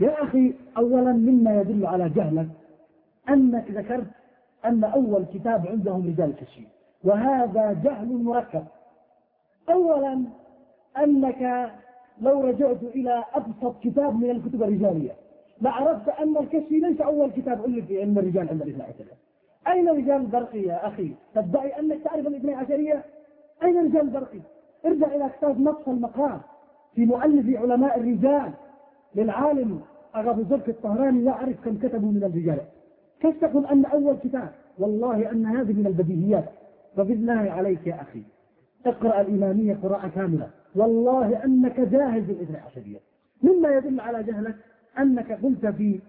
[0.00, 2.48] يا أخي أولا مما يدل على جهلك
[3.28, 4.06] أنك ذكرت
[4.64, 6.68] أن أول كتاب عندهم رجال التشييع
[7.04, 8.64] وهذا جهل مركب.
[9.70, 10.24] أولا
[10.98, 11.70] أنك
[12.20, 15.12] لو رجعت إلى أبسط كتاب من الكتب الرجالية
[15.60, 19.12] لعرفت أن الكشف ليس أول كتاب ألف في علم الرجال عند الاثنى عشرية
[19.68, 23.04] أين رجال البرقي يا أخي؟ تدعي أنك تعرف الاثنى عشرية؟
[23.62, 24.40] أين رجال البرقي
[24.86, 26.40] ارجع إلى كتاب نصف المقام
[26.94, 28.52] في مؤلف علماء الرجال
[29.14, 29.80] للعالم
[30.16, 32.60] أغا زرك الطهراني يعرف كم كتبوا من الرجال.
[33.20, 36.44] كيف تقول أن أول كتاب؟ والله أن هذه من البديهيات.
[36.96, 38.22] فبالله عليك يا أخي.
[38.86, 40.50] اقرأ الإمامية قراءة كاملة.
[40.74, 42.98] والله أنك جاهز بالاثنى عشرية
[43.42, 44.56] مما يدل على جهلك
[44.98, 46.00] أنك قلت في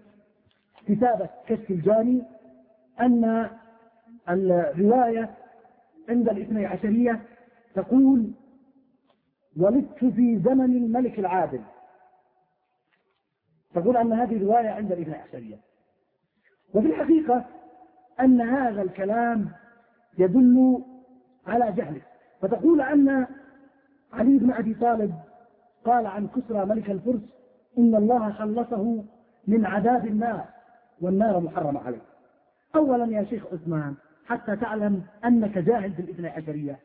[0.86, 2.22] كتابة كشف الجاني
[3.00, 3.46] أن
[4.28, 5.30] الرواية
[6.08, 7.20] عند الإثني عشرية
[7.74, 8.30] تقول
[9.56, 11.60] ولدت في زمن الملك العادل.
[13.74, 15.56] تقول أن هذه رواية عند الاثني عشرية
[16.74, 17.44] وفي الحقيقة
[18.20, 19.48] أن هذا الكلام
[20.18, 20.82] يدل
[21.46, 22.02] على جهلك
[22.40, 23.26] فتقول أن
[24.12, 25.14] علي بن أبي طالب
[25.84, 27.20] قال عن كسرى ملك الفرس
[27.78, 29.04] إن الله خلصه
[29.46, 30.44] من عذاب النار
[31.00, 32.02] والنار محرمة عليه.
[32.76, 33.94] أولا يا شيخ عثمان
[34.26, 36.78] حتى تعلم أنك جاهل بالاثنى عشرية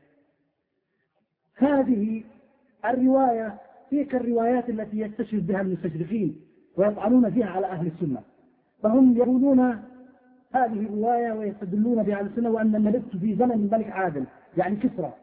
[1.55, 2.23] هذه
[2.85, 3.57] الرواية
[3.91, 6.41] تلك الروايات التي يستشهد بها المستشرقين
[6.77, 8.21] ويطعنون فيها على أهل السنة.
[8.83, 9.59] فهم يقولون
[10.51, 14.25] هذه الرواية ويستدلون بها على السنة وأن لبثت في زمن الملك عادل
[14.57, 15.13] يعني كسرى.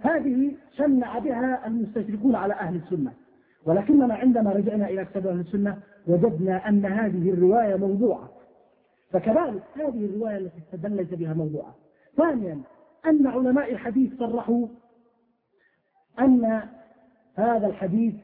[0.00, 3.12] هذه شنع بها المستشركون على أهل السنة.
[3.66, 8.28] ولكننا عندما رجعنا إلى كتاب أهل السنة وجدنا أن هذه الرواية موضوعة.
[9.10, 11.74] فكذلك هذه الرواية التي استدلت بها موضوعة.
[12.16, 12.60] ثانيا
[13.06, 14.66] أن علماء الحديث صرحوا
[16.20, 16.62] أن
[17.34, 18.14] هذا الحديث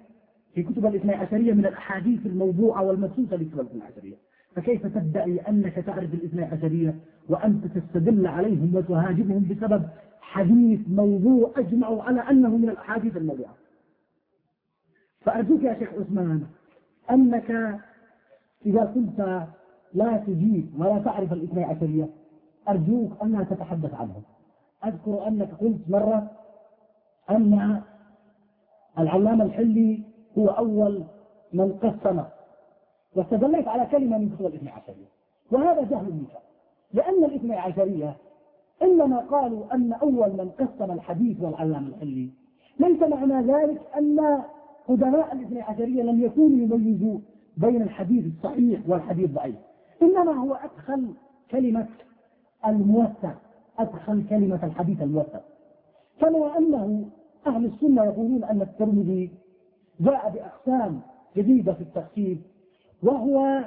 [0.55, 4.17] في كتب الاثنى عشرية من الأحاديث الموضوعة والمبثوثة لكتب الاثنى عشرية.
[4.57, 6.95] فكيف تدعي أنك تعرف الاثنى عشرية
[7.29, 9.83] وأنت تستدل عليهم وتهاجمهم بسبب
[10.21, 13.55] حديث موضوع أجمعوا على أنه من الأحاديث الموضوعة؟
[15.21, 16.47] فأرجوك يا شيخ عثمان
[17.11, 17.51] أنك
[18.67, 19.47] إذا كنت
[19.95, 22.09] لا تجيب ولا تعرف الاثنى عشرية
[22.69, 24.23] أرجوك أنها تتحدث عنهم.
[24.85, 26.31] أذكر أنك قلت مرة
[27.31, 27.83] أن
[28.99, 30.03] العلامة الحلي
[30.39, 31.03] هو أول
[31.53, 32.23] من قسم.
[33.17, 35.07] واستدليت على كلمة من كتب الاثنى عشرية.
[35.51, 36.39] وهذا جهل منك
[36.93, 38.17] لأن الإثنى عشرية
[38.83, 42.31] إنما قالوا أن أول من قسم الحديث والعلامة الحلي.
[42.81, 44.43] ليس معنى ذلك أن
[44.89, 47.19] قدماء الإثنى عشرية لم يكونوا يميزوا
[47.57, 49.57] بين الحديث الصحيح والحديث الضعيف
[50.03, 51.15] إنما هو أدخل
[51.51, 51.87] كلمة
[52.67, 53.35] الموثق.
[53.79, 55.43] أدخل كلمة الحديث الموثق.
[56.21, 57.09] كما أنه
[57.47, 59.31] أهل السنة يقولون أن الترمذي
[60.01, 61.01] جاء بأقسام
[61.37, 62.43] جديدة في التقسيم
[63.03, 63.65] وهو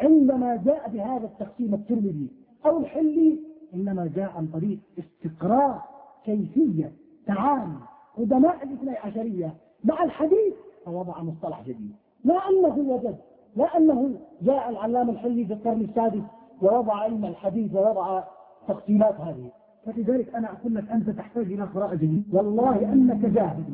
[0.00, 2.28] عندما جاء بهذا التقسيم الترمذي
[2.66, 3.38] أو الحلي
[3.74, 5.82] إنما جاء عن طريق استقراء
[6.24, 6.92] كيفية
[7.26, 7.76] تعامل
[8.18, 9.54] قدماء الاثني عشرية
[9.84, 10.54] مع الحديث
[10.84, 11.92] فوضع مصطلح جديد.
[12.24, 13.16] لا أنه وجد
[13.56, 16.22] لا أنه جاء العلامة الحلي في القرن السادس
[16.62, 18.24] ووضع علم الحديث ووضع
[18.68, 19.50] تقسيمات هذه.
[19.86, 23.64] فلذلك أنا أقول لك أنت تحتاج إلى قراءة جديدة والله أنك جاهل.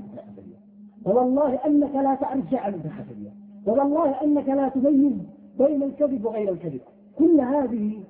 [1.05, 2.55] والله أنك لا تعرف
[2.87, 3.31] الحسنية
[3.67, 5.13] والله أنك لا تميز
[5.59, 6.81] بين الكذب وغير الكذب.
[7.19, 8.03] كل هذه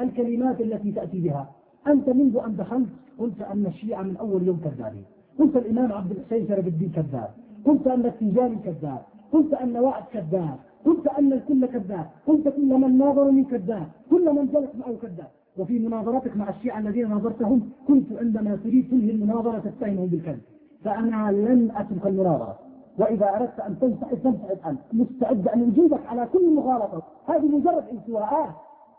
[0.00, 1.50] الكلمات التي تأتي بها
[1.86, 2.88] أنت منذ أن دخلت
[3.18, 5.04] قلت أن الشيعة من أول يوم كذابين.
[5.38, 7.30] قلت الإمام عبد الحسين شرف الدين كذاب.
[7.66, 9.02] قلت أن التيجاني كذاب.
[9.32, 10.56] قلت أن وعد كذاب.
[10.84, 12.06] قلت أن الكل كذاب.
[12.26, 13.86] قلت كل من ناظرني كذاب.
[14.10, 15.30] كل من جلس معه كذاب.
[15.58, 20.40] وفي مناظرتك مع الشيعة الذين ناظرتهم كنت عندما تريد تنهي المناظرة تتهمهم بالكذب
[20.84, 22.58] فأنا لن أترك المناظرة.
[22.98, 24.80] وإذا أردت أن تنسحب تنسحب أنت.
[24.92, 27.02] مستعد أن أجيبك على كل مغالطة.
[27.26, 28.54] هذه مجرد انتواءات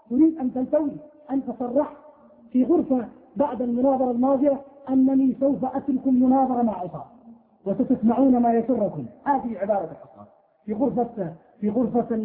[0.10, 0.91] تريد أن تلتوي.
[1.32, 1.95] أنت صرحت
[2.52, 3.06] في غرفة
[3.36, 7.06] بعد المناظرة الماضية أنني سوف أترك المناظرة مع عصام
[7.65, 9.06] وستسمعون ما يسركم.
[9.23, 10.26] هذه عبارة الحصان.
[10.65, 12.15] في غرفة في غرفة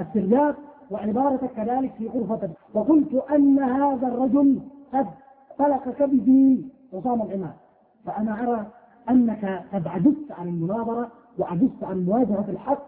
[0.00, 0.54] السرداب
[0.90, 2.50] وعبارتك كذلك في غرفة.
[2.74, 4.60] وقلت أن هذا الرجل
[4.94, 5.06] قد
[5.58, 7.52] طلق كبدي عصام العماد.
[8.06, 8.66] فأنا أرى
[9.10, 12.82] أنك قد عجزت عن المناظرة وعجزت عن مواجهة الحق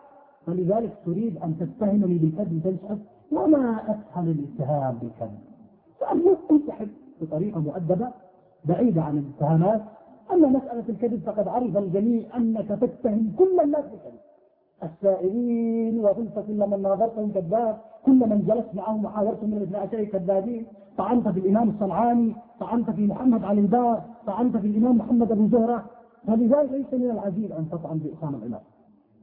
[0.48, 2.98] ولذلك تريد أن تتهمني بالكذب تنسحب
[3.32, 5.38] وما أسهل الاتهام بالكذب
[6.00, 6.88] فأرجوك انسحب
[7.20, 8.08] بطريقة مؤدبة
[8.64, 9.82] بعيدة عن الاتهامات.
[10.32, 14.18] أما مسألة الكذب فقد عرف الجميع أنك تتهم كل الناس بالكذب
[14.84, 20.66] السائلين وقلت كل من ناظرتهم كذاب كل من جلست معهم وحاورتهم من الاثنى عشر كذابين
[20.98, 25.84] طعنت في الإمام الصنعاني طعنت في محمد علي الدار طعنت في الإمام محمد بن زهرة.
[26.26, 28.60] فلذلك ليس من العزيز أن تطعن بإقامة العماد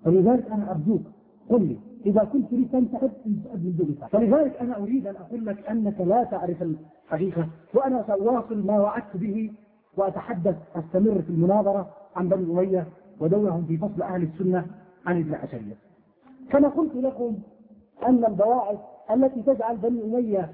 [0.06, 1.02] فلذلك أنا أرجوك
[1.50, 5.70] قل لي إذا كنت تريد تنسحب انسحب من دون فلذلك أنا أريد أن أقول لك
[5.70, 9.52] أنك لا تعرف الحقيقة وأنا سأواصل ما وعدت به
[9.98, 12.88] وأتحدث أستمر في المناظرة عن بني أمية
[13.20, 14.66] ودورهم في فصل أهل السنة.
[15.06, 15.76] عن ابن عشرية
[16.50, 17.38] كما قلت لكم
[18.08, 18.80] أن البواعث
[19.12, 20.52] التي تجعل بني أمية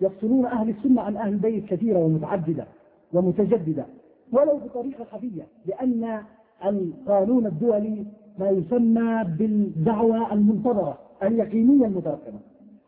[0.00, 2.66] يفصلون أهل السنة عن أهل البيت كثيرة ومتعددة
[3.12, 3.84] ومتجددة
[4.32, 6.20] ولو بطريقة خفية لأن
[6.64, 8.06] القانون الدولي
[8.38, 12.38] ما يسمى بالدعوة المنتظرة اليقينية المترقبة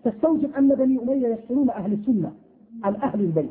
[0.05, 2.33] تستوجب أن بني أمية يفصلون أهل السنة
[2.85, 3.51] عن أهل البيت.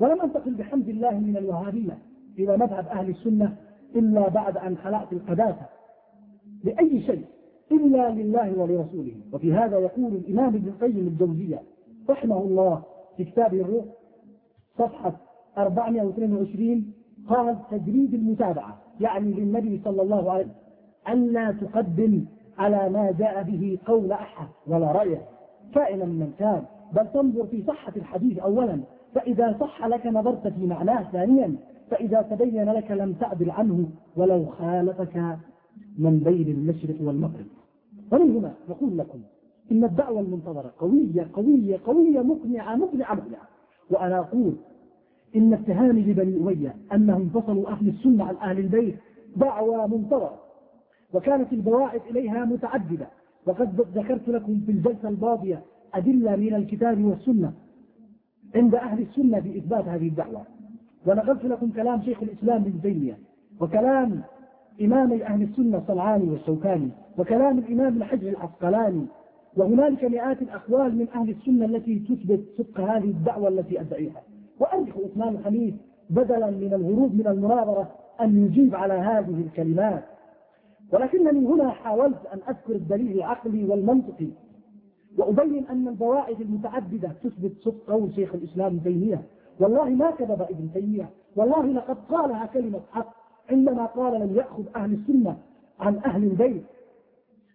[0.00, 1.98] ولم أنتقل بحمد الله من الوهابية
[2.38, 3.56] إلى مذهب أهل السنة
[3.96, 5.66] إلا بعد أن خلعت القداسة
[6.64, 7.24] لأي شيء
[7.72, 9.14] إلا لله ولرسوله.
[9.32, 11.62] وفي هذا يقول الإمام ابن القيم الجوزية
[12.10, 12.82] رحمه الله
[13.16, 13.84] في كتابه الروح
[14.78, 15.16] صفحة
[15.58, 16.92] 422
[17.28, 20.54] قال تجريد المتابعة يعني للنبي صلى الله عليه وسلم
[21.08, 22.24] ألا تقدم
[22.58, 25.22] على ما جاء به قول أحد ولا رأيه
[25.74, 26.62] كائنا من كان
[26.92, 28.80] بل تنظر في صحة الحديث أولا
[29.14, 31.56] فإذا صح لك نظرت في معناه ثانيا
[31.90, 35.36] فإذا تبين لك لم تعدل عنه ولو خالفك
[35.98, 37.46] من بين المشرق والمغرب.
[38.12, 39.18] ومن هنا نقول لكم
[39.72, 43.48] إن الدعوة المنتظرة قوية قوية قوية مقنعة مقنعة مقنعة.
[43.90, 44.52] وأنا أقول
[45.36, 48.94] إن اتهامي لبني أمية أنهم فصلوا أهل السنة عن أهل البيت
[49.36, 50.40] دعوة منتظرة.
[51.14, 53.08] وكانت البواعث إليها متعددة.
[53.46, 55.62] وقد ذكرت لكم في الجلسة الماضية
[55.94, 57.52] أدلة من الكتاب والسنة
[58.54, 60.42] عند أهل السنة في إثبات هذه الدعوة.
[61.06, 63.18] ونقلت لكم كلام شيخ الإسلام ابن تيمية.
[63.60, 64.22] وكلام
[64.82, 66.88] إمامي أهل السنة الصنعاني والشوكاني
[67.18, 69.06] وكلام الإمام الحجر العسقلاني
[69.56, 74.22] وهنالك مئات الأقوال من أهل السنة التي تثبت صدق هذه الدعوة التي أدعيها.
[74.60, 75.76] وأرجح عثمان الحميد
[76.10, 77.90] بدلا من الهروب من المناظرة
[78.20, 80.04] أن يجيب على هذه الكلمات.
[80.92, 84.28] ولكنني هنا حاولت أن أذكر الدليل العقلي والمنطقي
[85.18, 89.22] وأبين أن البواعث المتعددة تثبت صدق قول شيخ الإسلام ابن تيمية.
[89.60, 94.92] والله ما كذب ابن تيمية والله لقد قالها كلمة حق عندما قال لم يأخذ أهل
[94.92, 95.36] السنة
[95.80, 96.64] عن أهل البيت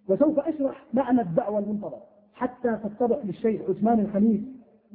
[0.09, 2.01] وسوف أشرح معنى الدعوة المنتظرة.
[2.33, 4.41] حتى تتضح للشيخ عثمان الخميس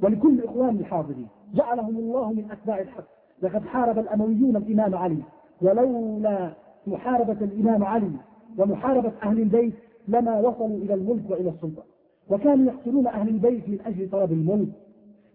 [0.02, 1.28] ولكل إخوان الحاضرين.
[1.54, 3.04] جعلهم الله من أتباع الحق.
[3.42, 5.22] لقد حارب الأمويون الإمام علي.
[5.62, 6.52] ولولا
[6.86, 8.10] محاربة الإمام علي
[8.58, 9.74] ومحاربة أهل البيت
[10.08, 11.82] لما وصلوا إلى الملك وإلى السلطة.
[12.30, 14.68] وكانوا يقتلون أهل البيت من أجل طلب الملك.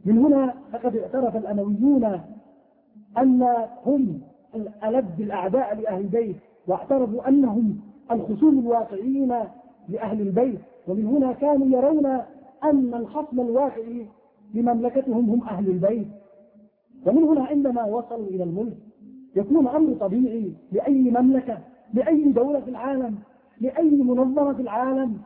[0.05, 2.21] من هنا فقد اعترف الأمويون
[3.17, 3.43] أن
[3.85, 4.21] هم
[4.83, 6.35] ألد الأعداء لأهل البيت
[6.67, 7.79] واعترفوا أنهم
[8.11, 9.33] الخصوم الواقعيين
[9.89, 12.05] لأهل البيت ومن هنا كانوا يرون
[12.63, 14.05] أن الخصم الواقعي
[14.53, 16.07] لمملكتهم هم أهل البيت.
[17.05, 18.77] ومن هنا عندما وصلوا إلى الملك
[19.35, 21.57] يكون أمر طبيعي لأي مملكة
[21.93, 23.15] لأي دولة في العالم
[23.61, 25.17] لأي منظمة في العالم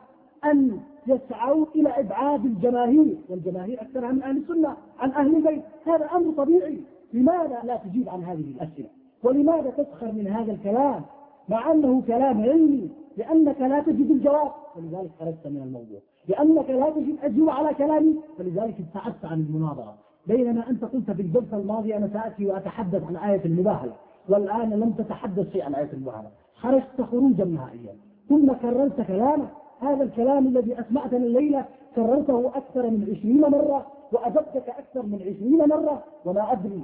[0.44, 5.62] أن يسعوا إلى إبعاد الجماهير والجماهير أكثرها من أهل السنة عن أهل البيت.
[5.86, 6.80] هذا أمر طبيعي.
[7.12, 8.88] لماذا لا تجيب عن هذه الأسئلة؟
[9.24, 11.02] ولماذا تسخر من هذا الكلام؟
[11.48, 14.50] مع أنه كلام علمي لأنك لا تجد الجواب.
[14.74, 15.98] فلذلك خرجت من الموضوع.
[16.28, 18.16] لأنك لا تجد أجوبة على كلامي.
[18.38, 19.94] فلذلك ابتعدت عن المناظرة.
[20.26, 23.92] بينما أنت قلت في الجلسة الماضية أنا سأتي وأتحدث عن آية المباهلة.
[24.28, 26.28] والآن لم تتحدث شيء عن آية المباهلة.
[26.54, 27.94] خرجت خروجا نهائيا.
[28.28, 29.48] ثم كررت كلامك.
[29.80, 31.64] هذا الكلام الذي أسمعتني الليلة
[31.96, 36.82] كررته أكثر من عشرين مرة وأجبتك أكثر من عشرين مرة وما أدري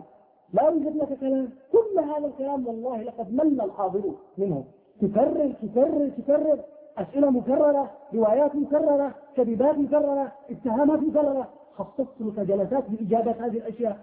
[0.53, 1.49] لا يوجد لك كلام.
[1.73, 4.65] كل هذا الكلام والله لقد مل الحاضرون منه
[5.01, 6.59] تكرر تكرر تكرر.
[6.99, 11.49] أسئلة مكررة روايات مكررة كذبات مكررة اتهامات مكررة.
[11.75, 13.99] خصصت لك جلسات لإجابة هذه الأشياء.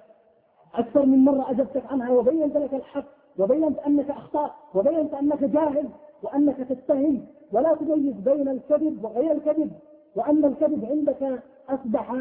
[0.75, 3.05] أكثر من مرة أجبتك عنها وبينت لك الحق
[3.39, 5.89] وبينت أنك أخطأت وبينت أنك جاهل
[6.23, 7.25] وأنك تتهم.
[7.51, 9.71] ولا تميز بين الكذب وغير الكذب.
[10.15, 12.13] وأن الكذب عندك أصبح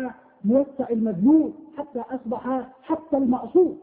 [0.44, 3.78] موسع المذموم حتى أصبح حتى المعصوم.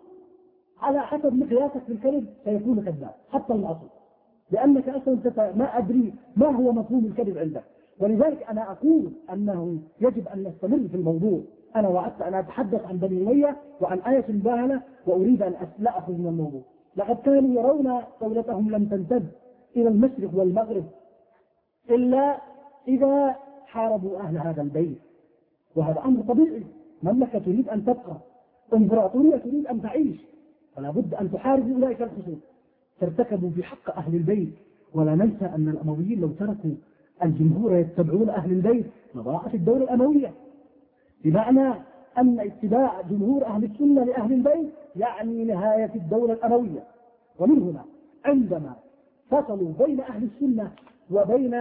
[0.84, 3.90] على حسب مقياسك في الكذب سيكون كذاب حتى المعصوم
[4.52, 5.18] لأنك أصلا
[5.56, 7.64] ما أدري ما هو مفهوم الكذب عندك.
[8.00, 11.40] ولذلك أنا أقول أنه يجب أن نستمر في الموضوع.
[11.76, 16.28] أنا وعدت أن أتحدث عن بني أمية وعن آية الباهلة وأريد أن لا أخذ من
[16.28, 16.62] الموضوع.
[16.96, 19.28] لقد كانوا يرون دولتهم لم تمتد
[19.76, 20.84] إلى المشرق والمغرب
[21.90, 22.38] إلا
[22.88, 23.36] إذا
[23.66, 25.02] حاربوا أهل هذا البيت.
[25.76, 26.64] وهذا أمر طبيعي.
[27.04, 28.18] مملكة تريد أن تبقى.
[28.74, 30.18] إمبراطورية تريد أن تعيش.
[30.76, 32.42] فلا بد أن تحارب أولئك الخصوم.
[33.56, 34.54] في حق أهل البيت.
[34.94, 36.72] ولا ننسى أن الأمويين لو تركوا
[37.24, 38.86] الجمهور يتبعون أهل البيت
[39.16, 40.34] لضاعت الدولة الأموية.
[41.24, 41.74] بمعنى
[42.18, 46.84] أن اتباع جمهور أهل السنة لأهل البيت يعني نهاية الدولة الأموية.
[47.40, 47.86] ومن هنا
[48.26, 48.76] عندما
[49.30, 50.72] فصلوا بين أهل السنة
[51.12, 51.54] وبين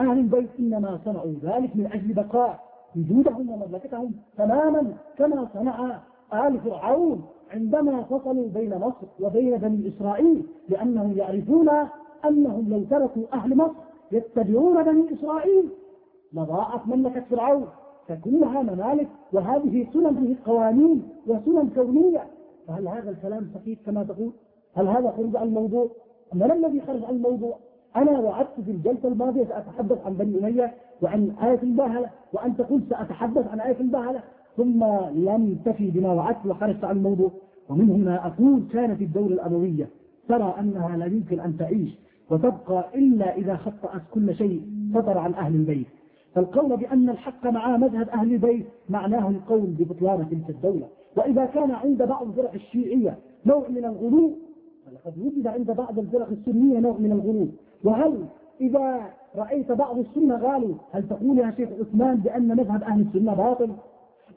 [0.00, 2.66] أهل البيت إنما صنعوا ذلك من أجل بقاء
[2.96, 6.00] وجودهم ومملكتهم تماما كما صنع
[6.32, 7.26] آل فرعون.
[7.50, 11.68] عندما فصلوا بين مصر وبين بني إسرائيل لأنهم يعرفون
[12.24, 13.72] أنهم لو تركوا أهل مصر
[14.12, 15.68] يتبعون بني إسرائيل
[16.32, 17.66] لضاعت مملكة فرعون
[18.08, 22.24] فكلها ممالك وهذه سنن قوانين وسنن كونية
[22.68, 24.32] فهل هذا الكلام صحيح كما تقول؟
[24.74, 25.88] هل هذا خرج عن الموضوع؟
[26.34, 27.56] من الذي خرج عن الموضوع؟
[27.96, 33.48] أنا وعدت في الجلسة الماضية سأتحدث عن بني أمية وعن آية الباهلة وأنت قلت سأتحدث
[33.48, 34.22] عن آية الباهلة
[34.56, 34.84] ثم
[35.14, 37.30] لم تفي بما وعدت وخرجت عن الموضوع.
[37.68, 39.88] ومن هنا أقول كانت الدولة الأموية
[40.28, 41.98] ترى أنها لا يمكن أن تعيش
[42.30, 44.62] وتبقى إلا إذا خطأت كل شيء
[44.94, 45.86] صدر عن أهل البيت.
[46.34, 50.86] فالقول بأن الحق مع مذهب أهل البيت معناه القول ببطلان تلك الدولة.
[51.16, 54.32] وإذا كان عند بعض الفرق الشيعية نوع من الغلو
[54.86, 57.48] فلقد وجد عند بعض الفرق السنية نوع من الغلو.
[57.84, 58.24] وهل
[58.60, 59.00] إذا
[59.36, 63.70] رأيت بعض السنة قالوا هل تقول يا شيخ عثمان بأن مذهب أهل السنة باطل؟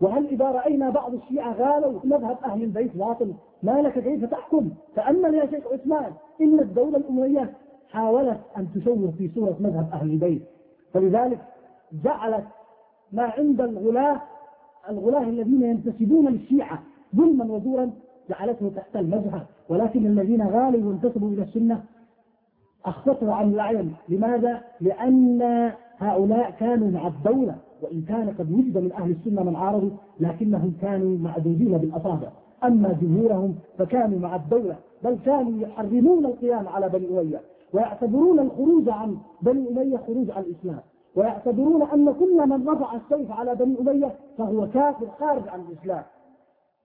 [0.02, 5.34] وهل إذا رأينا بعض الشيعة غالوا مذهب أهل البيت باطل؟ ما لك كيف تحكم؟ تأمل
[5.34, 6.12] يا شيخ عثمان
[6.42, 7.54] إن الدولة الأموية
[7.90, 10.42] حاولت أن تشوه في صورة مذهب أهل البيت.
[10.94, 11.40] فلذلك
[12.04, 12.46] جعلت
[13.12, 14.22] ما عند الغلاة
[14.90, 16.80] الغلاة الذين ينتسبون للشيعة
[17.16, 17.92] ظلما وزورا
[18.30, 19.46] جعلته تحت المذهب.
[19.70, 21.84] ولكن الذين غالوا وانتسبوا إلى السنة
[22.86, 23.96] أخفته عن العين.
[24.10, 27.56] لماذا؟ لأن هؤلاء كانوا مع الدولة.
[27.82, 29.90] وإن كان قد وجد من أهل السنة من عارضوا
[30.20, 32.28] لكنهم كانوا معدودين بالأصابع.
[32.64, 37.42] أما جمهورهم فكانوا مع الدولة بل كانوا يحرمون القيام على بني أمية
[37.74, 40.80] ويعتبرون الخروج عن بني أمية خروج عن الإسلام
[41.16, 46.04] ويعتبرون أن كل من رفع السيف على بني أمية فهو كافر خارج عن الإسلام.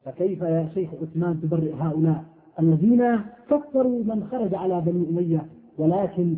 [0.04, 2.24] فكيف يا شيخ عثمان تبرئ هؤلاء
[2.60, 5.46] الذين كفروا من خرج على بني أمية
[5.78, 6.36] ولكن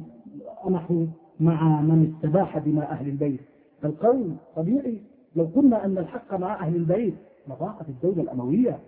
[0.71, 1.09] نحن
[1.41, 3.41] مع من استباح دماء أهل البيت؟
[3.83, 5.01] فالقول طبيعي.
[5.37, 7.15] لو قلنا أن الحق مع أهل البيت
[7.49, 8.79] لضاقت الدولة الأموية.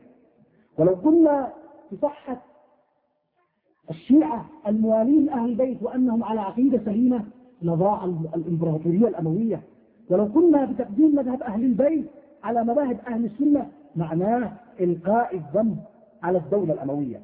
[0.78, 1.52] ولو قلنا
[1.93, 2.43] بصحة
[3.90, 7.24] الشيعة الموالين أهل البيت وأنهم على عقيدة سليمة
[7.62, 8.05] لضاع
[8.35, 9.60] الإمبراطورية الأموية.
[10.10, 12.06] ولو قلنا بتقديم مذهب أهل البيت
[12.43, 15.77] على مذاهب أهل السنة معناه إلقاء الذنب
[16.23, 17.20] على الدولة الأموية.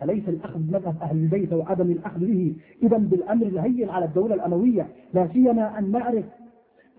[0.00, 4.86] فليس الأخذ بمذهب أهل البيت وعدم الأخذ به إذا بالأمر الهين على الدولة الأموية.
[5.14, 6.24] لا سيما أن نعرف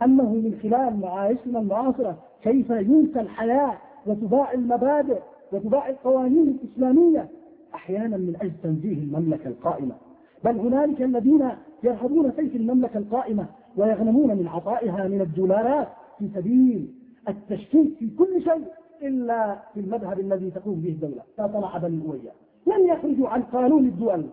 [0.03, 3.73] أنه من خلال معايشنا المعاصرة كيف ينسى الحياة
[4.05, 5.19] وتباع المبادئ
[5.51, 7.27] وتباع القوانين الإسلامية؟
[7.75, 9.95] أحيانا من أجل تنزيه المملكة القائمة.
[10.43, 11.49] بل هنالك الذين
[11.83, 13.45] يرهبون سيف المملكة القائمة
[13.77, 15.87] ويغنمون من عطائها من الدولارات
[16.19, 16.93] في سبيل
[17.29, 18.65] التشكيك في كل شيء
[19.01, 21.21] إلا في المذهب الذي تقوم به الدولة.
[21.39, 22.31] لا طلع بني أمية.
[22.67, 24.25] لم يخرجوا عن قانون الدول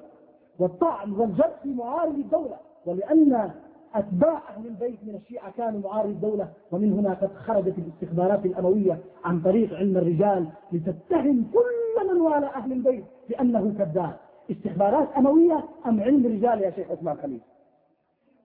[0.59, 2.57] والطعن والجد في معارض الدولة.
[2.87, 3.51] ولأن
[3.95, 9.41] أتباع أهل البيت من الشيعة كانوا معارض الدولة ومن هنا قد خرجت الاستخبارات الأموية عن
[9.41, 14.17] طريق علم الرجال لتتهم كل من والى أهل البيت بأنه كذاب.
[14.51, 17.41] استخبارات أموية أم علم رجال يا شيخ عثمان خليل؟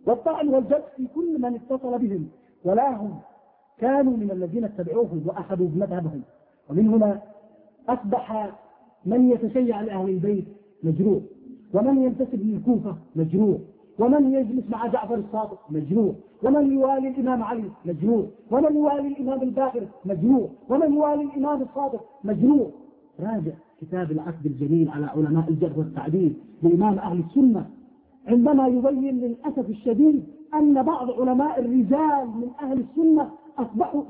[0.07, 2.29] والطعن والجد في كل من اتصل بهم
[2.65, 3.19] ولا هم
[3.77, 6.21] كانوا من الذين اتبعوهم وأخذوا بمذهبهم
[6.69, 7.21] ومن هنا
[7.89, 8.49] أصبح
[9.05, 10.45] من يتشيع لأهل البيت
[10.83, 11.23] مجروح
[11.73, 13.57] ومن ينتسب للكوفة مجروح.
[13.99, 19.87] ومن يجلس مع جعفر الصادق؟ مجروح ومن يوالي الإمام علي؟ مجروح ومن يوالي الإمام الباقر؟
[20.05, 22.67] مجروح ومن يوالي الإمام الصادق؟ مجروح
[23.19, 23.51] راجع
[23.81, 27.65] كتاب العقد الجميل على علماء الجرح والتعديل لإمام أهل السنة.
[28.27, 30.23] عندما يبين للأسف الشديد
[30.53, 34.03] أن بعض علماء الرجال من أهل السنة أصبحوا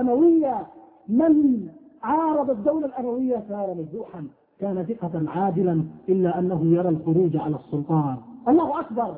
[0.00, 0.66] أموية
[1.08, 1.66] من
[2.02, 4.26] عارض الدولة الأموية صار مجروحا.
[4.60, 8.16] كان ثقة عادلا إلا أنه يرى الخروج على السلطان.
[8.48, 9.14] الله أكبر.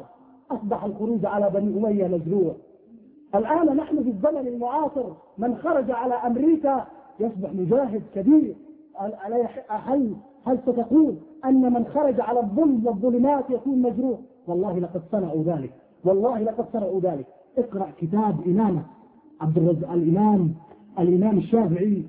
[0.51, 2.55] أصبح الخروج على بني أمية مجروح.
[3.35, 5.05] الآن نحن في الزمن المعاصر
[5.39, 6.87] من خرج على أمريكا
[7.21, 8.55] يصبح مجاهد كبير.
[9.69, 10.15] هل
[10.47, 11.15] هل ستقول
[11.45, 14.19] أن من خرج على الظلم والظلمات يكون مجروح.
[14.47, 15.71] والله لقد صنعوا ذلك.
[16.05, 17.27] والله لقد صنعوا ذلك.
[17.59, 18.83] اقرأ كتاب إمامة
[19.41, 20.55] عبد الرزاق الإمام
[20.99, 22.03] الإمام الشافعي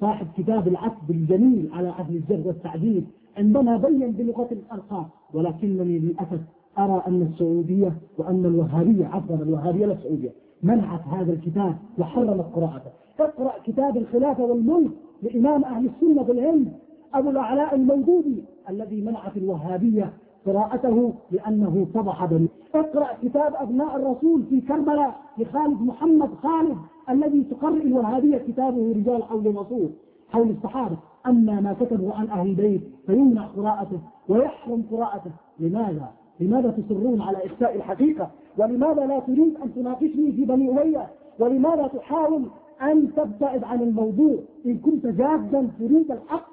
[0.00, 3.04] صاحب كتاب العقد الجميل على أهل الجر والتعديل
[3.36, 5.04] عندما بين بلغة الأرقام
[5.34, 6.40] ولكنني للأسف
[6.78, 10.30] أرى أن السعودية وأن الوهابية عفوا الوهابية لا السعودية
[10.62, 12.90] منعت هذا الكتاب وحرمت قراءته.
[13.20, 14.90] اقرأ كتاب الخلافة والملك
[15.22, 16.72] لإمام أهل السنة بالعلم
[17.14, 20.12] أبو الأعلاء المودودي الذي منعت الوهابية
[20.46, 22.48] قراءته لأنه فضح بني.
[22.74, 26.76] اقرأ كتاب أبناء الرسول في كربلاء لخالد محمد خالد
[27.10, 29.90] الذي تقرئ الوهابية كتابه رجال حول الرسول
[30.28, 30.96] حول الصحابة.
[31.26, 33.98] أما ما كتبوا عن أهل البيت فيمنع قراءته
[34.28, 35.30] ويحرم قراءته.
[35.60, 41.08] لماذا؟ لماذا تصرون على إخفاء الحقيقة؟ ولماذا لا تريد أن تناقشني في بني أمية؟
[41.38, 42.42] ولماذا تحاول
[42.82, 44.34] أن تبتعد عن الموضوع؟
[44.66, 46.46] إن كنت جادا تريد الحق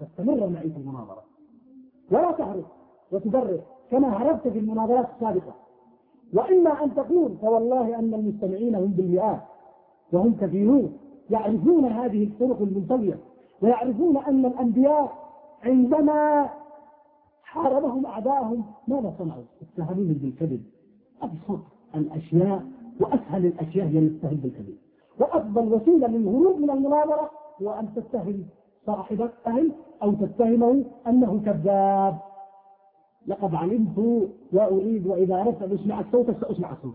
[0.00, 1.22] فاستمر معي في المناظرة.
[2.10, 2.64] ولا تهرب
[3.12, 3.60] وتبرر
[3.90, 5.54] كما هربت في المناظرات السابقة.
[6.34, 9.40] وإما أن تقول فوالله أن المستمعين هم بالمئات
[10.12, 10.92] وهم كثيرون
[11.30, 13.18] يعرفون هذه الطرق المنطوية
[13.62, 15.12] ويعرفون أن الأنبياء
[15.64, 16.48] عندما
[17.52, 18.64] حاربهم أعداءهم.
[18.88, 20.62] ماذا صنعوا؟ اتهموهم بالكذب.
[21.22, 21.60] أبسط
[21.94, 22.62] الأشياء
[23.00, 24.76] وأسهل الأشياء هي الاتهام بالكذب.
[25.20, 27.30] وأفضل وسيلة للهروب من المناظرة
[27.62, 28.44] هو أن تتهم
[28.86, 29.72] صاحبك أهل
[30.02, 32.18] أو تتهمه أنه كذاب.
[33.26, 36.94] لقد علمت وأريد وإذا أردت أن أسمع الصوت سأسمع الصوت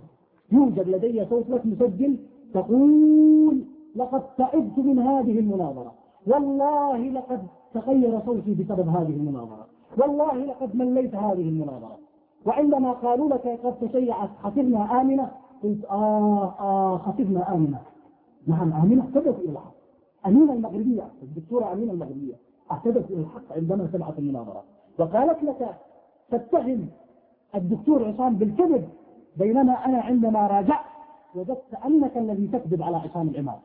[0.52, 2.18] يوجد لدي صوت لك مسجل
[2.54, 3.64] تقول
[3.96, 5.94] لقد تعبت من هذه المناظرة.
[6.28, 9.73] والله لقد تغير صوتي بسبب هذه المناظرة.
[9.98, 11.98] والله لقد مليت هذه المناظرة.
[12.46, 15.32] وعندما قالوا لك قد تشيعت خطبنا آمنة
[15.64, 17.80] قلت آه آه خطبنا آمنة.
[18.48, 19.74] نعم آمنة تدعو إلى الحق.
[20.28, 22.34] أمينة المغربية الدكتورة أمينة المغربية
[22.72, 24.64] اهتدت إلى الحق عندما سمعت المناظرة.
[25.00, 25.76] وقالت لك
[26.32, 26.88] تتهم
[27.56, 28.90] الدكتور عصام بالكذب
[29.38, 30.86] بينما أنا عندما راجعت
[31.36, 33.60] وجدت أنك الذي تكذب على عصام العماد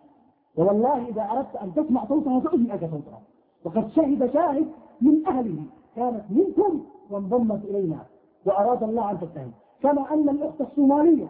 [0.56, 3.20] والله إذا أردت أن تسمع صوتها سأجمعك صوتها
[3.64, 4.66] وقد شهد شاهد
[5.00, 5.62] من أهله.
[5.98, 6.80] كانت منكم
[7.10, 7.98] وانضمت إلينا
[8.46, 9.50] وأراد الله أن تتهم.
[9.82, 11.26] كما أن الأخت الصومالية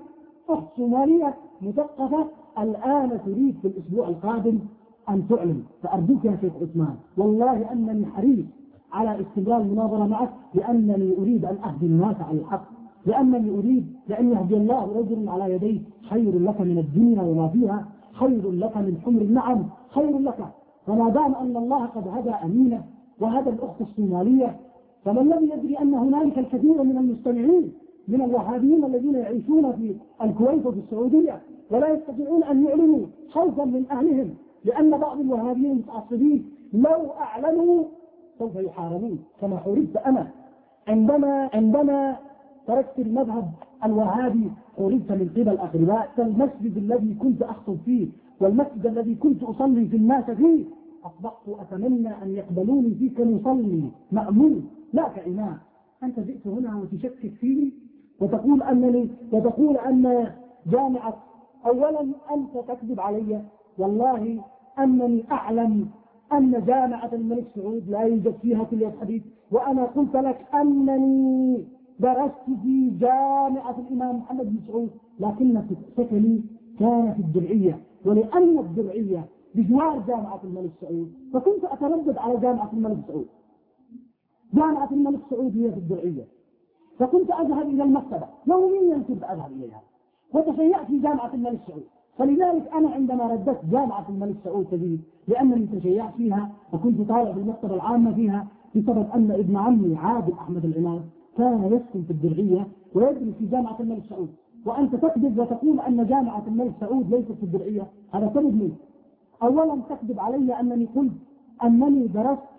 [0.48, 2.26] أخت صومالية مثقفة
[2.58, 4.58] الآن تريد في الأسبوع القادم
[5.08, 5.62] أن تعلن.
[5.82, 8.46] فأرجوك يا شيخ عثمان والله أنني حريص
[8.92, 12.64] على استمرار المناظرة معك لأنني أريد أن أهدي الناس على الحق.
[13.06, 15.80] لأنني أريد لأن يهدي الله رجل على يديه
[16.10, 20.38] خير لك من الدنيا وما فيها خير لك من حمر النعم خير لك.
[20.86, 22.84] فما دام أن الله قد هدى أمينة
[23.20, 24.56] وهدى الأخت الصومالية
[25.04, 27.72] فما الذي يدري أن هنالك الكثير من المستمعين
[28.08, 31.40] من الوهابيين الذين يعيشون في الكويت وفي السعودية
[31.70, 34.34] ولا يستطيعون أن يعلنوا خوفا من أهلهم
[34.64, 37.84] لأن بعض الوهابيين المتعصبين لو أعلنوا
[38.38, 39.18] سوف يحاربون.
[39.40, 40.30] كما حوربت أنا.
[40.88, 42.16] عندما عندما
[42.66, 43.50] تركت المذهب
[43.84, 48.06] الوهابي حوربت من قبل أقرباء المسجد الذي كنت أخطب فيه
[48.40, 50.64] والمسجد الذي كنت أصلي في الناس فيه
[51.04, 54.70] أصبحت أتمنى أن يقبلوني فيه كمصلي مأمون.
[54.92, 55.58] لا كإمام.
[56.02, 57.72] أنت جئت هنا وتشكك فيني؟
[58.20, 60.32] وتقول أنني وتقول أن
[60.66, 61.16] جامعة
[61.66, 62.00] أولا
[62.34, 63.42] أنت تكذب علي.
[63.78, 64.40] والله
[64.78, 65.88] أنني أعلم
[66.32, 69.22] أن جامعة الملك سعود لا يوجد فيها كلية حديث.
[69.50, 71.64] وأنا قلت لك أنني
[72.00, 75.62] درست في جامعة الإمام محمد بن سعود لكن
[75.96, 76.42] سكني
[76.78, 77.78] كان في الدرعية.
[78.04, 81.12] ولأن الدرعية بجوار جامعة الملك سعود.
[81.34, 83.26] فكنت أتردد على جامعة الملك سعود.
[84.54, 86.24] جامعة الملك سعود هي في الدرعية.
[86.98, 88.26] فكنت أذهب إلى المكتبة.
[88.46, 89.82] يوميا كنت أذهب إليها.
[90.34, 91.84] وتشيعت في جامعة الملك سعود.
[92.18, 97.74] فلذلك أنا عندما رددت جامعة الملك سعود تجيب لأنني تشيعت فيها وكنت طالع في المكتبة
[97.74, 98.46] العامة فيها
[98.76, 101.02] بسبب أن ابن عمي عادل أحمد العماد
[101.36, 104.28] كان يسكن في الدرعية ويدرس في جامعة الملك سعود.
[104.66, 107.86] وأنت تكذب وتقول أن جامعة الملك سعود ليست في الدرعية.
[108.12, 108.72] هذا كذب منك
[109.42, 111.12] أولا تكذب علي أنني قلت
[111.64, 112.56] أنني درست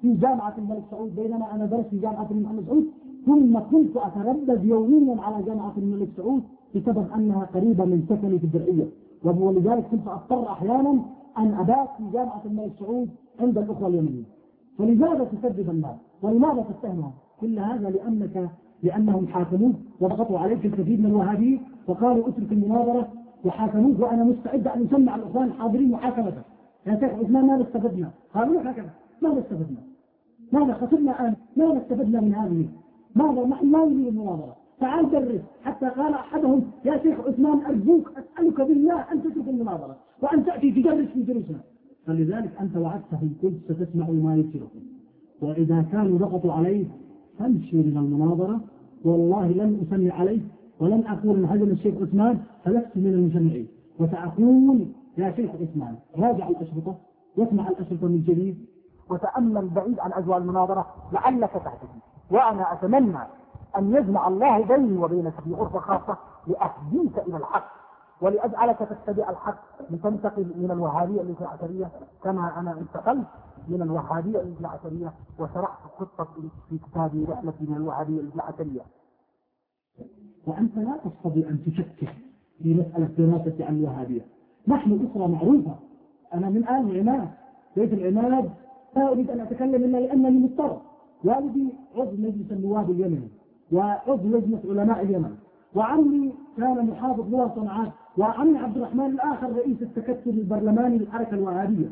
[0.00, 2.86] في جامعة الملك سعود بينما أنا درست في جامعة محمد سعود.
[3.26, 6.42] ثم كنت أتردد يوميا على جامعة الملك سعود
[6.74, 8.86] بسبب أنها قريبة من سكني في الدرعية.
[9.24, 10.92] ولذلك كنت أضطر أحيانا
[11.38, 13.08] أن أبات في جامعة الملك سعود
[13.40, 14.24] عند الأخوة اليمنيين
[14.78, 18.50] فلماذا تكذب الناس؟ ولماذا تتهمهم كل هذا لأنك
[18.82, 23.08] لأنهم حاكمون وضغطوا عليك الكثير من الوهابيين وقالوا اترك المناظرة
[23.44, 26.44] وحاكموك وأنا مستعد أن أسمع الإخوان الحاضرين محاكمتك
[26.86, 28.90] يا شيخ عثمان ماذا استفدنا؟ قالوا هكذا
[29.22, 29.80] ماذا استفدنا؟
[30.52, 32.68] ماذا خسرنا الآن؟ ماذا استفدنا من هذه؟
[33.14, 38.60] ماذا نحن ما نريد المناظرة تعال درس حتى قال أحدهم يا شيخ عثمان أرجوك أسألك
[38.60, 41.60] بالله أن تترك المناظرة وأن تأتي تدرس في دروسنا
[42.06, 44.80] فلذلك أنت وعدتهم قلت ستسمع ما يسركم
[45.42, 46.88] وإذا كانوا ضغطوا عليك
[47.38, 48.60] فامشي من المناظرة
[49.04, 50.42] والله لن أسمع عليك
[50.80, 53.68] ولن أقول هزم الشيخ عثمان فلست من المجمعين.
[54.00, 54.86] وسأقول
[55.18, 56.94] يا شيخ عثمان راجع الأشرطة
[57.36, 58.66] واسمع الأشرطة من جديد
[59.10, 62.00] وتأمل بعيد عن أجواء المناظرة لعلك تهتدي
[62.30, 63.18] وأنا أتمنى
[63.78, 67.72] أن يجمع الله بيني وبينك في غرفة خاصة لأهديك إلى الحق
[68.20, 69.58] ولأجعلك تتبع الحق
[69.90, 71.90] لتنتقل من الوهابية العشرية
[72.24, 73.26] كما أنا انتقلت
[73.68, 76.28] من الوهابية العشرية وشرحت خطة
[76.68, 78.80] في كتابي رحلتي من الوهابية العشرية
[80.46, 82.08] وأنت لا تستطيع أن تشكك
[82.62, 84.20] في مسألة دراسة عن الوهابية
[84.68, 85.74] نحن أسرة معروفة.
[86.34, 87.28] أنا من آل عماد
[87.76, 88.50] بيت العماد.
[88.96, 90.80] لا أريد أن أتكلم إلا لأنني مضطر.
[91.24, 93.28] والدي عضو مجلس النواب اليمني
[93.72, 95.34] وعضو لجنة علماء اليمن.
[95.74, 101.88] وعمي كان محافظ لغة صنعاء وعمي عبد الرحمن الآخر رئيس التكتل البرلماني للحركة الوهابية.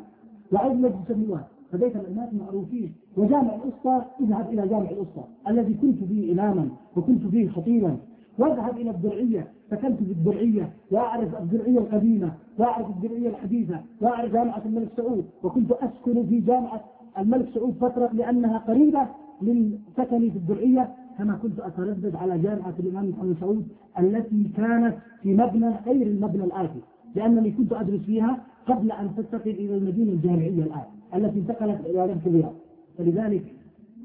[0.52, 1.46] وعضو مجلس النواب.
[1.72, 2.94] فبيت الناس معروفين.
[3.16, 7.96] وجامع الأسطى اذهب إلى جامع الأسطى الذي كنت فيه إماما وكنت فيه خطيبا.
[8.38, 14.88] واذهب إلى الدرعية سكنت في الدرعية وأعرف الدرعية القديمة وأعرف الدرعية الحديثة وأعرف جامعة الملك
[14.96, 16.80] سعود وكنت أسكن في جامعة
[17.18, 19.06] الملك سعود فترة لأنها قريبة
[19.42, 23.68] من سكني في الدرعية كما كنت أتردد على جامعة الإمام محمد سعود
[23.98, 26.80] التي كانت في مبنى غير المبنى الآتي
[27.14, 30.84] لأنني كنت أدرس فيها قبل أن تنتقل إلى المدينة الجامعية الآن
[31.14, 32.52] التي انتقلت إلى رمح الرياض
[32.98, 33.54] فلذلك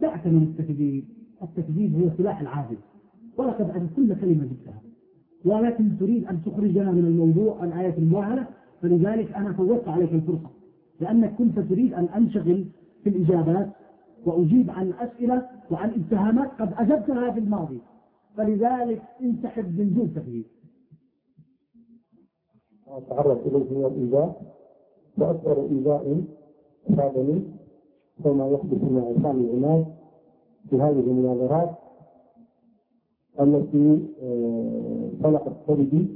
[0.01, 1.03] دعك من التكذيب.
[1.41, 2.77] التكذيب هو سلاح العاجز
[3.37, 4.81] ولقد أن كل كلمة جبتها.
[5.45, 8.47] ولكن تريد أن تخرجنا من الموضوع عن آية المواهلة
[8.81, 10.49] فلذلك أنا فوتت عليك الفرصة.
[10.99, 12.65] لأنك كنت تريد أن أنشغل
[13.03, 13.69] في الإجابات
[14.25, 17.79] وأجيب عن الأسئلة وعن اتهامات قد أجبتها في الماضي.
[18.37, 20.45] فلذلك انسحب من دون تغيير.
[23.09, 24.35] تعرض إليه من الإيجاب
[25.17, 26.23] وأكبر إيذاء
[26.97, 27.41] صادني
[28.25, 29.85] هو ما يحدث مع عصام العماد
[30.69, 31.69] في هذه المناظرات.
[33.39, 33.99] التي
[35.23, 36.07] طلقت آه، قلبي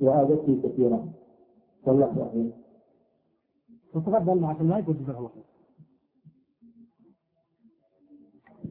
[0.00, 1.08] وآذتني كثيرا
[1.86, 2.52] والله أعلم
[3.92, 5.28] تتفضل معك المايك وتدعو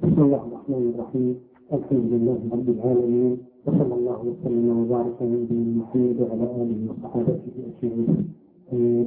[0.04, 1.36] بسم الله الرحمن الرحيم.
[1.74, 8.34] الحمد لله رب العالمين وصلى الله وسلم وبارك على نبينا محمد وعلى آله وصحابته أجمعين.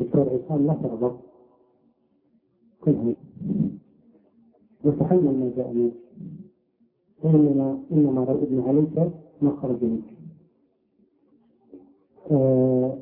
[0.01, 1.15] دكتور عصام لا تغضب.
[2.81, 3.15] كن
[4.85, 5.93] وتحمل ما جاء منك
[7.23, 10.05] فإننا إنما رددنا عليك ما خرج منك.
[12.31, 12.97] آه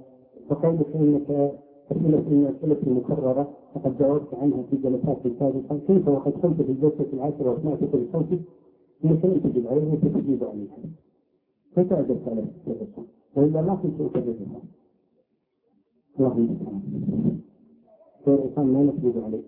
[0.49, 1.31] فقولك إنك
[1.91, 5.79] أسئلة إن أسئلة مكررة فقد جاوبت عنها في جلسات سابقة.
[5.87, 8.41] كيف وقد قلت في الجلسة العاشرة وسمعتك بصوتك
[9.05, 10.77] إنك لم تجب عليها وستجيب عليها.
[11.73, 12.87] فتأدبت على السؤال
[13.37, 14.61] وإلا ما كنت أكررها
[16.19, 16.83] اللهم المستعان
[18.25, 19.45] سورة ما نكذب عليك؟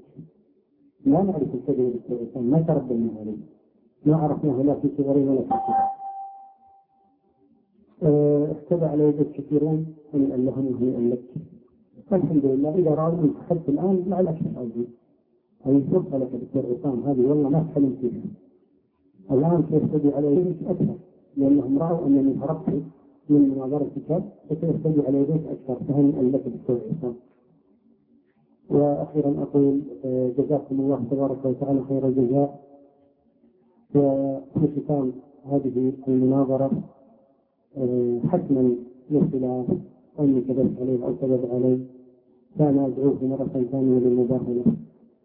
[1.06, 3.36] لا نعرف الكذب بالسورة ما تربينا عليه؟
[4.06, 5.90] ما عرفناه لا في صغرنا ولا في كبر
[8.52, 11.24] اختبى على يدك كثيرا أن لهم هنيئا لك
[12.12, 14.86] الحمد لله إذا رأوا أنت حتى الآن ما لك شيء
[15.64, 18.20] هذه فرصة لك دكتور عصام هذه والله ما تحلم فيها.
[19.38, 20.94] الآن سيرتدي على يدك أكثر
[21.36, 22.82] لأنهم رأوا أنني هربت
[23.28, 25.84] من مناظرة الكتاب فسيرتدي على يديك أكثر.
[25.88, 27.14] فهنيئا لك دكتور عصام؟
[28.70, 32.69] وأخيرا أقول آه، جزاكم الله تبارك وتعالى خير الجزاء.
[33.94, 35.12] وفي ختام
[35.52, 36.70] هذه المناظرة
[37.76, 38.76] آه، حتما
[39.10, 39.66] للخلاف
[40.20, 41.78] أني كذبت عليه أو كذب علي.
[42.58, 44.64] كان أدعوه مرة ثانية للمباهلة.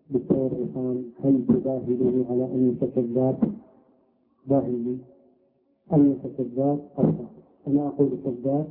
[0.10, 3.38] دكتور عصام هل تباهلني على أنك كذاب؟
[4.48, 4.98] باهلني
[5.94, 7.26] أنك كذاب؟ أرفع.
[7.68, 8.68] أنا أقول كذاب.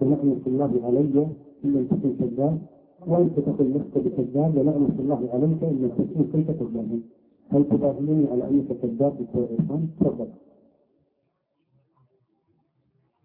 [0.00, 1.26] ونعمة الله علي
[1.64, 2.58] إن لم تكن كذاب.
[3.06, 7.00] وأنت تقول لست بكذاب ونعمة الله عليك إن لم تكن كنت كذابا.
[7.52, 10.28] هل تباهلني على أنك كذاب عصام؟ تفضل.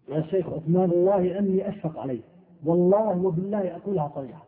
[0.08, 2.24] يا شيخ عثمان والله أني أشفق عليك.
[2.66, 4.44] والله وبالله أقولها صريحة.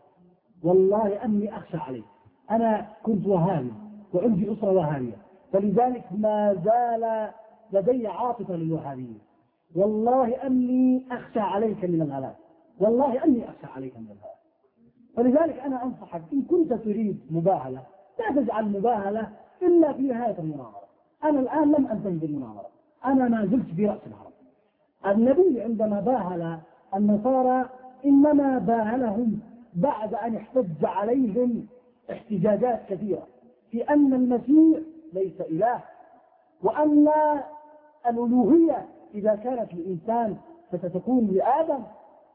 [0.63, 2.05] والله أني أخشى عليك.
[2.51, 3.73] أنا كنت وهامي
[4.15, 5.17] وعندي أسرة وهامية
[5.53, 7.31] فلذلك ما زال
[7.73, 9.19] لدي عاطفة للوهابية
[9.77, 12.37] والله أني أخشى عليك من الهلاك.
[12.81, 14.33] والله أني أخشى عليك من الهلاك.
[15.17, 17.83] فلذلك أنا أنصحك إن كنت تريد مباهلة
[18.19, 19.33] لا تجعل مباهلة
[19.63, 20.83] إلا في نهاية المناظرة.
[21.25, 22.69] أنا الآن لم أنتهي بالمناظرة.
[23.05, 24.33] أنا ما زلت في رأس الهرم.
[25.07, 26.59] النبي عندما باهل
[26.95, 27.69] النصارى
[28.05, 29.41] إنما باهلهم
[29.75, 31.67] بعد أن احتج عليهم
[32.11, 33.27] احتجاجات كثيرة
[33.71, 34.79] في أن المسيح
[35.13, 35.81] ليس إله
[36.63, 37.09] وأن
[38.07, 40.37] الألوهية إذا كانت للإنسان
[40.73, 41.83] فستكون لآدم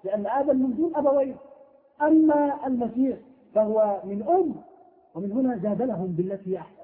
[0.03, 1.35] لأن آدم من دون أبوين
[2.01, 3.17] أما المسيح
[3.55, 4.55] فهو من أم
[5.15, 6.76] ومن هنا جادلهم بالتي أحسن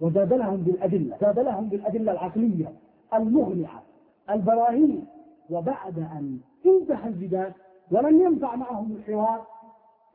[0.00, 2.72] وجادلهم بالأدلة جادلهم بالأدلة العقلية
[3.14, 3.82] المغنعة
[4.30, 5.04] البراهين.
[5.50, 7.52] وبعد أن انتهى الجدال
[7.90, 9.46] ولم ينفع معهم الحوار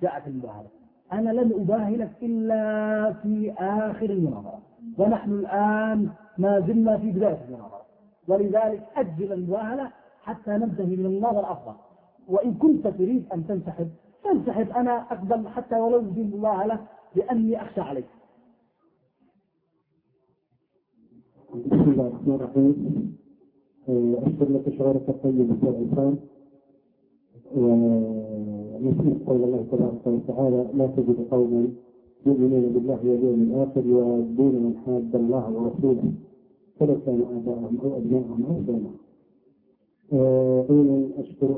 [0.01, 0.67] جاءت المباهلة
[1.13, 4.59] أنا لن أباهلك إلا في آخر المناظرة.
[4.97, 7.81] ونحن الآن ما زلنا في بداية المناظرة.
[8.27, 9.91] ولذلك أجل المباهلة
[10.23, 11.73] حتى ننتهي من المناظرة أفضل
[12.27, 13.89] وإن كنت تريد أن تنسحب
[14.23, 14.71] تنسحب.
[14.71, 16.79] أنا أقبل حتى ولو بدون مباهلة
[17.15, 18.05] لأني أخشى عليك.
[21.83, 22.73] بسم الله الرحمن الرحيم
[24.25, 26.15] أشكر لك شعورك الطيب دكتور عصام
[27.55, 31.67] ونسيت قول الله تبارك وتعالى لا تجد قوما
[32.25, 36.03] يؤمنون بالله واليوم الآخر يوادون من حاد الله ورسوله
[36.79, 38.95] فلو كانوا آباءهم أو أبناءهم أو إخوانهم.
[40.69, 41.49] أولا أشكر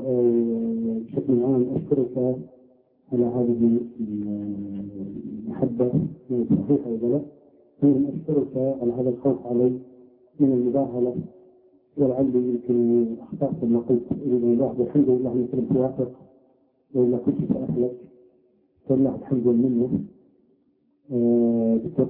[1.06, 2.14] بشكل عام أشكرك
[3.12, 3.80] على هذه
[5.46, 5.90] المحبة
[6.30, 7.20] صحيحة ولا لا؟
[8.14, 9.72] أشكرك على هذا الخوف علي
[10.40, 11.16] من المباهلة
[11.96, 16.12] ولعلي يمكن اخطات لما قلت الله الحمد لله يمكن توافق
[16.94, 17.96] والا كنت ساهلك
[18.88, 19.88] فلله الحمد والمنة.
[21.84, 22.08] دكتور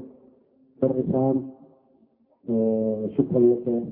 [0.82, 1.50] الرسام
[2.50, 3.82] آه شكرا لك.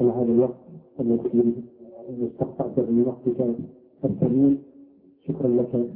[0.00, 0.56] على هذا الوقت
[1.00, 1.54] الذي
[2.08, 3.38] استقطعته من وقتك
[4.04, 4.62] الثمين
[5.26, 5.90] شكرا لك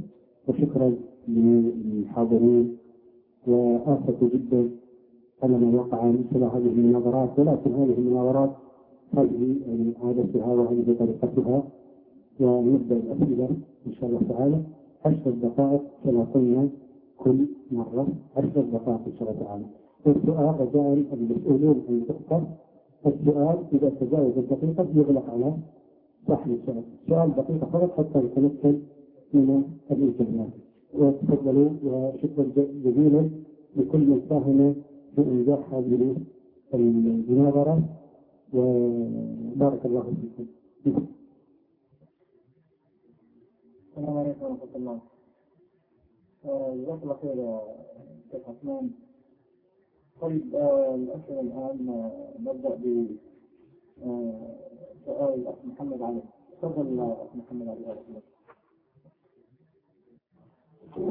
[0.48, 0.94] وشكرا
[1.28, 2.76] للحاضرين.
[3.46, 4.70] وآسف جدا
[5.42, 8.50] ما وقع مثل هذه المناظرات ولكن هذه المناظرات
[9.16, 9.56] هذه
[10.02, 11.62] عادتها وهذه طريقتها
[12.40, 13.48] ونبدأ الأسئلة
[13.86, 14.60] إن شاء الله تعالى.
[15.04, 16.68] عشر دقائق كما قلنا
[17.18, 18.06] كل مرة
[18.36, 19.64] عشر دقائق إن شاء الله تعالى.
[20.06, 22.42] والسؤال رجاء المسؤولون ان تختار
[23.06, 25.52] السؤال إذا تجاوز الدقيقة يغلق على
[26.28, 26.82] صاحب السؤال.
[27.08, 28.78] سؤال دقيقة فقط حتى نتمكن
[29.34, 30.48] من الاجابات
[30.94, 32.46] وتفضلوا وشكرا
[32.84, 33.28] جزيلا
[33.76, 34.74] لكل من ساهم
[35.18, 36.16] انجاح هذه
[36.74, 37.82] المناظرة
[38.52, 40.12] وبارك الله
[40.84, 41.06] فيكم.
[43.90, 45.00] السلام عليكم ورحمة الله.
[46.76, 47.60] جزاك الله خير يا
[48.30, 48.90] شيخ عثمان.
[50.20, 50.54] طيب
[50.94, 52.10] الأسئلة الآن
[52.40, 53.06] نبدأ ب
[55.06, 56.22] سؤال الأخ محمد علي.
[56.62, 57.84] تفضل الأخ محمد علي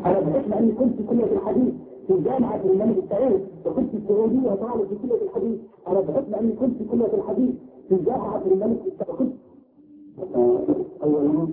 [0.06, 1.74] أنا بحكم أني كنت في كلية الحديث
[2.07, 5.60] في جامعة الملك سعود وكنت في السعودية طالب في كلية الحديث.
[5.88, 7.56] أنا بحكم أني كنت في كلية الحديث
[7.90, 9.32] في جامعة الملك سعود
[11.03, 11.48] أولا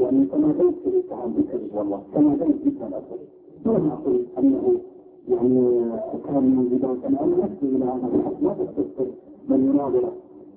[0.00, 1.44] يعني تماديت في التعامل
[1.74, 3.18] والله تماديت جدا أصلا
[3.66, 4.74] ولم أقل أنه
[5.28, 5.80] يعني
[6.26, 9.06] كان من بداية أنا نفسي إلى هذا الحد ما تستفسر
[9.48, 10.12] بالمناظرة.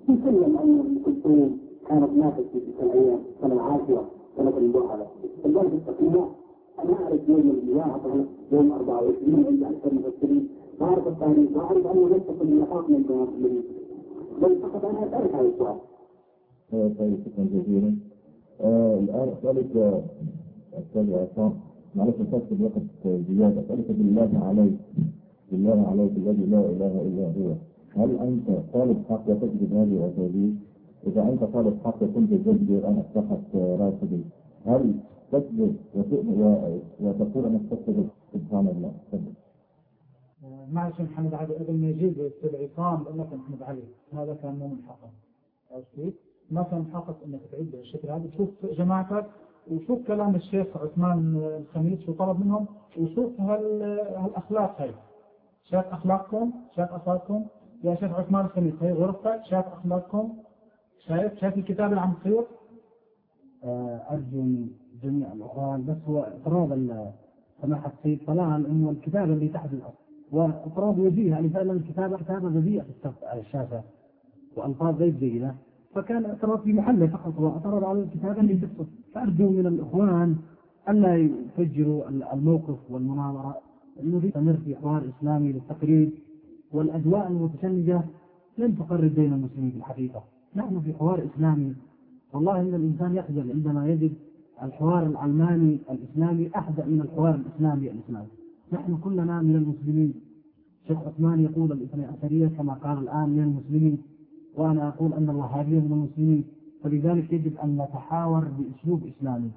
[0.08, 1.58] في سلم أن أم كلثوم
[1.88, 3.62] كانت نافذة في تلك سنة
[4.40, 5.08] العاشرة سنة المباركة
[5.46, 6.30] البلد التقييمات
[6.84, 10.48] أنا أعرف يوم الملاحظة يوم 24 عند أكثر المفسرين
[10.80, 13.64] وأعرف التاريخ وأعرف أنه ليس كل نقاط من المسلمين
[14.42, 15.78] بل فقط أنا أسألك هذا السؤال.
[16.72, 17.96] طيب شكرا جزيلا.
[19.04, 20.04] الآن أسألك
[20.74, 21.54] أستاذ عصام
[21.96, 22.82] معلش أستاذ الوقت
[23.30, 24.74] زيادة أسألك بالله عليك
[25.52, 27.54] بالله عليك الذي لا إله إلا هو
[27.96, 30.56] هل أنت طالب حق وتجد هذه الأساليب؟
[31.08, 34.24] إذا أنت طالب حق وكنت تجبر أن أفتحت راتبي
[34.66, 34.94] هل
[35.32, 35.76] تكذب
[37.00, 38.92] وتقول أنك تكذب سبحان الله.
[39.12, 39.34] تفضل.
[40.72, 43.84] معلش محمد علي الاستاذ عصام بقول لك محمد علي.
[44.14, 45.14] هذا كان مو من حقك.
[45.72, 46.14] عرفت
[46.52, 48.30] ما كان حقك إنك تعيد بالشكل هذا.
[48.38, 49.26] شوف جماعتك
[49.72, 52.66] وشوف كلام الشيخ عثمان الخميس شو طلب منهم
[53.00, 53.82] وشوف هال
[54.18, 54.92] هالأخلاق هاي.
[55.64, 57.46] شايف أخلاقكم؟ شايف اخلاقكم
[57.84, 60.34] يا شيخ عثمان الخميس هي غرفتك شايف أخلاقكم؟
[61.06, 62.44] شايف شايف الكتاب اللي عم تصير
[64.12, 64.68] أرجو من
[65.04, 66.70] جميع الاخوان بس هو اعتراض
[67.62, 69.94] سماحة السيد طلال إنه الكتاب اللي تحت الأرض.
[70.32, 73.82] واعتراض وجيه يعني فعلا الكتابه كتابه بذيئه في الشاشة
[74.58, 75.56] وألفاظ غير جيدة.
[75.96, 80.36] فكان اعتراض في محله فقط واعترض على الكتابه اللي تقصد فأرجو من الإخوان
[80.90, 83.58] الا يفجروا الموقف والمناظرة.
[84.04, 86.12] إنه يستمر في حوار إسلامي للتقريب
[86.72, 88.02] والأجواء المتشنجة
[88.58, 90.24] لن تقرب بين المسلمين في الحقيقة.
[90.56, 91.76] نحن في حوار إسلامي.
[92.34, 94.14] والله إن الإنسان يخجل عندما يجد
[94.64, 98.28] الحوار العلماني الإسلامي احدى من الحوار الإسلامي الإسلامي.
[98.72, 100.14] نحن كلنا من المسلمين.
[100.88, 103.98] شيخ عثمان يقول الاثني عشرية كما قال الآن من المسلمين
[104.56, 106.44] وأنا أقول أن الوهابيه من المسلمين.
[106.84, 109.52] فلذلك يجب أن نتحاور بأسلوب إسلامي.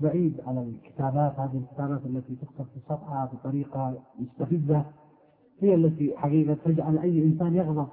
[0.00, 4.84] بعيد عن الكتابات هذه الكتابات التي تكتب في الصفحه بطريقه مستفزة
[5.60, 7.86] هي التي حقيقة تجعل أي إنسان يغضب.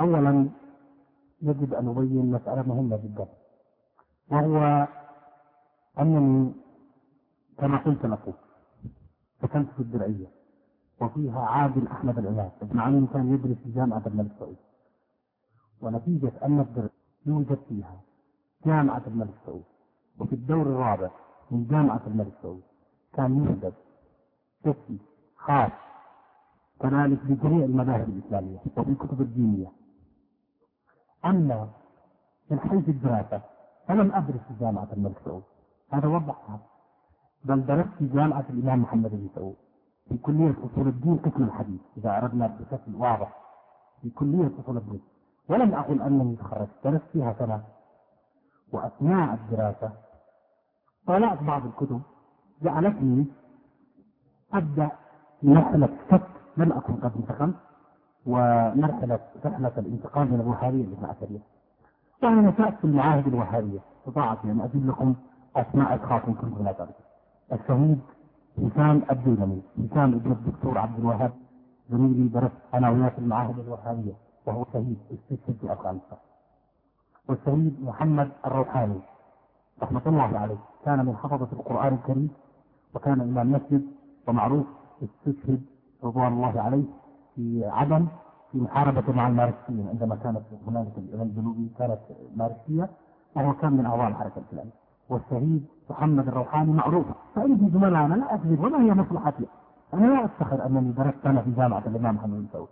[0.00, 0.48] اولا
[1.42, 3.26] يجب أن أبين مسألة مهمة جدا
[4.30, 4.88] وهو
[5.98, 6.52] أنني
[7.58, 8.32] كما قلت لكم
[9.42, 10.26] سكنت في الدرعية
[11.00, 14.56] وفيها عادل أحمد العماد مع أنه كان يدرس في جامعة الملك سعود
[15.82, 16.90] ونتيجة أن الدرعيه
[17.26, 18.00] يوجد فيها
[18.66, 19.64] جامعة الملك سعود
[20.18, 21.10] وفي الدور الرابع
[21.50, 22.62] من جامعة الملك سعود
[23.12, 23.72] كان يوجد
[24.66, 24.98] قسم
[25.36, 25.72] خاص
[26.80, 29.72] كذلك بجميع المذاهب الإسلامية وفي الكتب الدينية.
[31.24, 31.68] اما
[32.50, 33.40] من حيث الدراسة
[33.88, 35.42] فلم أدرس في جامعة الملك سعود.
[35.90, 36.58] هذا وضحها
[37.44, 39.56] بل درست في جامعة الإمام محمد بن سعود.
[40.08, 43.36] في كلية أصول الدين قسم الحديث إذا أردنا بشكل واضح.
[44.02, 45.00] في كلية أصول الدين.
[45.48, 47.64] ولم أقل أنني تخرجت درست فيها سنة.
[48.72, 49.92] وأثناء الدراسة
[51.06, 52.02] طالعت بعض الكتب
[52.62, 53.26] جعلتني
[54.52, 54.90] أبدأ
[55.42, 56.26] مرحلة فك
[56.56, 57.54] لم أكن قد انتقمت
[58.26, 61.40] ومرحلة رحلة الانتقام من الوهابية عشرية
[62.22, 63.78] وأنا نشأت في المعاهد الوهابية.
[63.98, 65.14] استطاعت أن أجيب لكم
[65.56, 66.94] أسماء أشخاص كنتم لا تعرفون
[67.52, 68.00] الشهيد
[68.58, 71.32] هشام الديلمي هشام ابن الدكتور عبد الوهاب.
[71.90, 74.12] زميلي درس ثانويات المعاهد الوهابية.
[74.46, 76.18] وهو شهيد استشهد في أفغانستان.
[77.28, 79.00] والشهيد محمد الروحاني.
[79.82, 80.58] رحمة الله عليه.
[80.84, 82.30] كان من حفظة القرآن الكريم.
[82.94, 83.86] وكان إمام مسجد.
[84.28, 84.66] ومعروف
[85.02, 85.62] استشهد
[86.04, 86.84] رضوان الله عليه.
[87.34, 88.06] في عدن
[88.52, 91.98] في محاربة مع الماركسيين عندما كانت هنالك اليمن الجنوبي كانت
[92.36, 92.88] ماركسية
[93.36, 94.72] وهو كان من أعضاء الحركة الإسلامية
[95.08, 97.06] والشهيد محمد الروحاني معروف.
[97.34, 99.46] فإن زملائنا لا أكذب وما هي مصلحتي.
[99.94, 102.68] أنا لا أفتخر أنني درست أنا في جامعة الإمام محمد بن سعود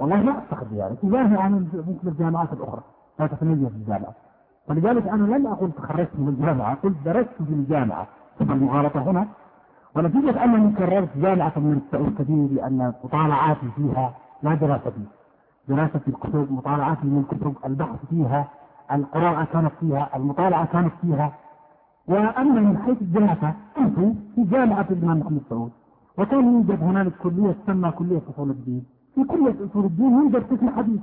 [0.00, 0.98] والله لا أفتخر بذلك.
[1.02, 2.82] تجاهي عن مثل الجامعات الأخرى.
[3.18, 4.14] لا تتميز في الجامعة.
[4.68, 8.06] ولذلك أنا لم أقل تخرجت من الجامعة قلت درست في الجامعة.
[8.38, 9.28] ثم المغالطة هنا
[9.96, 11.80] ونتيجة أنني كررت جامعة من
[12.18, 14.90] كثير لأن مطالعاتي فيها لا دراستي
[15.68, 18.48] دراسة الكتب مطالعاتي من الكتب البحث فيها
[18.92, 21.32] القراءة كانت فيها المطالعة كانت فيها.
[22.08, 25.70] وأما من حيث الدراسة كنت في جامعة الإمام محمد سعود
[26.18, 28.84] وكان يوجد هنالك كلية تسمى كلية أصول الدين.
[29.14, 31.00] في كلية أصول الدين يوجد قسم حديث.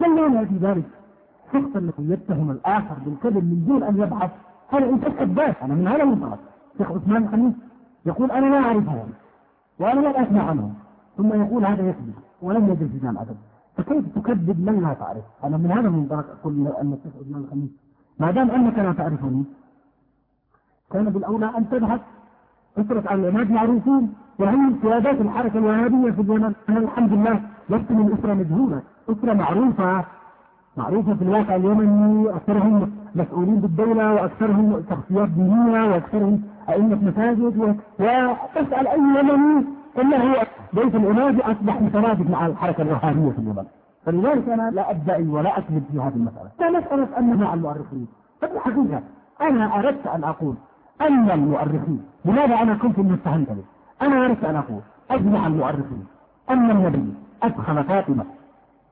[0.00, 0.84] لا في ذلك.
[1.46, 4.30] الشخص الذي يتهم الآخر بالكذب من دون أن يبحث.
[4.68, 6.38] هذا أنت كذاب أنا من هذا المنطلق
[6.78, 7.54] شيخ عثمان الخميس
[8.06, 9.08] يقول أنا لا أعرفهم
[9.80, 10.74] وأنا لا أسمع عنهم
[11.16, 13.26] ثم يقول هذا يكذب ولم يدرس في جامعة.
[13.76, 17.70] فكيف تكذب من لا تعرف؟ أنا من هذا المنطلق أقول أن الشيخ عثمان الخميس.
[18.20, 19.44] ما دام أنك لا تعرفني
[20.92, 22.00] كان بالأولى أن تبحث
[22.78, 26.54] أسرة عن العماد معروفون وهم قيادات الحركة الوهابية في اليمن.
[26.68, 30.04] أنا الحمد لله لست من أسرة مجهولة أسرة معروفة
[30.76, 38.98] معروفة في الواقع اليمني أكثرهم مسؤولين بالدولة وأكثرهم شخصيات دينية وأكثرهم أئمة مساجد وتسأل أي
[38.98, 39.64] يمني
[39.98, 40.34] إنه
[40.72, 43.64] بيت العماد أصبح مترادف مع الحركة الوهابية في اليمن.
[44.06, 46.50] فلذلك أنا لا أدعي ولا أكذب في هذه المسألة.
[46.60, 48.06] لا مسألة أن مع المؤرخين.
[48.40, 49.02] ففي الحقيقة
[49.40, 50.54] أنا أردت أن أقول
[51.00, 53.64] أن المؤرخين لماذا أنا كنت متهمت به
[54.02, 54.80] أنا أردت أن أقول
[55.10, 56.06] أجمع المؤرخين.
[56.50, 58.24] أن النبي أدخل فاطمة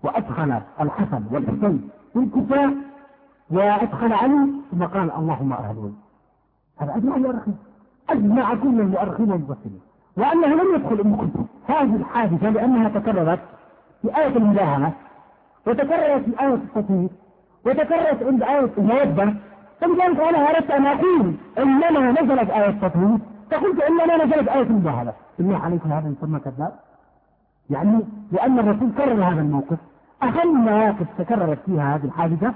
[0.02, 2.74] وأدخل الحسن والحسين في الكفاء
[3.50, 5.92] وأدخل علي ثم قال اللهم أهل
[6.80, 7.56] هذا أجمع المؤرخين.
[8.10, 9.80] أجمع كل المؤرخين والمفسرين.
[10.16, 11.48] وأنه لم يدخل أم كلثوم.
[11.66, 13.40] هذه الحادثة لأنها تكررت
[14.02, 14.92] في آية المداهنة
[15.66, 17.08] وتكررت في آية التطهير
[17.66, 19.34] وتكررت عند آية المودة.
[19.80, 23.18] فلذلك أنا أردت أن أقول إنما نزلت آية التطهير
[23.50, 26.72] فقلت إنما نزلت آية المداهنة بالله عليكم هذا يسمى كذاب
[27.70, 28.00] يعني
[28.32, 29.78] لأن الرسول كرر هذا الموقف.
[30.22, 32.54] أهم مواقف تكررت فيها هذه الحادثة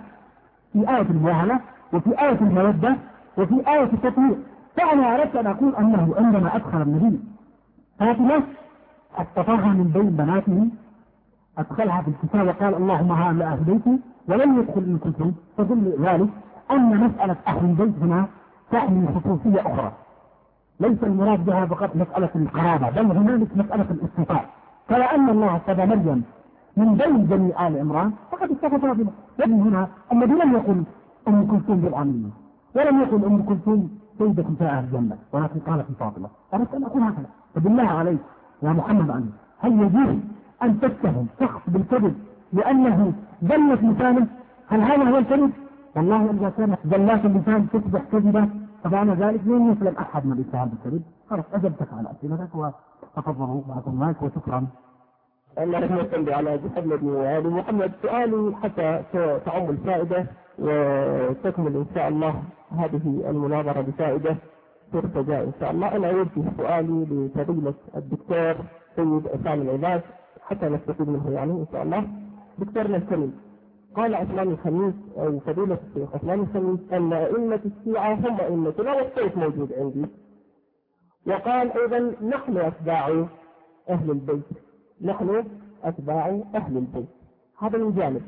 [0.73, 1.61] في آية المواهلة
[1.93, 2.97] وفي آية المودة.
[3.39, 4.37] وفي آية التطهير
[4.77, 7.21] فأنا أردت أن أقول أنه عندما أدخل النبي
[7.99, 8.43] فاطمة
[9.17, 10.69] اصطفاها من بين بناته
[11.59, 13.99] أدخلها في الكتاب وقال اللهم هؤلاء أهل بيتي
[14.29, 16.29] ولم يدخل من كلثوم فدل ذلك
[16.71, 18.27] أن مسألة أهل البيت هنا
[18.71, 19.93] تحمل خصوصية أخرى.
[20.81, 24.45] ليس المراد بها فقط مسألة القرابة بل هنالك مسألة الاصطفاء
[24.89, 26.25] فلأن الله اصطفى مريم
[26.77, 29.07] من بين بني آل عمران فقد اصطفى فاطمة
[29.45, 30.83] ومن هنا النبي لم يقل
[31.29, 32.33] أم كلثوم بالآمنين
[32.77, 37.27] ولم يقل أم كلثوم سيدة أهل الجنة ولكن قال في فاطمة أردت أن أقول هكذا.
[37.55, 38.19] فبالله عليك
[38.63, 39.25] يا محمد علي
[39.59, 40.17] هل يجوز
[40.63, 42.15] أن تتهم شخص بالكذب
[42.53, 43.13] لأنه
[43.45, 44.27] ذلت لسانه؟
[44.69, 45.51] هل هذا هو الكذب؟
[45.97, 48.49] والله إذا كانت ذلات اللسان تصبح كذبة
[48.85, 54.23] فمعنى ذلك لن يسلم أحد من الاتهام بالكذب خلاص أجبتك على أسئلتك وتفضلوا معكم المايك
[54.23, 54.67] وشكرا.
[55.59, 57.93] الله يهتم على محمد وآل محمد.
[58.03, 59.03] سؤالي حتى
[59.47, 60.27] تعم الفائدة.
[60.59, 64.37] وتكمل إن شاء الله هذه المناظرة بفائدة
[64.93, 65.97] ترتجى إن شاء الله.
[65.97, 68.57] أنا أوجه سؤالي لفضيلة الدكتور
[68.97, 70.03] سيد أسامة العباد
[70.43, 72.09] حتى نستفيد منه يعني إن شاء الله.
[72.59, 73.41] دكتورنا الكريم
[73.97, 79.73] قال عثمان الخميس أو فضيلة الشيخ عثمان الخميس أن أئمة الشيعة هم أئمتنا والسيف موجود
[79.73, 80.07] عندي.
[81.27, 83.27] وقال أيضا نحن أتباع
[83.91, 84.45] أهل البيت.
[85.03, 85.45] نحن
[85.85, 87.09] أتباع أهل البيت.
[87.59, 88.23] هذا من جانب.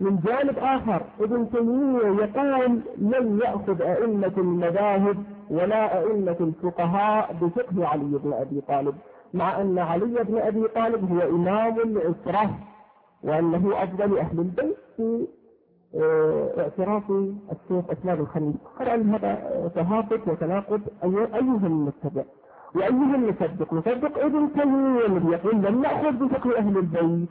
[0.00, 5.16] من جانب آخر ابن تيمية يقول لن يأخذ أئمة المذاهب
[5.50, 8.94] ولا أئمة الفقهاء بفقه علي بن أبي طالب
[9.34, 12.50] مع أن علي بن أبي طالب هو إمام العسرة
[13.24, 15.26] وأنه أفضل أهل البيت في
[15.96, 22.22] آه، اعتراف الشيخ أسلام الخميس قال هذا تهافت وتناقض أيهم نتبع
[22.74, 27.28] وأيهم نصدق نصدق ابن تيمية يقول لم نأخذ بفقه أهل البيت.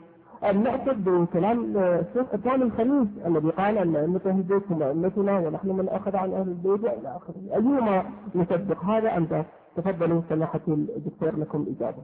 [0.52, 3.96] نأخذ بكلام الشيخ أسلام الخميس الذي قال أهل
[4.36, 7.34] البيت هم أئمتنا ونحن من أخذ عن أهل البيت وإلى آخره.
[7.54, 9.44] أيهما نصدق هذا أنت
[9.76, 12.02] تفضلوا سماحة الدكتور لكم إجابة.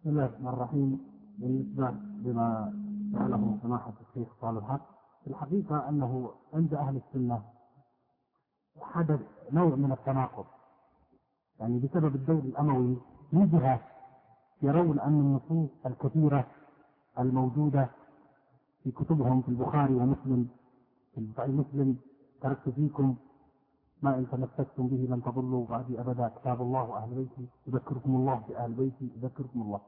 [0.00, 1.00] بسم الله الرحمن الرحيم.
[1.38, 1.94] بالنسبة
[2.24, 2.72] لما
[3.12, 4.76] سأله سماحة الشيخ صالح
[5.24, 7.42] في الحقيقة أنه عند أهل السنة
[8.80, 9.20] حدث
[9.52, 10.44] نوع من التناقض.
[11.60, 12.96] يعني بسبب الدور الأموي
[13.32, 13.80] من جهة
[14.62, 16.44] يرون أن النصوص الكثيرة
[17.18, 17.88] الموجودة
[18.84, 20.48] في كتبهم في البخاري ومسلم.
[21.14, 21.96] في صحيح مسلم.
[22.40, 23.16] تركت فيكم
[24.02, 26.28] ما إن تمسكتم به لن تضلوا بعدي أبدا.
[26.28, 27.48] كتاب الله وأهل بيتي.
[27.66, 29.10] يذكركم الله بأهل بيتي.
[29.16, 29.80] يذكركم الله.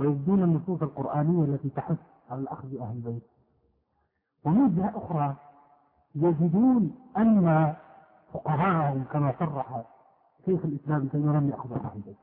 [0.00, 1.98] ويجدون النصوص القرآنية التي تحث
[2.30, 3.22] على أخذ أهل البيت
[4.44, 5.36] ومن جهة أخرى
[6.14, 7.74] يجدون أن
[8.32, 9.84] فقهاءهم كما صرح
[10.46, 12.16] شيخ الإسلام ابن تيمية لم يأخذ أهل البيت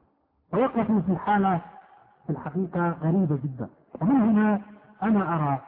[0.52, 1.62] فوقفوا في حالة
[2.28, 3.70] في الحقيقة غريبة جدا.
[4.02, 4.62] ومن هنا
[5.04, 5.62] أنا أرى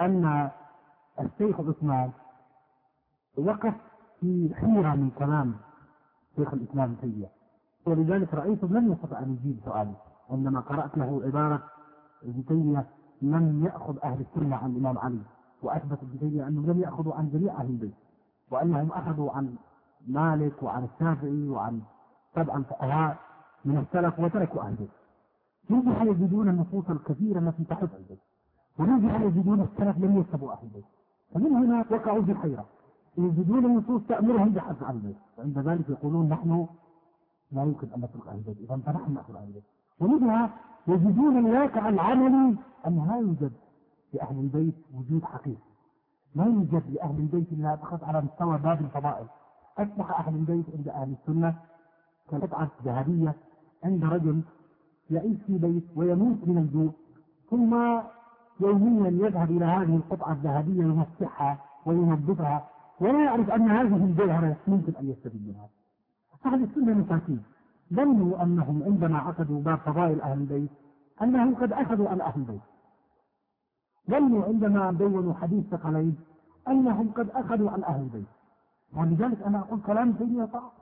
[0.00, 0.50] أن
[1.20, 2.10] الشيخ عثمان
[3.38, 3.74] وقف
[4.20, 5.54] في حيرة من كلام
[6.36, 7.28] شيخ الإسلام تيمية.
[7.86, 9.94] ولذلك رأيته لم يستطع أن يجيب سؤالي.
[10.30, 11.62] عندما قرأت له عبارة
[12.22, 12.86] ابن تيمية
[13.22, 15.20] لم يأخذ أهل السنة عن الإمام علي؟
[15.62, 17.94] وأثبت ابن تيمية أنهم لم يأخذوا عن جميع أهل البيت
[18.50, 19.54] وأنهم أخذوا عن
[20.06, 21.80] مالك وعن الشافعي وعن
[22.34, 23.16] طبعا فقهاء
[23.64, 24.90] من السلف وتركوا أهل البيت.
[25.70, 28.18] يرجع يجدون النصوص الكثيرة التي أهل البيت
[28.78, 30.84] ويرجع يجدون السلف لم يتبعوا أهل البيت
[31.34, 32.66] فمن هنا وقعوا في الحيرة.
[33.18, 36.66] يجدون النصوص تأمرهم بحث أهل البيت وعند ذلك يقولون نحن
[37.52, 39.64] لا يمكن أن نترك أهل البيت إذا فنحن نأخذ أهل البيت
[40.00, 40.50] ومنها
[40.88, 42.56] يجدون الواقع العملي
[42.86, 43.52] أن لا يوجد
[44.12, 45.62] لأهل البيت وجود حقيقي.
[46.34, 49.26] لا يوجد لأهل البيت إلا فقط على مستوى باب الفضائل.
[49.78, 51.54] أصبح أهل البيت عند أهل السنة
[52.30, 53.34] كقطعة ذهبية
[53.84, 54.42] عند رجل
[55.10, 56.90] يعيش في بيت ويموت من الجوع.
[57.50, 58.00] ثم
[58.60, 62.68] يوميا يذهب إلى هذه القطعة الذهبية يمسحها وينظفها.
[63.00, 65.68] ولا يعرف أن هذه الجوهرة يمكن أن يستفيد منها.
[66.46, 67.42] أهل السنة مساكين.
[67.94, 70.70] ظنوا أنهم عندما عقدوا باب فضائل أهل البيت
[71.22, 72.60] أنهم قد أخذوا عن أهل البيت.
[74.10, 76.16] ظنوا عندما دونوا حديث ثقلين
[76.68, 78.26] أنهم قد أخذوا عن أهل البيت.
[78.96, 80.72] ولذلك أنا أقول كلام سيدي صعب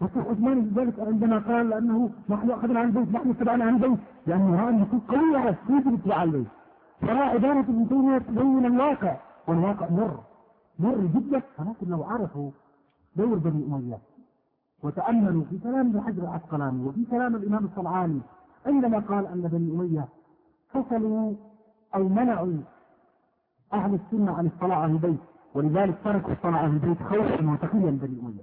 [0.00, 3.98] والشيخ عثمان لذلك عندما قال أنه نحن أخذنا عن البيت نحن اتبعنا عن البيت.
[4.26, 6.46] لأنه رأى النصوص قوية على كيف اتباع البيت.
[7.00, 9.16] فرأى عبارة ابن تيمية تبين الواقع.
[9.48, 10.18] والواقع مر.
[10.78, 11.42] مر جدا.
[11.58, 12.50] ولكن لو عرفوا
[13.16, 13.98] دور بني أمية
[14.82, 18.20] وتأملوا في كلام ابن حجر العسقلاني وفي كلام الإمام الصنعاني
[18.66, 20.08] عندما قال أن بني أمية
[20.72, 21.34] فصلوا
[21.94, 22.52] أو منعوا
[23.72, 25.20] أهل السنة عن الصلاة على البيت
[25.54, 28.34] ولذلك تركوا الصلاة على البيت خوفا وتقيا بني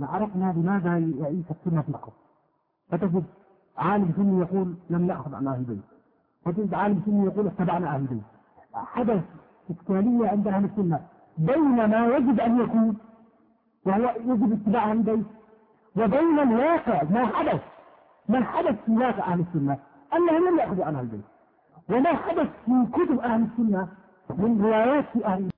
[0.00, 2.12] أمية لعرفنا لماذا يعيش السنة في القبر.
[2.90, 3.24] فتجد
[3.78, 5.82] عالم سني يقول لم نأخذ عن أهل البيت
[6.46, 8.22] وتجد عالم سني يقول اتبعنا أهل البيت
[8.74, 9.22] حدث
[9.70, 11.00] إشكالية عند أهل السنة
[11.38, 12.96] بين ما يجب أن يكون
[13.86, 15.26] وهو يجب اتباع أهل البيت
[15.96, 17.60] وبين الواقع ما حدث.
[18.28, 19.78] ما حدث في واقع أهل السنة؟
[20.14, 21.24] أنهم لم يأخذوا عن أهل البيت
[21.90, 23.88] وما حدث في كتب أهل السنة
[24.38, 25.48] من روايات أهل